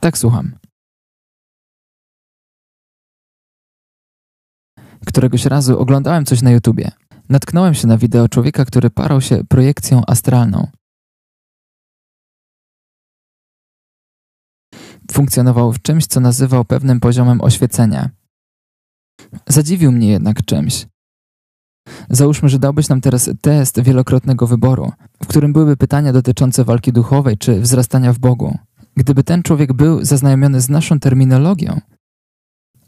Tak, 0.00 0.18
słucham. 0.18 0.58
Któregoś 5.06 5.44
razu 5.44 5.78
oglądałem 5.78 6.24
coś 6.24 6.42
na 6.42 6.50
YouTubie. 6.50 6.90
Natknąłem 7.28 7.74
się 7.74 7.86
na 7.86 7.98
wideo 7.98 8.28
człowieka, 8.28 8.64
który 8.64 8.90
parał 8.90 9.20
się 9.20 9.44
projekcją 9.44 10.02
astralną. 10.06 10.70
Funkcjonował 15.12 15.72
w 15.72 15.82
czymś, 15.82 16.06
co 16.06 16.20
nazywał 16.20 16.64
pewnym 16.64 17.00
poziomem 17.00 17.40
oświecenia. 17.40 18.10
Zadziwił 19.46 19.92
mnie 19.92 20.08
jednak 20.08 20.44
czymś. 20.44 20.86
Załóżmy, 22.10 22.48
że 22.48 22.58
dałbyś 22.58 22.88
nam 22.88 23.00
teraz 23.00 23.30
test 23.40 23.80
wielokrotnego 23.80 24.46
wyboru, 24.46 24.92
w 25.24 25.26
którym 25.26 25.52
byłyby 25.52 25.76
pytania 25.76 26.12
dotyczące 26.12 26.64
walki 26.64 26.92
duchowej 26.92 27.38
czy 27.38 27.60
wzrastania 27.60 28.12
w 28.12 28.18
Bogu. 28.18 28.58
Gdyby 28.96 29.24
ten 29.24 29.42
człowiek 29.42 29.72
był 29.72 30.04
zaznajomiony 30.04 30.60
z 30.60 30.68
naszą 30.68 31.00
terminologią, 31.00 31.80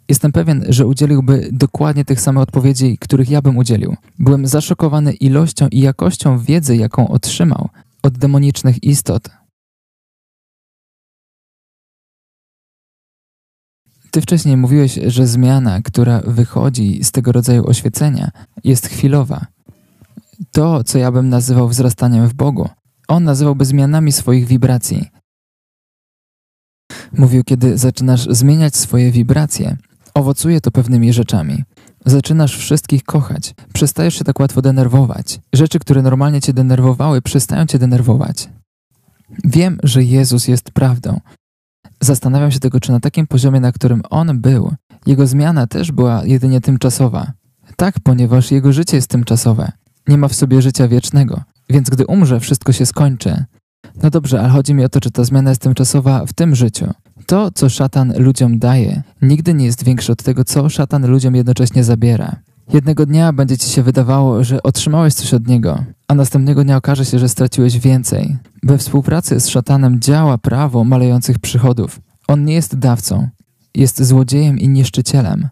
jestem 0.09 0.33
pewien, 0.33 0.65
że 0.69 0.87
udzieliłby 0.87 1.49
dokładnie 1.53 2.05
tych 2.05 2.21
samych 2.21 2.43
odpowiedzi, 2.43 2.99
których 3.01 3.31
ja 3.31 3.43
bym 3.43 3.57
udzielił. 3.57 3.97
Byłem 4.19 4.47
zaszokowany 4.47 5.13
ilością 5.13 5.69
i 5.69 5.81
jakością 5.81 6.39
wiedzy, 6.39 6.77
jaką 6.77 7.09
otrzymał 7.09 7.69
od 8.03 8.19
demonicznych 8.19 8.85
istot. 8.85 9.31
Ty 14.15 14.21
wcześniej 14.21 14.57
mówiłeś, 14.57 14.99
że 15.07 15.27
zmiana, 15.27 15.83
która 15.83 16.21
wychodzi 16.27 17.05
z 17.05 17.13
tego 17.13 17.33
rodzaju 17.33 17.67
oświecenia, 17.67 18.31
jest 18.65 18.87
chwilowa. 18.87 19.47
To, 20.53 20.85
co 20.85 20.99
ja 20.99 21.13
bym 21.13 21.29
nazywał 21.29 21.69
wzrastaniem 21.69 22.29
w 22.29 22.35
Bogu, 22.35 22.69
on 23.09 23.25
nazywałby 23.25 23.65
zmianami 23.65 24.13
swoich 24.13 24.47
wibracji. 24.47 25.11
Mówił, 27.13 27.45
kiedy 27.45 27.79
zaczynasz 27.79 28.27
zmieniać 28.31 28.77
swoje 28.77 29.11
wibracje, 29.11 29.77
owocuje 30.15 30.61
to 30.61 30.71
pewnymi 30.71 31.13
rzeczami. 31.13 31.65
Zaczynasz 32.07 32.57
wszystkich 32.57 33.05
kochać, 33.05 33.55
przestajesz 33.73 34.19
się 34.19 34.25
tak 34.25 34.41
łatwo 34.41 34.63
denerwować. 34.63 35.41
Rzeczy, 35.53 35.79
które 35.79 36.03
normalnie 36.03 36.41
cię 36.41 36.53
denerwowały, 36.53 37.23
przestają 37.23 37.67
cię 37.67 37.79
denerwować. 37.79 38.49
Wiem, 39.45 39.79
że 39.83 40.05
Jezus 40.05 40.49
jest 40.49 40.71
prawdą. 40.71 41.21
Zastanawiam 42.05 42.51
się 42.51 42.61
tylko, 42.61 42.81
czy 42.81 42.93
na 42.93 43.01
takim 43.01 43.27
poziomie, 43.27 43.61
na 43.61 43.73
którym 43.73 44.03
On 44.11 44.41
był, 44.41 44.75
Jego 45.07 45.27
zmiana 45.27 45.67
też 45.67 45.93
była 45.93 46.25
jedynie 46.25 46.61
tymczasowa. 46.61 47.33
Tak, 47.77 47.95
ponieważ 48.03 48.51
Jego 48.51 48.73
życie 48.73 48.97
jest 48.97 49.11
tymczasowe. 49.11 49.73
Nie 50.09 50.19
ma 50.19 50.29
w 50.29 50.35
sobie 50.35 50.63
życia 50.63 50.89
wiecznego, 50.89 51.43
więc 51.71 51.91
gdy 51.91 52.07
umrze, 52.07 52.41
wszystko 52.41 52.73
się 52.73 52.87
skończy. 52.87 53.45
No 54.03 54.11
dobrze, 54.11 54.41
ale 54.41 54.49
chodzi 54.49 54.75
mi 54.75 54.85
o 54.85 54.89
to, 54.89 55.01
czy 55.01 55.11
ta 55.11 55.25
zmiana 55.25 55.51
jest 55.51 55.63
tymczasowa 55.63 56.27
w 56.27 56.33
tym 56.33 56.55
życiu. 56.55 56.87
To, 57.27 57.51
co 57.51 57.69
szatan 57.69 58.13
ludziom 58.17 58.59
daje, 58.59 59.03
nigdy 59.23 59.55
nie 59.55 59.67
jest 59.67 59.85
większe 59.85 60.13
od 60.13 60.23
tego, 60.23 60.45
co 60.45 60.69
szatan 60.69 61.07
ludziom 61.07 61.35
jednocześnie 61.35 61.85
zabiera. 61.85 62.37
Jednego 62.73 63.07
dnia 63.07 63.33
będzie 63.33 63.59
ci 63.59 63.71
się 63.71 63.83
wydawało, 63.83 64.45
że 64.45 64.63
otrzymałeś 64.63 65.15
coś 65.15 65.35
od 65.35 65.47
niego, 65.47 65.85
a 66.09 66.15
następnego 66.15 66.65
dnia 66.65 66.77
okaże 66.77 67.05
się, 67.05 67.19
że 67.19 67.29
straciłeś 67.29 67.79
więcej. 67.79 68.37
We 68.63 68.79
współpracy 68.79 69.41
z 69.41 69.49
szatanem 69.49 70.01
działa 70.01 70.39
prawo 70.39 70.85
malejących 70.85 71.39
przychodów. 71.39 72.01
On 72.29 72.45
nie 72.45 72.55
jest 72.55 72.79
dawcą, 72.79 73.29
jest 73.75 74.03
złodziejem 74.03 74.59
i 74.59 74.69
niszczycielem. 74.69 75.49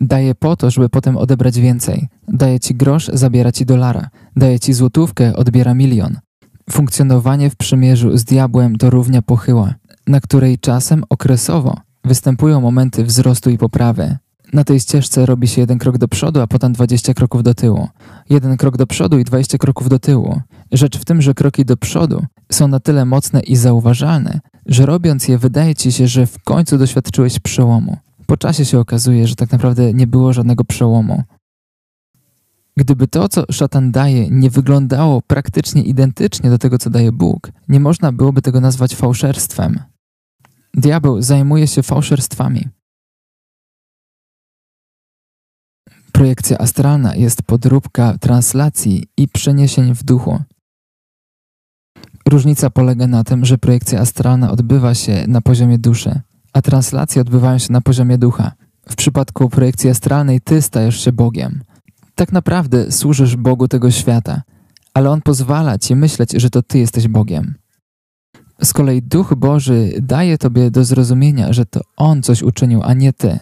Daje 0.00 0.34
po 0.34 0.56
to, 0.56 0.70
żeby 0.70 0.88
potem 0.88 1.16
odebrać 1.16 1.60
więcej. 1.60 2.08
Daje 2.28 2.60
ci 2.60 2.74
grosz, 2.74 3.10
zabiera 3.12 3.52
ci 3.52 3.66
dolara. 3.66 4.10
Daje 4.36 4.60
ci 4.60 4.72
złotówkę, 4.72 5.36
odbiera 5.36 5.74
milion. 5.74 6.18
Funkcjonowanie 6.70 7.50
w 7.50 7.56
przymierzu 7.56 8.18
z 8.18 8.24
diabłem 8.24 8.76
to 8.76 8.90
równia 8.90 9.22
pochyła, 9.22 9.74
na 10.06 10.20
której 10.20 10.58
czasem 10.58 11.04
okresowo 11.08 11.76
występują 12.04 12.60
momenty 12.60 13.04
wzrostu 13.04 13.50
i 13.50 13.58
poprawy. 13.58 14.16
Na 14.52 14.64
tej 14.64 14.80
ścieżce 14.80 15.26
robi 15.26 15.48
się 15.48 15.60
jeden 15.60 15.78
krok 15.78 15.98
do 15.98 16.08
przodu, 16.08 16.40
a 16.40 16.46
potem 16.46 16.72
20 16.72 17.14
kroków 17.14 17.42
do 17.42 17.54
tyłu. 17.54 17.88
Jeden 18.30 18.56
krok 18.56 18.76
do 18.76 18.86
przodu 18.86 19.18
i 19.18 19.24
20 19.24 19.58
kroków 19.58 19.88
do 19.88 19.98
tyłu. 19.98 20.40
Rzecz 20.72 20.98
w 20.98 21.04
tym, 21.04 21.22
że 21.22 21.34
kroki 21.34 21.64
do 21.64 21.76
przodu 21.76 22.22
są 22.52 22.68
na 22.68 22.80
tyle 22.80 23.04
mocne 23.04 23.40
i 23.40 23.56
zauważalne, 23.56 24.40
że 24.66 24.86
robiąc 24.86 25.28
je 25.28 25.38
wydaje 25.38 25.74
ci 25.74 25.92
się, 25.92 26.08
że 26.08 26.26
w 26.26 26.42
końcu 26.42 26.78
doświadczyłeś 26.78 27.38
przełomu. 27.38 27.96
Po 28.26 28.36
czasie 28.36 28.64
się 28.64 28.78
okazuje, 28.78 29.26
że 29.26 29.36
tak 29.36 29.52
naprawdę 29.52 29.94
nie 29.94 30.06
było 30.06 30.32
żadnego 30.32 30.64
przełomu. 30.64 31.22
Gdyby 32.76 33.08
to, 33.08 33.28
co 33.28 33.44
szatan 33.52 33.92
daje, 33.92 34.30
nie 34.30 34.50
wyglądało 34.50 35.22
praktycznie 35.22 35.82
identycznie 35.82 36.50
do 36.50 36.58
tego, 36.58 36.78
co 36.78 36.90
daje 36.90 37.12
Bóg, 37.12 37.52
nie 37.68 37.80
można 37.80 38.12
byłoby 38.12 38.42
tego 38.42 38.60
nazwać 38.60 38.94
fałszerstwem. 38.94 39.80
Diabeł 40.74 41.22
zajmuje 41.22 41.66
się 41.66 41.82
fałszerstwami. 41.82 42.68
Projekcja 46.16 46.58
astralna 46.58 47.14
jest 47.14 47.42
podróbka 47.42 48.18
translacji 48.18 49.04
i 49.16 49.28
przeniesień 49.28 49.94
w 49.94 50.04
duchu. 50.04 50.38
Różnica 52.28 52.70
polega 52.70 53.06
na 53.06 53.24
tym, 53.24 53.44
że 53.44 53.58
projekcja 53.58 54.00
astralna 54.00 54.50
odbywa 54.50 54.94
się 54.94 55.24
na 55.28 55.40
poziomie 55.40 55.78
duszy, 55.78 56.20
a 56.52 56.62
translacje 56.62 57.22
odbywają 57.22 57.58
się 57.58 57.72
na 57.72 57.80
poziomie 57.80 58.18
ducha. 58.18 58.52
W 58.88 58.96
przypadku 58.96 59.48
projekcji 59.48 59.90
astralnej 59.90 60.40
ty 60.40 60.62
stajesz 60.62 61.04
się 61.04 61.12
Bogiem. 61.12 61.62
Tak 62.14 62.32
naprawdę 62.32 62.92
służysz 62.92 63.36
Bogu 63.36 63.68
tego 63.68 63.90
świata, 63.90 64.42
ale 64.94 65.10
On 65.10 65.22
pozwala 65.22 65.78
ci 65.78 65.96
myśleć, 65.96 66.32
że 66.32 66.50
to 66.50 66.62
ty 66.62 66.78
jesteś 66.78 67.08
Bogiem. 67.08 67.54
Z 68.62 68.72
kolei 68.72 69.02
Duch 69.02 69.34
Boży 69.34 69.92
daje 70.02 70.38
tobie 70.38 70.70
do 70.70 70.84
zrozumienia, 70.84 71.52
że 71.52 71.66
to 71.66 71.80
On 71.96 72.22
coś 72.22 72.42
uczynił, 72.42 72.82
a 72.82 72.94
nie 72.94 73.12
ty. 73.12 73.38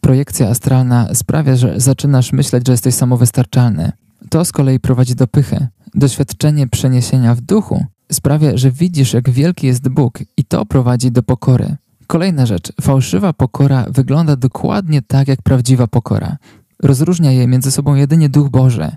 Projekcja 0.00 0.48
astralna 0.48 1.14
sprawia, 1.14 1.56
że 1.56 1.80
zaczynasz 1.80 2.32
myśleć, 2.32 2.66
że 2.66 2.72
jesteś 2.72 2.94
samowystarczalny. 2.94 3.92
To 4.28 4.44
z 4.44 4.52
kolei 4.52 4.80
prowadzi 4.80 5.14
do 5.14 5.26
pychy. 5.26 5.68
Doświadczenie 5.94 6.66
przeniesienia 6.66 7.34
w 7.34 7.40
duchu 7.40 7.84
sprawia, 8.12 8.56
że 8.56 8.70
widzisz, 8.70 9.12
jak 9.12 9.30
wielki 9.30 9.66
jest 9.66 9.88
Bóg, 9.88 10.18
i 10.36 10.44
to 10.44 10.66
prowadzi 10.66 11.10
do 11.10 11.22
pokory. 11.22 11.76
Kolejna 12.06 12.46
rzecz. 12.46 12.72
Fałszywa 12.80 13.32
pokora 13.32 13.86
wygląda 13.88 14.36
dokładnie 14.36 15.02
tak 15.02 15.28
jak 15.28 15.42
prawdziwa 15.42 15.86
pokora. 15.86 16.36
Rozróżnia 16.82 17.32
je 17.32 17.46
między 17.46 17.70
sobą 17.70 17.94
jedynie 17.94 18.28
Duch 18.28 18.48
Boży. 18.48 18.90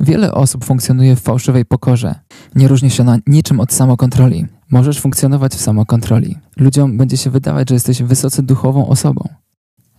Wiele 0.00 0.32
osób 0.32 0.64
funkcjonuje 0.64 1.16
w 1.16 1.20
fałszywej 1.20 1.64
pokorze. 1.64 2.14
Nie 2.54 2.68
różni 2.68 2.90
się 2.90 3.02
ona 3.02 3.18
niczym 3.26 3.60
od 3.60 3.72
samokontroli. 3.72 4.46
Możesz 4.70 5.00
funkcjonować 5.00 5.52
w 5.52 5.60
samokontroli. 5.60 6.36
Ludziom 6.56 6.96
będzie 6.96 7.16
się 7.16 7.30
wydawać, 7.30 7.68
że 7.68 7.74
jesteś 7.74 8.02
wysoce 8.02 8.42
duchową 8.42 8.88
osobą. 8.88 9.28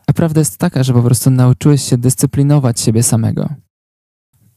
A 0.08 0.14
prawda 0.14 0.42
jest 0.42 0.58
taka, 0.58 0.84
że 0.84 0.94
po 0.94 1.02
prostu 1.02 1.30
nauczyłeś 1.30 1.82
się 1.82 1.98
dyscyplinować 1.98 2.80
siebie 2.80 3.04
samego. 3.04 3.50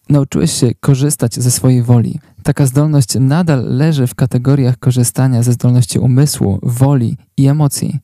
Nauczyłeś 0.08 0.52
się 0.52 0.74
korzystać 0.80 1.34
ze 1.34 1.50
swojej 1.50 1.82
woli. 1.82 2.20
Taka 2.42 2.66
zdolność 2.66 3.14
nadal 3.20 3.64
leży 3.76 4.06
w 4.06 4.14
kategoriach 4.14 4.78
korzystania 4.78 5.42
ze 5.42 5.52
zdolności 5.52 5.98
umysłu, 5.98 6.58
woli 6.62 7.16
i 7.36 7.46
emocji. 7.46 8.00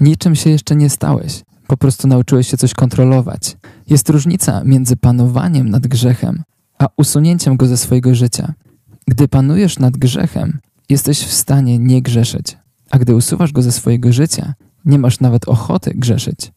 Niczym 0.00 0.34
się 0.34 0.50
jeszcze 0.50 0.76
nie 0.76 0.90
stałeś. 0.90 1.42
Po 1.66 1.76
prostu 1.76 2.08
nauczyłeś 2.08 2.48
się 2.48 2.56
coś 2.56 2.74
kontrolować. 2.74 3.56
Jest 3.88 4.08
różnica 4.08 4.64
między 4.64 4.96
panowaniem 4.96 5.68
nad 5.68 5.86
grzechem, 5.86 6.42
a 6.78 6.86
usunięciem 6.96 7.56
go 7.56 7.66
ze 7.66 7.76
swojego 7.76 8.14
życia. 8.14 8.54
Gdy 9.08 9.28
panujesz 9.28 9.78
nad 9.78 9.96
grzechem, 9.96 10.58
jesteś 10.88 11.20
w 11.20 11.32
stanie 11.32 11.78
nie 11.78 12.02
grzeszyć, 12.02 12.58
a 12.90 12.98
gdy 12.98 13.14
usuwasz 13.14 13.52
go 13.52 13.62
ze 13.62 13.72
swojego 13.72 14.12
życia, 14.12 14.54
nie 14.84 14.98
masz 14.98 15.20
nawet 15.20 15.48
ochoty 15.48 15.94
grzeszyć. 15.94 16.52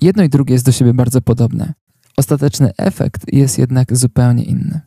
Jedno 0.00 0.22
i 0.22 0.28
drugie 0.28 0.54
jest 0.54 0.64
do 0.64 0.72
siebie 0.72 0.94
bardzo 0.94 1.20
podobne. 1.20 1.74
Ostateczny 2.16 2.72
efekt 2.78 3.32
jest 3.32 3.58
jednak 3.58 3.96
zupełnie 3.96 4.44
inny. 4.44 4.80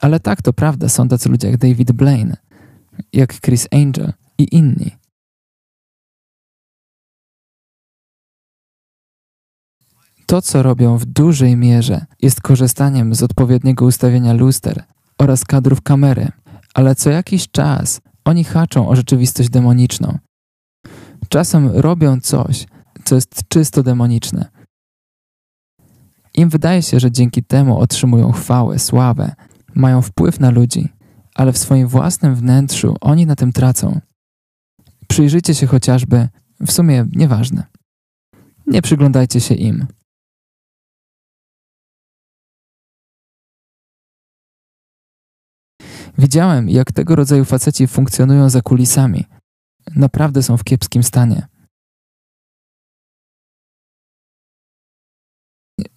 Ale 0.00 0.20
tak, 0.20 0.42
to 0.42 0.52
prawda, 0.52 0.88
są 0.88 1.08
tacy 1.08 1.28
ludzie 1.28 1.50
jak 1.50 1.56
David 1.56 1.92
Blaine, 1.92 2.36
jak 3.12 3.40
Chris 3.40 3.68
Angel 3.72 4.12
i 4.38 4.56
inni. 4.56 4.90
To, 10.26 10.42
co 10.42 10.62
robią 10.62 10.98
w 10.98 11.04
dużej 11.04 11.56
mierze, 11.56 12.06
jest 12.22 12.40
korzystaniem 12.40 13.14
z 13.14 13.22
odpowiedniego 13.22 13.84
ustawienia 13.84 14.32
luster 14.32 14.84
oraz 15.18 15.44
kadrów 15.44 15.82
kamery, 15.82 16.28
ale 16.74 16.94
co 16.94 17.10
jakiś 17.10 17.50
czas 17.50 18.00
oni 18.24 18.44
haczą 18.44 18.88
o 18.88 18.96
rzeczywistość 18.96 19.50
demoniczną. 19.50 20.18
Czasem 21.28 21.68
robią 21.68 22.20
coś, 22.20 22.66
co 23.04 23.14
jest 23.14 23.48
czysto 23.48 23.82
demoniczne. 23.82 24.50
Im 26.34 26.48
wydaje 26.48 26.82
się, 26.82 27.00
że 27.00 27.10
dzięki 27.10 27.42
temu 27.42 27.78
otrzymują 27.78 28.32
chwałę, 28.32 28.78
sławę, 28.78 29.34
mają 29.74 30.02
wpływ 30.02 30.40
na 30.40 30.50
ludzi, 30.50 30.88
ale 31.34 31.52
w 31.52 31.58
swoim 31.58 31.88
własnym 31.88 32.34
wnętrzu 32.34 32.96
oni 33.00 33.26
na 33.26 33.36
tym 33.36 33.52
tracą. 33.52 34.00
Przyjrzyjcie 35.08 35.54
się 35.54 35.66
chociażby, 35.66 36.28
w 36.66 36.72
sumie 36.72 37.06
nieważne. 37.12 37.66
Nie 38.66 38.82
przyglądajcie 38.82 39.40
się 39.40 39.54
im. 39.54 39.86
Widziałem, 46.18 46.68
jak 46.68 46.92
tego 46.92 47.16
rodzaju 47.16 47.44
faceci 47.44 47.86
funkcjonują 47.86 48.50
za 48.50 48.62
kulisami. 48.62 49.24
Naprawdę 49.96 50.42
są 50.42 50.56
w 50.56 50.64
kiepskim 50.64 51.02
stanie. 51.02 51.46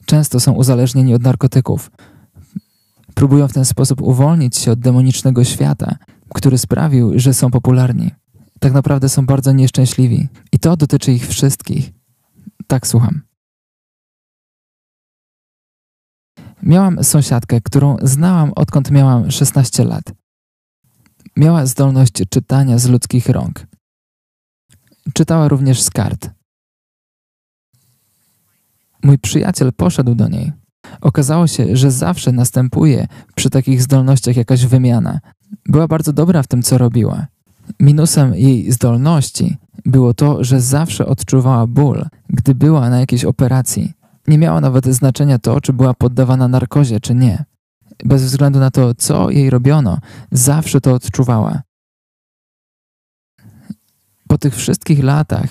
Często 0.06 0.40
są 0.40 0.54
uzależnieni 0.54 1.14
od 1.14 1.22
narkotyków. 1.22 1.92
Próbują 3.16 3.48
w 3.48 3.54
ten 3.54 3.66
sposób 3.66 4.02
uwolnić 4.02 4.58
się 4.58 4.72
od 4.72 4.80
demonicznego 4.80 5.44
świata, 5.44 5.96
który 6.34 6.58
sprawił, 6.58 7.20
że 7.20 7.34
są 7.34 7.52
popularni. 7.52 8.12
Tak 8.60 8.74
naprawdę 8.74 9.10
są 9.10 9.26
bardzo 9.26 9.52
nieszczęśliwi 9.52 10.28
i 10.52 10.60
to 10.60 10.78
dotyczy 10.78 11.12
ich 11.12 11.28
wszystkich. 11.28 11.92
Tak 12.68 12.88
słucham. 12.88 13.22
Miałam 16.64 17.04
sąsiadkę, 17.04 17.62
którą 17.62 17.98
znałam 18.02 18.52
odkąd 18.56 18.92
miałam 18.92 19.32
16 19.32 19.84
lat. 19.84 20.04
Miała 21.38 21.66
zdolność 21.66 22.14
czytania 22.30 22.78
z 22.78 22.90
ludzkich 22.90 23.30
rąk. 23.30 23.71
Czytała 25.14 25.48
również 25.48 25.82
z 25.82 25.90
kart. 25.90 26.30
Mój 29.04 29.20
przyjaciel 29.20 29.74
poszedł 29.74 30.16
do 30.16 30.28
niej. 30.28 30.52
Okazało 31.02 31.48
się, 31.48 31.78
że 31.78 31.92
zawsze 31.92 32.32
następuje 32.32 33.08
przy 33.36 33.50
takich 33.50 33.82
zdolnościach 33.82 34.36
jakaś 34.36 34.66
wymiana. 34.66 35.20
Była 35.66 35.88
bardzo 35.88 36.14
dobra 36.14 36.44
w 36.44 36.48
tym, 36.48 36.62
co 36.62 36.78
robiła. 36.78 37.28
Minusem 37.80 38.36
jej 38.36 38.72
zdolności 38.72 39.58
było 39.86 40.14
to, 40.14 40.44
że 40.44 40.62
zawsze 40.62 41.06
odczuwała 41.06 41.68
ból, 41.68 42.06
gdy 42.30 42.56
była 42.56 42.90
na 42.90 43.00
jakiejś 43.00 43.26
operacji. 43.26 43.94
Nie 44.28 44.38
miało 44.38 44.62
nawet 44.62 44.86
znaczenia 44.86 45.40
to, 45.40 45.62
czy 45.62 45.74
była 45.74 45.94
poddawana 45.94 46.48
narkozie, 46.48 47.00
czy 47.00 47.16
nie. 47.16 47.46
Bez 48.06 48.24
względu 48.24 48.60
na 48.60 48.72
to, 48.72 48.94
co 48.96 49.30
jej 49.30 49.50
robiono, 49.50 49.98
zawsze 50.32 50.82
to 50.82 50.94
odczuwała. 50.94 51.62
Po 54.32 54.38
tych 54.38 54.56
wszystkich 54.56 55.04
latach 55.04 55.50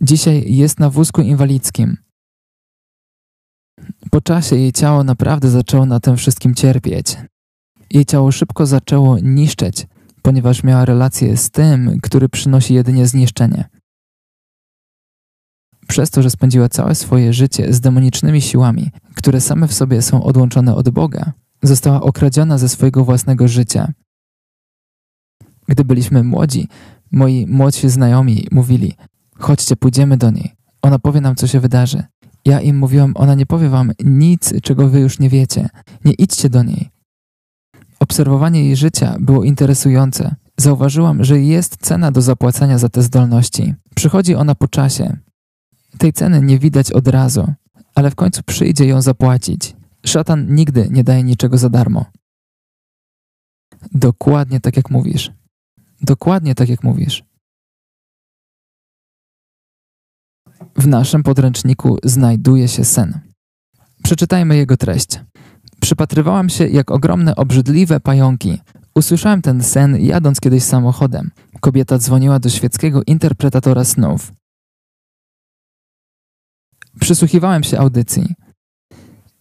dzisiaj 0.00 0.54
jest 0.54 0.80
na 0.80 0.90
wózku 0.90 1.22
inwalidzkim. 1.22 1.96
Po 4.10 4.20
czasie 4.20 4.56
jej 4.56 4.72
ciało 4.72 5.04
naprawdę 5.04 5.50
zaczęło 5.50 5.86
na 5.86 6.00
tym 6.00 6.16
wszystkim 6.16 6.54
cierpieć. 6.54 7.16
Jej 7.90 8.04
ciało 8.04 8.32
szybko 8.32 8.66
zaczęło 8.66 9.18
niszczeć, 9.18 9.86
ponieważ 10.22 10.64
miała 10.64 10.84
relację 10.84 11.36
z 11.36 11.50
tym, 11.50 12.00
który 12.02 12.28
przynosi 12.28 12.74
jedynie 12.74 13.06
zniszczenie. 13.06 13.64
Przez 15.88 16.10
to, 16.10 16.22
że 16.22 16.30
spędziła 16.30 16.68
całe 16.68 16.94
swoje 16.94 17.32
życie 17.32 17.72
z 17.72 17.80
demonicznymi 17.80 18.40
siłami, 18.40 18.90
które 19.14 19.40
same 19.40 19.68
w 19.68 19.72
sobie 19.74 20.02
są 20.02 20.22
odłączone 20.22 20.74
od 20.74 20.90
Boga, 20.90 21.32
została 21.62 22.00
okradziona 22.00 22.58
ze 22.58 22.68
swojego 22.68 23.04
własnego 23.04 23.48
życia. 23.48 23.92
Gdy 25.68 25.84
byliśmy 25.84 26.24
młodzi, 26.24 26.68
moi 27.12 27.46
młodsi 27.48 27.90
znajomi 27.90 28.46
mówili: 28.50 28.94
Chodźcie, 29.38 29.76
pójdziemy 29.76 30.16
do 30.16 30.30
niej. 30.30 30.52
Ona 30.82 30.98
powie 30.98 31.20
nam, 31.20 31.36
co 31.36 31.46
się 31.46 31.60
wydarzy. 31.60 32.02
Ja 32.44 32.60
im 32.60 32.78
mówiłam: 32.78 33.12
Ona 33.14 33.34
nie 33.34 33.46
powie 33.46 33.68
wam 33.68 33.92
nic, 34.04 34.54
czego 34.62 34.88
wy 34.88 35.00
już 35.00 35.18
nie 35.18 35.28
wiecie. 35.28 35.68
Nie 36.04 36.12
idźcie 36.12 36.48
do 36.48 36.62
niej. 36.62 36.90
Obserwowanie 38.00 38.64
jej 38.64 38.76
życia 38.76 39.16
było 39.20 39.44
interesujące. 39.44 40.34
Zauważyłam, 40.56 41.24
że 41.24 41.40
jest 41.40 41.76
cena 41.76 42.12
do 42.12 42.22
zapłacenia 42.22 42.78
za 42.78 42.88
te 42.88 43.02
zdolności. 43.02 43.74
Przychodzi 43.94 44.34
ona 44.34 44.54
po 44.54 44.68
czasie. 44.68 45.16
Tej 45.98 46.12
ceny 46.12 46.42
nie 46.42 46.58
widać 46.58 46.92
od 46.92 47.08
razu, 47.08 47.52
ale 47.94 48.10
w 48.10 48.14
końcu 48.14 48.42
przyjdzie 48.42 48.86
ją 48.86 49.02
zapłacić. 49.02 49.76
Szatan 50.06 50.54
nigdy 50.54 50.88
nie 50.90 51.04
daje 51.04 51.22
niczego 51.22 51.58
za 51.58 51.68
darmo. 51.68 52.04
Dokładnie 53.92 54.60
tak 54.60 54.76
jak 54.76 54.90
mówisz. 54.90 55.32
Dokładnie 56.02 56.54
tak 56.54 56.68
jak 56.68 56.84
mówisz. 56.84 57.24
W 60.76 60.86
naszym 60.86 61.22
podręczniku 61.22 61.98
znajduje 62.04 62.68
się 62.68 62.84
sen. 62.84 63.20
Przeczytajmy 64.04 64.56
jego 64.56 64.76
treść. 64.76 65.20
Przypatrywałam 65.80 66.48
się, 66.48 66.68
jak 66.68 66.90
ogromne, 66.90 67.36
obrzydliwe 67.36 68.00
pająki. 68.00 68.58
Usłyszałem 68.94 69.42
ten 69.42 69.62
sen 69.62 69.96
jadąc 70.00 70.40
kiedyś 70.40 70.62
samochodem. 70.62 71.30
Kobieta 71.60 71.98
dzwoniła 71.98 72.38
do 72.38 72.48
świeckiego 72.48 73.02
interpretatora 73.06 73.84
snów. 73.84 74.32
Przysłuchiwałem 77.00 77.62
się 77.64 77.78
audycji. 77.78 78.34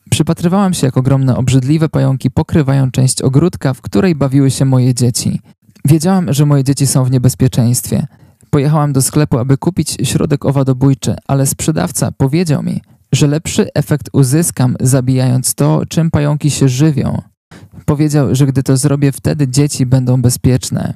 Przypatrywałem 0.09 0.73
się, 0.73 0.87
jak 0.87 0.97
ogromne, 0.97 1.37
obrzydliwe 1.37 1.89
pająki 1.89 2.31
pokrywają 2.31 2.91
część 2.91 3.21
ogródka, 3.21 3.73
w 3.73 3.81
której 3.81 4.15
bawiły 4.15 4.51
się 4.51 4.65
moje 4.65 4.93
dzieci. 4.93 5.41
Wiedziałam, 5.91 6.33
że 6.33 6.45
moje 6.45 6.63
dzieci 6.63 6.87
są 6.87 7.03
w 7.03 7.11
niebezpieczeństwie. 7.11 8.07
Pojechałam 8.49 8.93
do 8.93 9.01
sklepu, 9.01 9.37
aby 9.37 9.57
kupić 9.57 9.97
środek 10.03 10.45
owadobójczy, 10.45 11.15
ale 11.27 11.45
sprzedawca 11.45 12.11
powiedział 12.11 12.63
mi, 12.63 12.81
że 13.11 13.27
lepszy 13.27 13.73
efekt 13.73 14.09
uzyskam 14.13 14.75
zabijając 14.79 15.55
to, 15.55 15.81
czym 15.89 16.11
pająki 16.11 16.51
się 16.51 16.69
żywią. 16.69 17.21
Powiedział, 17.85 18.35
że 18.35 18.45
gdy 18.45 18.63
to 18.63 18.77
zrobię, 18.77 19.11
wtedy 19.11 19.47
dzieci 19.47 19.85
będą 19.85 20.21
bezpieczne. 20.21 20.93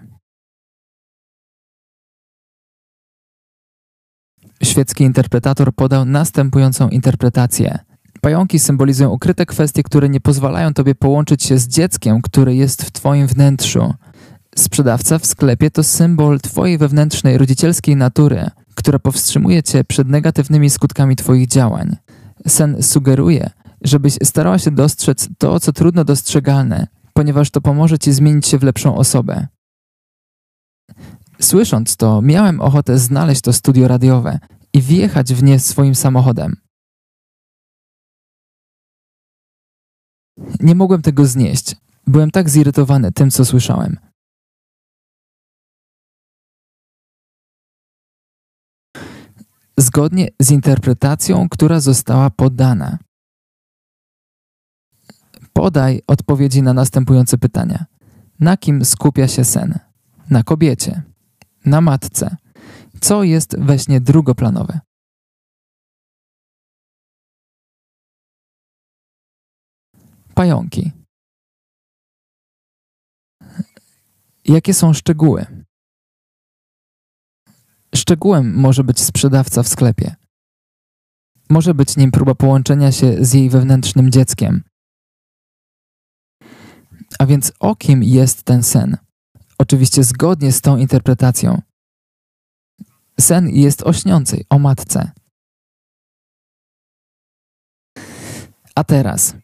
Świecki 4.64 5.04
interpretator 5.04 5.74
podał 5.74 6.06
następującą 6.06 6.90
interpretację. 6.90 7.80
Pająki 8.22 8.60
symbolizują 8.60 9.10
ukryte 9.10 9.46
kwestie, 9.46 9.84
które 9.84 10.10
nie 10.10 10.22
pozwalają 10.22 10.74
tobie 10.74 10.96
połączyć 10.96 11.44
się 11.44 11.58
z 11.58 11.68
dzieckiem, 11.68 12.22
które 12.22 12.56
jest 12.56 12.84
w 12.84 12.92
twoim 12.92 13.28
wnętrzu. 13.28 13.94
Sprzedawca 14.58 15.20
w 15.20 15.26
sklepie 15.26 15.72
to 15.72 15.84
symbol 15.84 16.40
twojej 16.40 16.78
wewnętrznej, 16.78 17.38
rodzicielskiej 17.38 17.96
natury, 17.96 18.50
która 18.76 19.00
powstrzymuje 19.00 19.64
cię 19.64 19.84
przed 19.84 20.08
negatywnymi 20.08 20.70
skutkami 20.70 21.16
twoich 21.16 21.48
działań. 21.48 21.96
Sen 22.48 22.84
sugeruje, 22.84 23.50
żebyś 23.82 24.14
starała 24.24 24.60
się 24.60 24.72
dostrzec 24.72 25.30
to, 25.38 25.60
co 25.60 25.74
trudno 25.74 26.04
dostrzegalne, 26.06 26.88
ponieważ 27.14 27.50
to 27.52 27.62
pomoże 27.62 28.00
ci 28.00 28.14
zmienić 28.14 28.48
się 28.48 28.58
w 28.58 28.64
lepszą 28.64 28.96
osobę. 28.96 29.48
Słysząc 31.42 31.98
to, 31.98 32.22
miałem 32.22 32.62
ochotę 32.62 32.98
znaleźć 32.98 33.42
to 33.42 33.54
studio 33.54 33.88
radiowe 33.88 34.40
i 34.74 34.82
wjechać 34.82 35.34
w 35.34 35.44
nie 35.44 35.60
swoim 35.60 35.96
samochodem. 35.96 36.56
Nie 40.60 40.76
mogłem 40.76 41.02
tego 41.02 41.26
znieść. 41.26 41.76
Byłem 42.08 42.32
tak 42.32 42.50
zirytowany 42.50 43.12
tym, 43.12 43.32
co 43.32 43.46
słyszałem. 43.46 43.98
Zgodnie 49.78 50.28
z 50.42 50.52
interpretacją, 50.52 51.50
która 51.50 51.80
została 51.80 52.30
podana. 52.30 52.98
Podaj 55.54 56.02
odpowiedzi 56.08 56.62
na 56.62 56.74
następujące 56.74 57.38
pytania. 57.38 57.86
Na 58.40 58.58
kim 58.58 58.86
skupia 58.86 59.28
się 59.28 59.44
sen? 59.44 59.80
Na 60.30 60.44
kobiecie. 60.44 61.04
Na 61.66 61.82
matce. 61.82 62.38
Co 63.02 63.24
jest 63.24 63.60
we 63.60 63.80
śnie 63.80 64.02
drugoplanowe? 64.02 64.80
Pająki. 70.34 70.92
Jakie 74.46 74.74
są 74.74 74.94
szczegóły? 74.94 75.65
Szczegółem 77.96 78.56
może 78.56 78.84
być 78.84 79.02
sprzedawca 79.02 79.64
w 79.64 79.68
sklepie. 79.68 80.16
Może 81.50 81.74
być 81.74 81.98
nim 81.98 82.12
próba 82.12 82.36
połączenia 82.36 82.92
się 82.92 83.26
z 83.26 83.34
jej 83.34 83.50
wewnętrznym 83.50 84.12
dzieckiem. 84.12 84.64
A 87.20 87.26
więc 87.26 87.52
o 87.60 87.76
kim 87.76 88.04
jest 88.04 88.44
ten 88.44 88.64
sen? 88.64 88.98
Oczywiście 89.58 90.04
zgodnie 90.04 90.52
z 90.52 90.62
tą 90.62 90.78
interpretacją. 90.78 91.62
Sen 93.20 93.50
jest 93.50 93.84
o 93.84 93.94
śniącej, 93.94 94.46
o 94.50 94.60
matce. 94.60 95.12
A 98.76 98.84
teraz, 98.84 99.36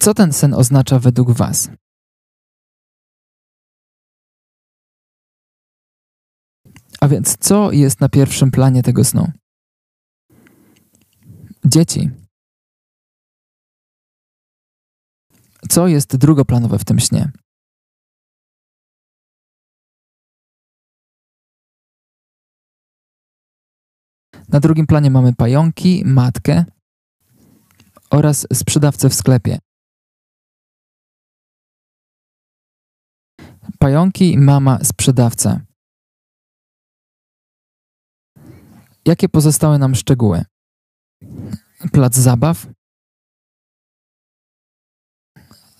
co 0.00 0.14
ten 0.14 0.32
sen 0.32 0.54
oznacza 0.54 0.98
według 0.98 1.30
Was? 1.30 1.70
A 7.00 7.08
więc 7.08 7.36
co 7.36 7.72
jest 7.72 8.00
na 8.00 8.08
pierwszym 8.08 8.50
planie 8.50 8.82
tego 8.82 9.04
snu? 9.04 9.32
Dzieci. 11.64 12.10
Co 15.68 15.88
jest 15.88 16.16
drugoplanowe 16.16 16.78
w 16.78 16.84
tym 16.84 16.98
śnie? 16.98 17.32
Na 24.48 24.60
drugim 24.60 24.86
planie 24.86 25.10
mamy 25.10 25.34
pająki, 25.34 26.02
matkę 26.06 26.64
oraz 28.10 28.46
sprzedawcę 28.52 29.08
w 29.08 29.14
sklepie. 29.14 29.58
Pająki, 33.78 34.38
mama, 34.38 34.78
sprzedawca. 34.84 35.69
Jakie 39.06 39.28
pozostały 39.28 39.78
nam 39.78 39.94
szczegóły? 39.94 40.44
Plac 41.92 42.14
zabaw? 42.14 42.66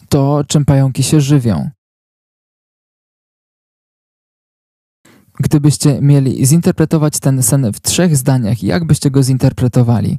To, 0.09 0.45
czym 0.49 0.65
pająki 0.65 1.03
się 1.03 1.21
żywią. 1.21 1.71
Gdybyście 5.41 6.01
mieli 6.01 6.47
zinterpretować 6.47 7.21
ten 7.21 7.43
sen 7.43 7.73
w 7.73 7.81
trzech 7.81 8.17
zdaniach, 8.17 8.63
jak 8.63 8.87
byście 8.87 9.11
go 9.11 9.23
zinterpretowali? 9.23 10.19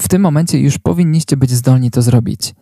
W 0.00 0.08
tym 0.08 0.22
momencie 0.22 0.58
już 0.58 0.78
powinniście 0.78 1.36
być 1.36 1.50
zdolni 1.50 1.90
to 1.90 2.02
zrobić. 2.02 2.54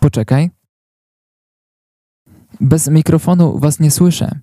Poczekaj. 0.00 0.57
Bez 2.60 2.88
mikrofonu 2.88 3.58
was 3.58 3.80
nie 3.80 3.90
słyszę. 3.90 4.40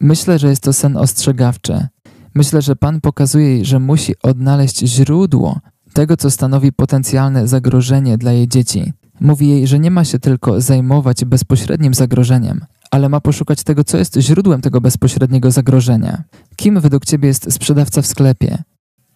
Myślę, 0.00 0.38
że 0.38 0.48
jest 0.48 0.62
to 0.62 0.72
sen 0.72 0.96
ostrzegawczy. 0.96 1.86
Myślę, 2.34 2.62
że 2.62 2.76
Pan 2.76 3.00
pokazuje 3.00 3.48
jej, 3.48 3.64
że 3.64 3.78
musi 3.78 4.14
odnaleźć 4.22 4.78
źródło 4.78 5.60
tego, 5.92 6.16
co 6.16 6.30
stanowi 6.30 6.72
potencjalne 6.72 7.48
zagrożenie 7.48 8.18
dla 8.18 8.32
jej 8.32 8.48
dzieci. 8.48 8.92
Mówi 9.20 9.48
jej, 9.48 9.66
że 9.66 9.78
nie 9.78 9.90
ma 9.90 10.04
się 10.04 10.18
tylko 10.18 10.60
zajmować 10.60 11.24
bezpośrednim 11.24 11.94
zagrożeniem, 11.94 12.64
ale 12.90 13.08
ma 13.08 13.20
poszukać 13.20 13.64
tego, 13.64 13.84
co 13.84 13.98
jest 13.98 14.16
źródłem 14.18 14.60
tego 14.60 14.80
bezpośredniego 14.80 15.50
zagrożenia. 15.50 16.24
Kim 16.56 16.80
według 16.80 17.04
Ciebie 17.04 17.28
jest 17.28 17.52
sprzedawca 17.52 18.02
w 18.02 18.06
sklepie? 18.06 18.62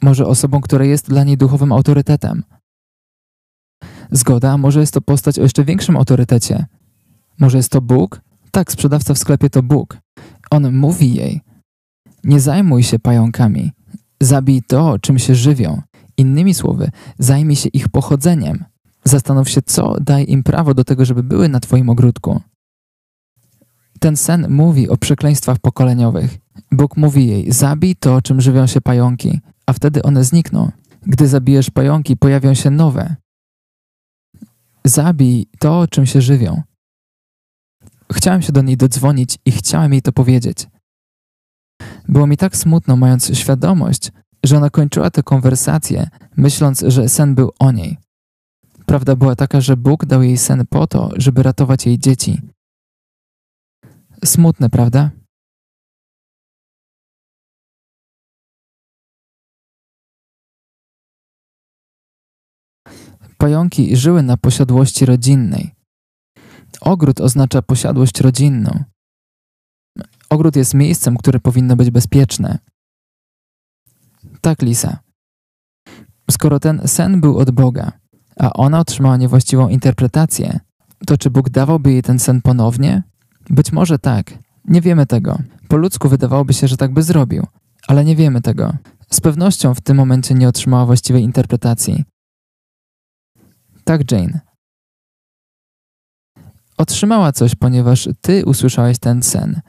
Może 0.02 0.26
osobą, 0.26 0.60
która 0.60 0.84
jest 0.84 1.08
dla 1.08 1.24
niej 1.24 1.36
duchowym 1.36 1.72
autorytetem? 1.72 2.42
Zgoda, 4.12 4.58
może 4.58 4.80
jest 4.80 4.94
to 4.94 5.00
postać 5.00 5.38
o 5.38 5.42
jeszcze 5.42 5.64
większym 5.64 5.96
autorytecie. 5.96 6.66
Może 7.38 7.56
jest 7.56 7.70
to 7.70 7.80
Bóg? 7.80 8.20
Tak, 8.50 8.72
sprzedawca 8.72 9.14
w 9.14 9.18
sklepie 9.18 9.50
to 9.50 9.62
Bóg. 9.62 9.98
On 10.50 10.72
mówi 10.72 11.14
jej: 11.14 11.40
Nie 12.24 12.40
zajmuj 12.40 12.82
się 12.82 12.98
pająkami, 12.98 13.72
zabij 14.20 14.62
to, 14.62 14.98
czym 14.98 15.18
się 15.18 15.34
żywią. 15.34 15.82
Innymi 16.16 16.54
słowy, 16.54 16.90
zajmij 17.18 17.56
się 17.56 17.68
ich 17.68 17.88
pochodzeniem. 17.88 18.64
Zastanów 19.04 19.48
się, 19.48 19.62
co 19.62 20.00
daje 20.00 20.24
im 20.24 20.42
prawo 20.42 20.74
do 20.74 20.84
tego, 20.84 21.04
żeby 21.04 21.22
były 21.22 21.48
na 21.48 21.61
Twoim 21.61 21.90
ogródku. 21.90 22.40
Ten 24.00 24.16
sen 24.16 24.46
mówi 24.50 24.88
o 24.88 24.96
przekleństwach 24.96 25.58
pokoleniowych. 25.58 26.38
Bóg 26.72 26.96
mówi 26.96 27.26
jej: 27.26 27.52
Zabij 27.52 27.96
to, 27.96 28.22
czym 28.22 28.40
żywią 28.40 28.66
się 28.66 28.80
pająki, 28.80 29.40
a 29.66 29.72
wtedy 29.72 30.02
one 30.02 30.24
znikną. 30.24 30.70
Gdy 31.06 31.28
zabijesz 31.28 31.70
pająki, 31.70 32.16
pojawią 32.16 32.54
się 32.54 32.70
nowe. 32.70 33.16
Zabij 34.84 35.46
to, 35.58 35.88
czym 35.88 36.06
się 36.06 36.20
żywią. 36.20 36.62
Chciałem 38.12 38.42
się 38.42 38.52
do 38.52 38.62
niej 38.62 38.76
dodzwonić 38.76 39.38
i 39.44 39.52
chciałem 39.52 39.92
jej 39.92 40.02
to 40.02 40.12
powiedzieć. 40.12 40.68
Było 42.08 42.26
mi 42.26 42.36
tak 42.36 42.56
smutno, 42.56 42.96
mając 42.96 43.38
świadomość, 43.38 44.12
że 44.44 44.56
ona 44.56 44.70
kończyła 44.70 45.10
tę 45.10 45.22
konwersację, 45.22 46.08
myśląc, 46.36 46.84
że 46.86 47.08
sen 47.08 47.34
był 47.34 47.50
o 47.58 47.72
niej. 47.72 47.98
Prawda 48.86 49.16
była 49.16 49.36
taka, 49.36 49.60
że 49.60 49.76
Bóg 49.76 50.06
dał 50.06 50.22
jej 50.22 50.38
sen 50.38 50.66
po 50.66 50.86
to, 50.86 51.10
żeby 51.16 51.42
ratować 51.42 51.86
jej 51.86 51.98
dzieci. 51.98 52.40
Smutne, 54.24 54.70
prawda? 54.70 55.10
Pająki 63.41 63.97
żyły 63.97 64.22
na 64.22 64.36
posiadłości 64.36 65.07
rodzinnej. 65.07 65.74
Ogród 66.80 67.20
oznacza 67.20 67.62
posiadłość 67.62 68.20
rodzinną. 68.20 68.84
Ogród 70.30 70.57
jest 70.57 70.74
miejscem, 70.74 71.16
które 71.16 71.41
powinno 71.41 71.76
być 71.76 71.91
bezpieczne. 71.91 72.59
Tak, 74.41 74.62
Lisa. 74.62 74.99
Skoro 76.30 76.61
ten 76.61 76.88
sen 76.88 77.20
był 77.20 77.38
od 77.38 77.51
Boga, 77.51 77.93
a 78.36 78.53
ona 78.53 78.80
otrzymała 78.80 79.16
niewłaściwą 79.16 79.68
interpretację, 79.68 80.61
to 81.07 81.18
czy 81.18 81.30
Bóg 81.30 81.51
dawałby 81.51 81.93
jej 81.93 82.03
ten 82.03 82.18
sen 82.18 82.43
ponownie? 82.43 83.03
Być 83.51 83.72
może 83.72 83.99
tak. 83.99 84.38
Nie 84.64 84.80
wiemy 84.80 85.07
tego. 85.07 85.38
Po 85.68 85.76
ludzku 85.76 86.09
wydawałoby 86.09 86.53
się, 86.53 86.68
że 86.68 86.76
tak 86.76 86.93
by 86.93 87.03
zrobił, 87.03 87.47
ale 87.88 88.05
nie 88.05 88.16
wiemy 88.16 88.41
tego. 88.43 88.72
Z 89.11 89.20
pewnością 89.20 89.74
w 89.74 89.80
tym 89.80 89.97
momencie 89.97 90.34
nie 90.34 90.49
otrzymała 90.49 90.86
właściwej 90.86 91.22
interpretacji. 91.22 92.05
Tak, 93.91 94.12
Jane. 94.12 94.41
Otrzymała 96.76 97.32
coś, 97.32 97.55
ponieważ 97.55 98.09
ty 98.20 98.45
usłyszałeś 98.45 98.99
ten 98.99 99.22
sen. 99.22 99.61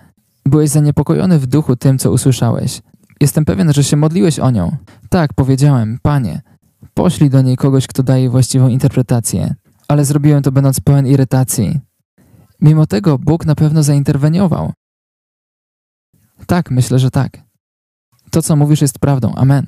Byłeś 0.46 0.70
zaniepokojony 0.70 1.40
w 1.40 1.48
duchu 1.48 1.76
tym, 1.76 1.98
co 1.98 2.12
usłyszałeś. 2.12 2.82
Jestem 3.22 3.46
pewien, 3.46 3.74
że 3.74 3.84
się 3.84 3.98
modliłeś 3.98 4.40
o 4.40 4.52
nią. 4.52 4.78
Tak, 5.10 5.34
powiedziałem, 5.34 6.00
panie, 6.02 6.42
poślij 6.94 7.30
do 7.30 7.42
niej 7.42 7.58
kogoś, 7.58 7.88
kto 7.88 8.04
daje 8.04 8.30
właściwą 8.30 8.68
interpretację. 8.68 9.56
Ale 9.88 10.06
zrobiłem 10.06 10.44
to 10.44 10.52
będąc 10.52 10.80
pełen 10.80 11.08
irytacji. 11.08 11.80
Mimo 12.60 12.88
tego 12.88 13.18
Bóg 13.18 13.46
na 13.46 13.56
pewno 13.56 13.84
zainterweniował. 13.84 14.74
Tak, 16.48 16.72
myślę, 16.72 17.00
że 17.00 17.12
tak. 17.12 17.38
To, 18.32 18.42
co 18.42 18.56
mówisz, 18.56 18.82
jest 18.82 19.00
prawdą. 19.00 19.36
Amen. 19.36 19.68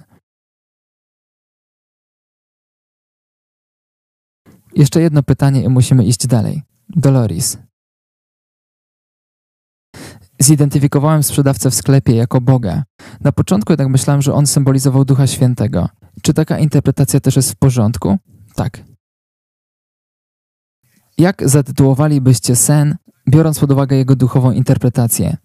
Jeszcze 4.75 5.01
jedno 5.01 5.23
pytanie 5.23 5.63
i 5.63 5.69
musimy 5.69 6.05
iść 6.05 6.27
dalej. 6.27 6.61
Doloris. 6.89 7.57
Zidentyfikowałem 10.39 11.23
sprzedawcę 11.23 11.71
w 11.71 11.75
sklepie 11.75 12.15
jako 12.15 12.41
Boga. 12.41 12.83
Na 13.21 13.31
początku 13.31 13.73
jednak 13.73 13.87
myślałem, 13.87 14.21
że 14.21 14.33
on 14.33 14.47
symbolizował 14.47 15.05
Ducha 15.05 15.27
Świętego. 15.27 15.89
Czy 16.21 16.33
taka 16.33 16.59
interpretacja 16.59 17.19
też 17.19 17.35
jest 17.35 17.51
w 17.51 17.55
porządku? 17.55 18.17
Tak. 18.55 18.83
Jak 21.17 21.49
zatytułowalibyście 21.49 22.55
sen, 22.55 22.95
biorąc 23.29 23.59
pod 23.59 23.71
uwagę 23.71 23.95
jego 23.95 24.15
duchową 24.15 24.51
interpretację? 24.51 25.37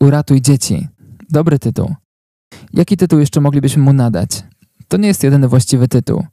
Uratuj 0.00 0.40
dzieci. 0.40 0.88
Dobry 1.30 1.58
tytuł. 1.58 1.94
Jaki 2.72 2.96
tytuł 2.96 3.18
jeszcze 3.18 3.40
moglibyśmy 3.40 3.82
mu 3.82 3.92
nadać? 3.92 4.44
To 4.88 4.96
nie 4.96 5.08
jest 5.08 5.22
jedyny 5.22 5.48
właściwy 5.48 5.88
tytuł, 5.88 6.24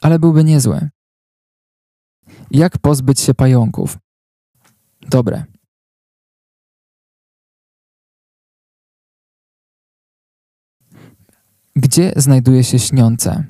ale 0.00 0.18
byłby 0.18 0.44
niezły. 0.44 0.90
Jak 2.50 2.78
pozbyć 2.78 3.20
się 3.20 3.34
pająków? 3.34 3.98
Dobre. 5.00 5.44
Gdzie 11.76 12.12
znajduje 12.16 12.64
się 12.64 12.78
śniące? 12.78 13.44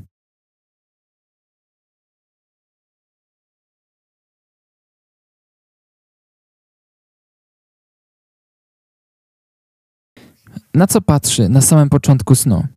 Na 10.75 10.87
co 10.87 11.01
patrzy 11.01 11.49
na 11.49 11.61
samym 11.61 11.89
początku 11.89 12.35
snu? 12.35 12.76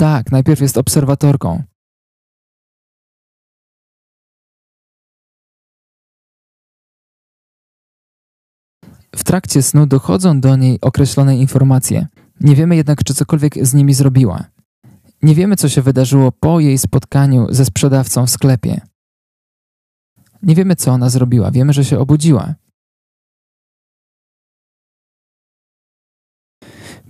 Tak, 0.00 0.32
najpierw 0.32 0.60
jest 0.60 0.78
obserwatorką. 0.78 1.62
W 9.16 9.24
trakcie 9.24 9.62
snu 9.62 9.86
dochodzą 9.86 10.40
do 10.40 10.56
niej 10.56 10.78
określone 10.80 11.36
informacje. 11.36 12.06
Nie 12.40 12.56
wiemy 12.56 12.76
jednak, 12.76 13.04
czy 13.04 13.14
cokolwiek 13.14 13.66
z 13.66 13.74
nimi 13.74 13.94
zrobiła. 13.94 14.44
Nie 15.22 15.34
wiemy, 15.34 15.56
co 15.56 15.68
się 15.68 15.82
wydarzyło 15.82 16.32
po 16.32 16.60
jej 16.60 16.78
spotkaniu 16.78 17.46
ze 17.50 17.64
sprzedawcą 17.64 18.26
w 18.26 18.30
sklepie. 18.30 18.80
Nie 20.42 20.54
wiemy, 20.54 20.76
co 20.76 20.90
ona 20.92 21.10
zrobiła. 21.10 21.50
Wiemy, 21.50 21.72
że 21.72 21.84
się 21.84 21.98
obudziła. 21.98 22.54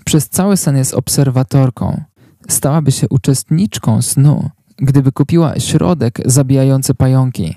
Przez 0.04 0.28
cały 0.28 0.56
sen 0.56 0.76
jest 0.76 0.94
obserwatorką. 0.94 2.09
Stałaby 2.50 2.92
się 2.92 3.08
uczestniczką 3.08 4.02
snu, 4.02 4.50
gdyby 4.76 5.12
kupiła 5.12 5.60
środek 5.60 6.18
zabijający 6.24 6.94
pająki. 6.94 7.56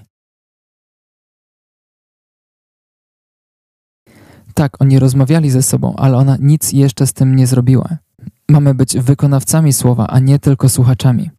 Tak, 4.54 4.82
oni 4.82 5.00
rozmawiali 5.00 5.50
ze 5.50 5.64
sobą, 5.64 5.96
ale 5.96 6.18
ona 6.18 6.38
nic 6.40 6.72
jeszcze 6.72 7.08
z 7.08 7.14
tym 7.14 7.36
nie 7.36 7.48
zrobiła. 7.48 7.98
Mamy 8.50 8.74
być 8.74 8.98
wykonawcami 8.98 9.74
słowa, 9.74 10.08
a 10.08 10.20
nie 10.20 10.40
tylko 10.40 10.70
słuchaczami. 10.70 11.30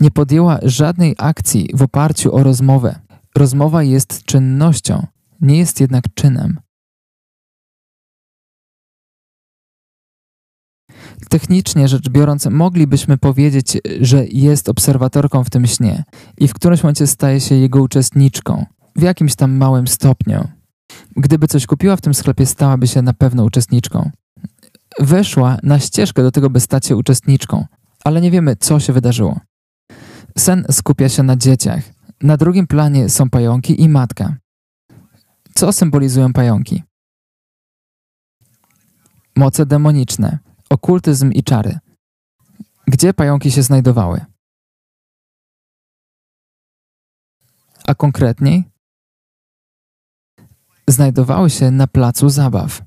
Nie 0.00 0.10
podjęła 0.10 0.58
żadnej 0.62 1.14
akcji 1.18 1.68
w 1.74 1.82
oparciu 1.82 2.34
o 2.34 2.42
rozmowę. 2.42 3.00
Rozmowa 3.34 3.82
jest 3.82 4.24
czynnością, 4.24 5.06
nie 5.40 5.58
jest 5.58 5.80
jednak 5.80 6.04
czynem. 6.14 6.65
Technicznie 11.30 11.88
rzecz 11.88 12.08
biorąc, 12.08 12.46
moglibyśmy 12.46 13.18
powiedzieć, 13.18 13.78
że 14.00 14.26
jest 14.26 14.68
obserwatorką 14.68 15.44
w 15.44 15.50
tym 15.50 15.66
śnie 15.66 16.04
i 16.38 16.48
w 16.48 16.54
którymś 16.54 16.82
momencie 16.82 17.06
staje 17.06 17.40
się 17.40 17.54
jego 17.54 17.82
uczestniczką 17.82 18.66
w 18.96 19.02
jakimś 19.02 19.34
tam 19.34 19.56
małym 19.56 19.88
stopniu. 19.88 20.48
Gdyby 21.16 21.48
coś 21.48 21.66
kupiła 21.66 21.96
w 21.96 22.00
tym 22.00 22.14
sklepie, 22.14 22.46
stałaby 22.46 22.86
się 22.86 23.02
na 23.02 23.12
pewno 23.12 23.44
uczestniczką. 23.44 24.10
Weszła 24.98 25.56
na 25.62 25.78
ścieżkę 25.78 26.22
do 26.22 26.30
tego, 26.30 26.50
by 26.50 26.60
stać 26.60 26.86
się 26.86 26.96
uczestniczką, 26.96 27.66
ale 28.04 28.20
nie 28.20 28.30
wiemy, 28.30 28.56
co 28.56 28.80
się 28.80 28.92
wydarzyło. 28.92 29.40
Sen 30.38 30.66
skupia 30.70 31.08
się 31.08 31.22
na 31.22 31.36
dzieciach. 31.36 31.82
Na 32.22 32.36
drugim 32.36 32.66
planie 32.66 33.08
są 33.08 33.30
pająki 33.30 33.82
i 33.82 33.88
matka. 33.88 34.36
Co 35.54 35.72
symbolizują 35.72 36.32
pająki? 36.32 36.82
Moce 39.36 39.66
demoniczne, 39.66 40.38
okultyzm 40.70 41.32
i 41.32 41.42
czary. 41.42 41.78
Gdzie 42.86 43.14
pająki 43.14 43.50
się 43.50 43.62
znajdowały? 43.62 44.24
A 47.86 47.94
konkretniej 47.94 48.64
znajdowały 50.88 51.50
się 51.50 51.70
na 51.70 51.86
placu 51.86 52.28
zabaw. 52.28 52.82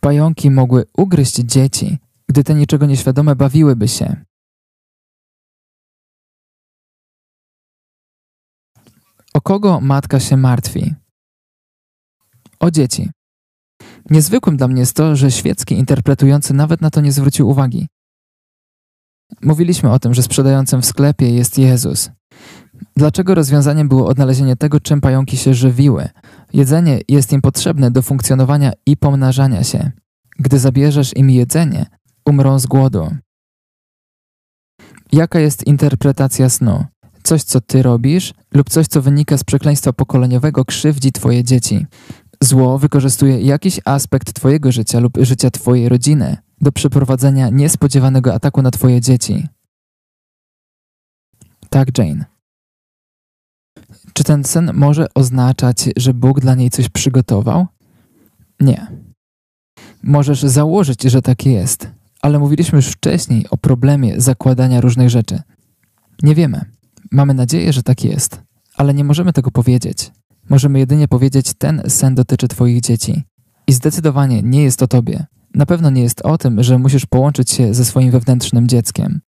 Pająki 0.00 0.50
mogły 0.50 0.84
ugryźć 0.96 1.34
dzieci, 1.34 1.98
gdy 2.28 2.44
te 2.44 2.54
niczego 2.54 2.86
nieświadome 2.86 3.36
bawiłyby 3.36 3.88
się. 3.88 4.24
O 9.34 9.40
kogo 9.40 9.80
matka 9.80 10.20
się 10.20 10.36
martwi? 10.36 10.94
O 12.60 12.70
dzieci. 12.70 13.10
Niezwykłym 14.10 14.56
dla 14.56 14.68
mnie 14.68 14.80
jest 14.80 14.96
to, 14.96 15.16
że 15.16 15.30
świecki 15.30 15.74
interpretujący 15.74 16.54
nawet 16.54 16.80
na 16.80 16.90
to 16.90 17.00
nie 17.00 17.12
zwrócił 17.12 17.48
uwagi. 17.48 17.88
Mówiliśmy 19.42 19.92
o 19.92 19.98
tym, 19.98 20.14
że 20.14 20.22
sprzedającym 20.22 20.82
w 20.82 20.86
sklepie 20.86 21.30
jest 21.30 21.58
Jezus. 21.58 22.10
Dlaczego 22.96 23.34
rozwiązaniem 23.34 23.88
było 23.88 24.06
odnalezienie 24.06 24.56
tego, 24.56 24.80
czym 24.80 25.00
pająki 25.00 25.36
się 25.36 25.54
żywiły? 25.54 26.08
Jedzenie 26.52 27.00
jest 27.08 27.32
im 27.32 27.42
potrzebne 27.42 27.90
do 27.90 28.02
funkcjonowania 28.02 28.72
i 28.86 28.96
pomnażania 28.96 29.64
się. 29.64 29.90
Gdy 30.38 30.58
zabierzesz 30.58 31.16
im 31.16 31.30
jedzenie, 31.30 31.86
umrą 32.26 32.58
z 32.58 32.66
głodu. 32.66 33.16
Jaka 35.12 35.40
jest 35.40 35.66
interpretacja 35.66 36.48
snu? 36.48 36.84
Coś, 37.22 37.42
co 37.42 37.60
ty 37.60 37.82
robisz, 37.82 38.34
lub 38.54 38.70
coś, 38.70 38.86
co 38.86 39.02
wynika 39.02 39.38
z 39.38 39.44
przekleństwa 39.44 39.92
pokoleniowego, 39.92 40.64
krzywdzi 40.64 41.12
twoje 41.12 41.44
dzieci. 41.44 41.86
Zło 42.44 42.78
wykorzystuje 42.78 43.40
jakiś 43.40 43.80
aspekt 43.84 44.32
twojego 44.32 44.72
życia 44.72 45.00
lub 45.00 45.18
życia 45.20 45.50
twojej 45.50 45.88
rodziny 45.88 46.36
do 46.60 46.72
przeprowadzenia 46.72 47.48
niespodziewanego 47.48 48.34
ataku 48.34 48.62
na 48.62 48.70
twoje 48.70 49.00
dzieci. 49.00 49.48
Tak, 51.70 51.98
Jane. 51.98 52.24
Czy 54.12 54.24
ten 54.24 54.44
sen 54.44 54.70
może 54.74 55.06
oznaczać, 55.14 55.88
że 55.96 56.14
Bóg 56.14 56.40
dla 56.40 56.54
niej 56.54 56.70
coś 56.70 56.88
przygotował? 56.88 57.66
Nie. 58.60 58.86
Możesz 60.02 60.42
założyć, 60.42 61.02
że 61.02 61.22
tak 61.22 61.46
jest, 61.46 61.90
ale 62.22 62.38
mówiliśmy 62.38 62.76
już 62.76 62.86
wcześniej 62.86 63.46
o 63.50 63.56
problemie 63.56 64.20
zakładania 64.20 64.80
różnych 64.80 65.10
rzeczy. 65.10 65.42
Nie 66.22 66.34
wiemy. 66.34 66.64
Mamy 67.10 67.34
nadzieję, 67.34 67.72
że 67.72 67.82
tak 67.82 68.04
jest, 68.04 68.40
ale 68.74 68.94
nie 68.94 69.04
możemy 69.04 69.32
tego 69.32 69.50
powiedzieć. 69.50 70.12
Możemy 70.48 70.78
jedynie 70.78 71.08
powiedzieć, 71.08 71.54
ten 71.58 71.82
sen 71.88 72.14
dotyczy 72.14 72.48
Twoich 72.48 72.80
dzieci. 72.80 73.22
I 73.66 73.72
zdecydowanie 73.72 74.42
nie 74.42 74.62
jest 74.62 74.82
o 74.82 74.86
Tobie. 74.86 75.26
Na 75.54 75.66
pewno 75.66 75.90
nie 75.90 76.02
jest 76.02 76.22
o 76.22 76.38
tym, 76.38 76.62
że 76.62 76.78
musisz 76.78 77.06
połączyć 77.06 77.50
się 77.50 77.74
ze 77.74 77.84
swoim 77.84 78.10
wewnętrznym 78.10 78.68
dzieckiem. 78.68 79.20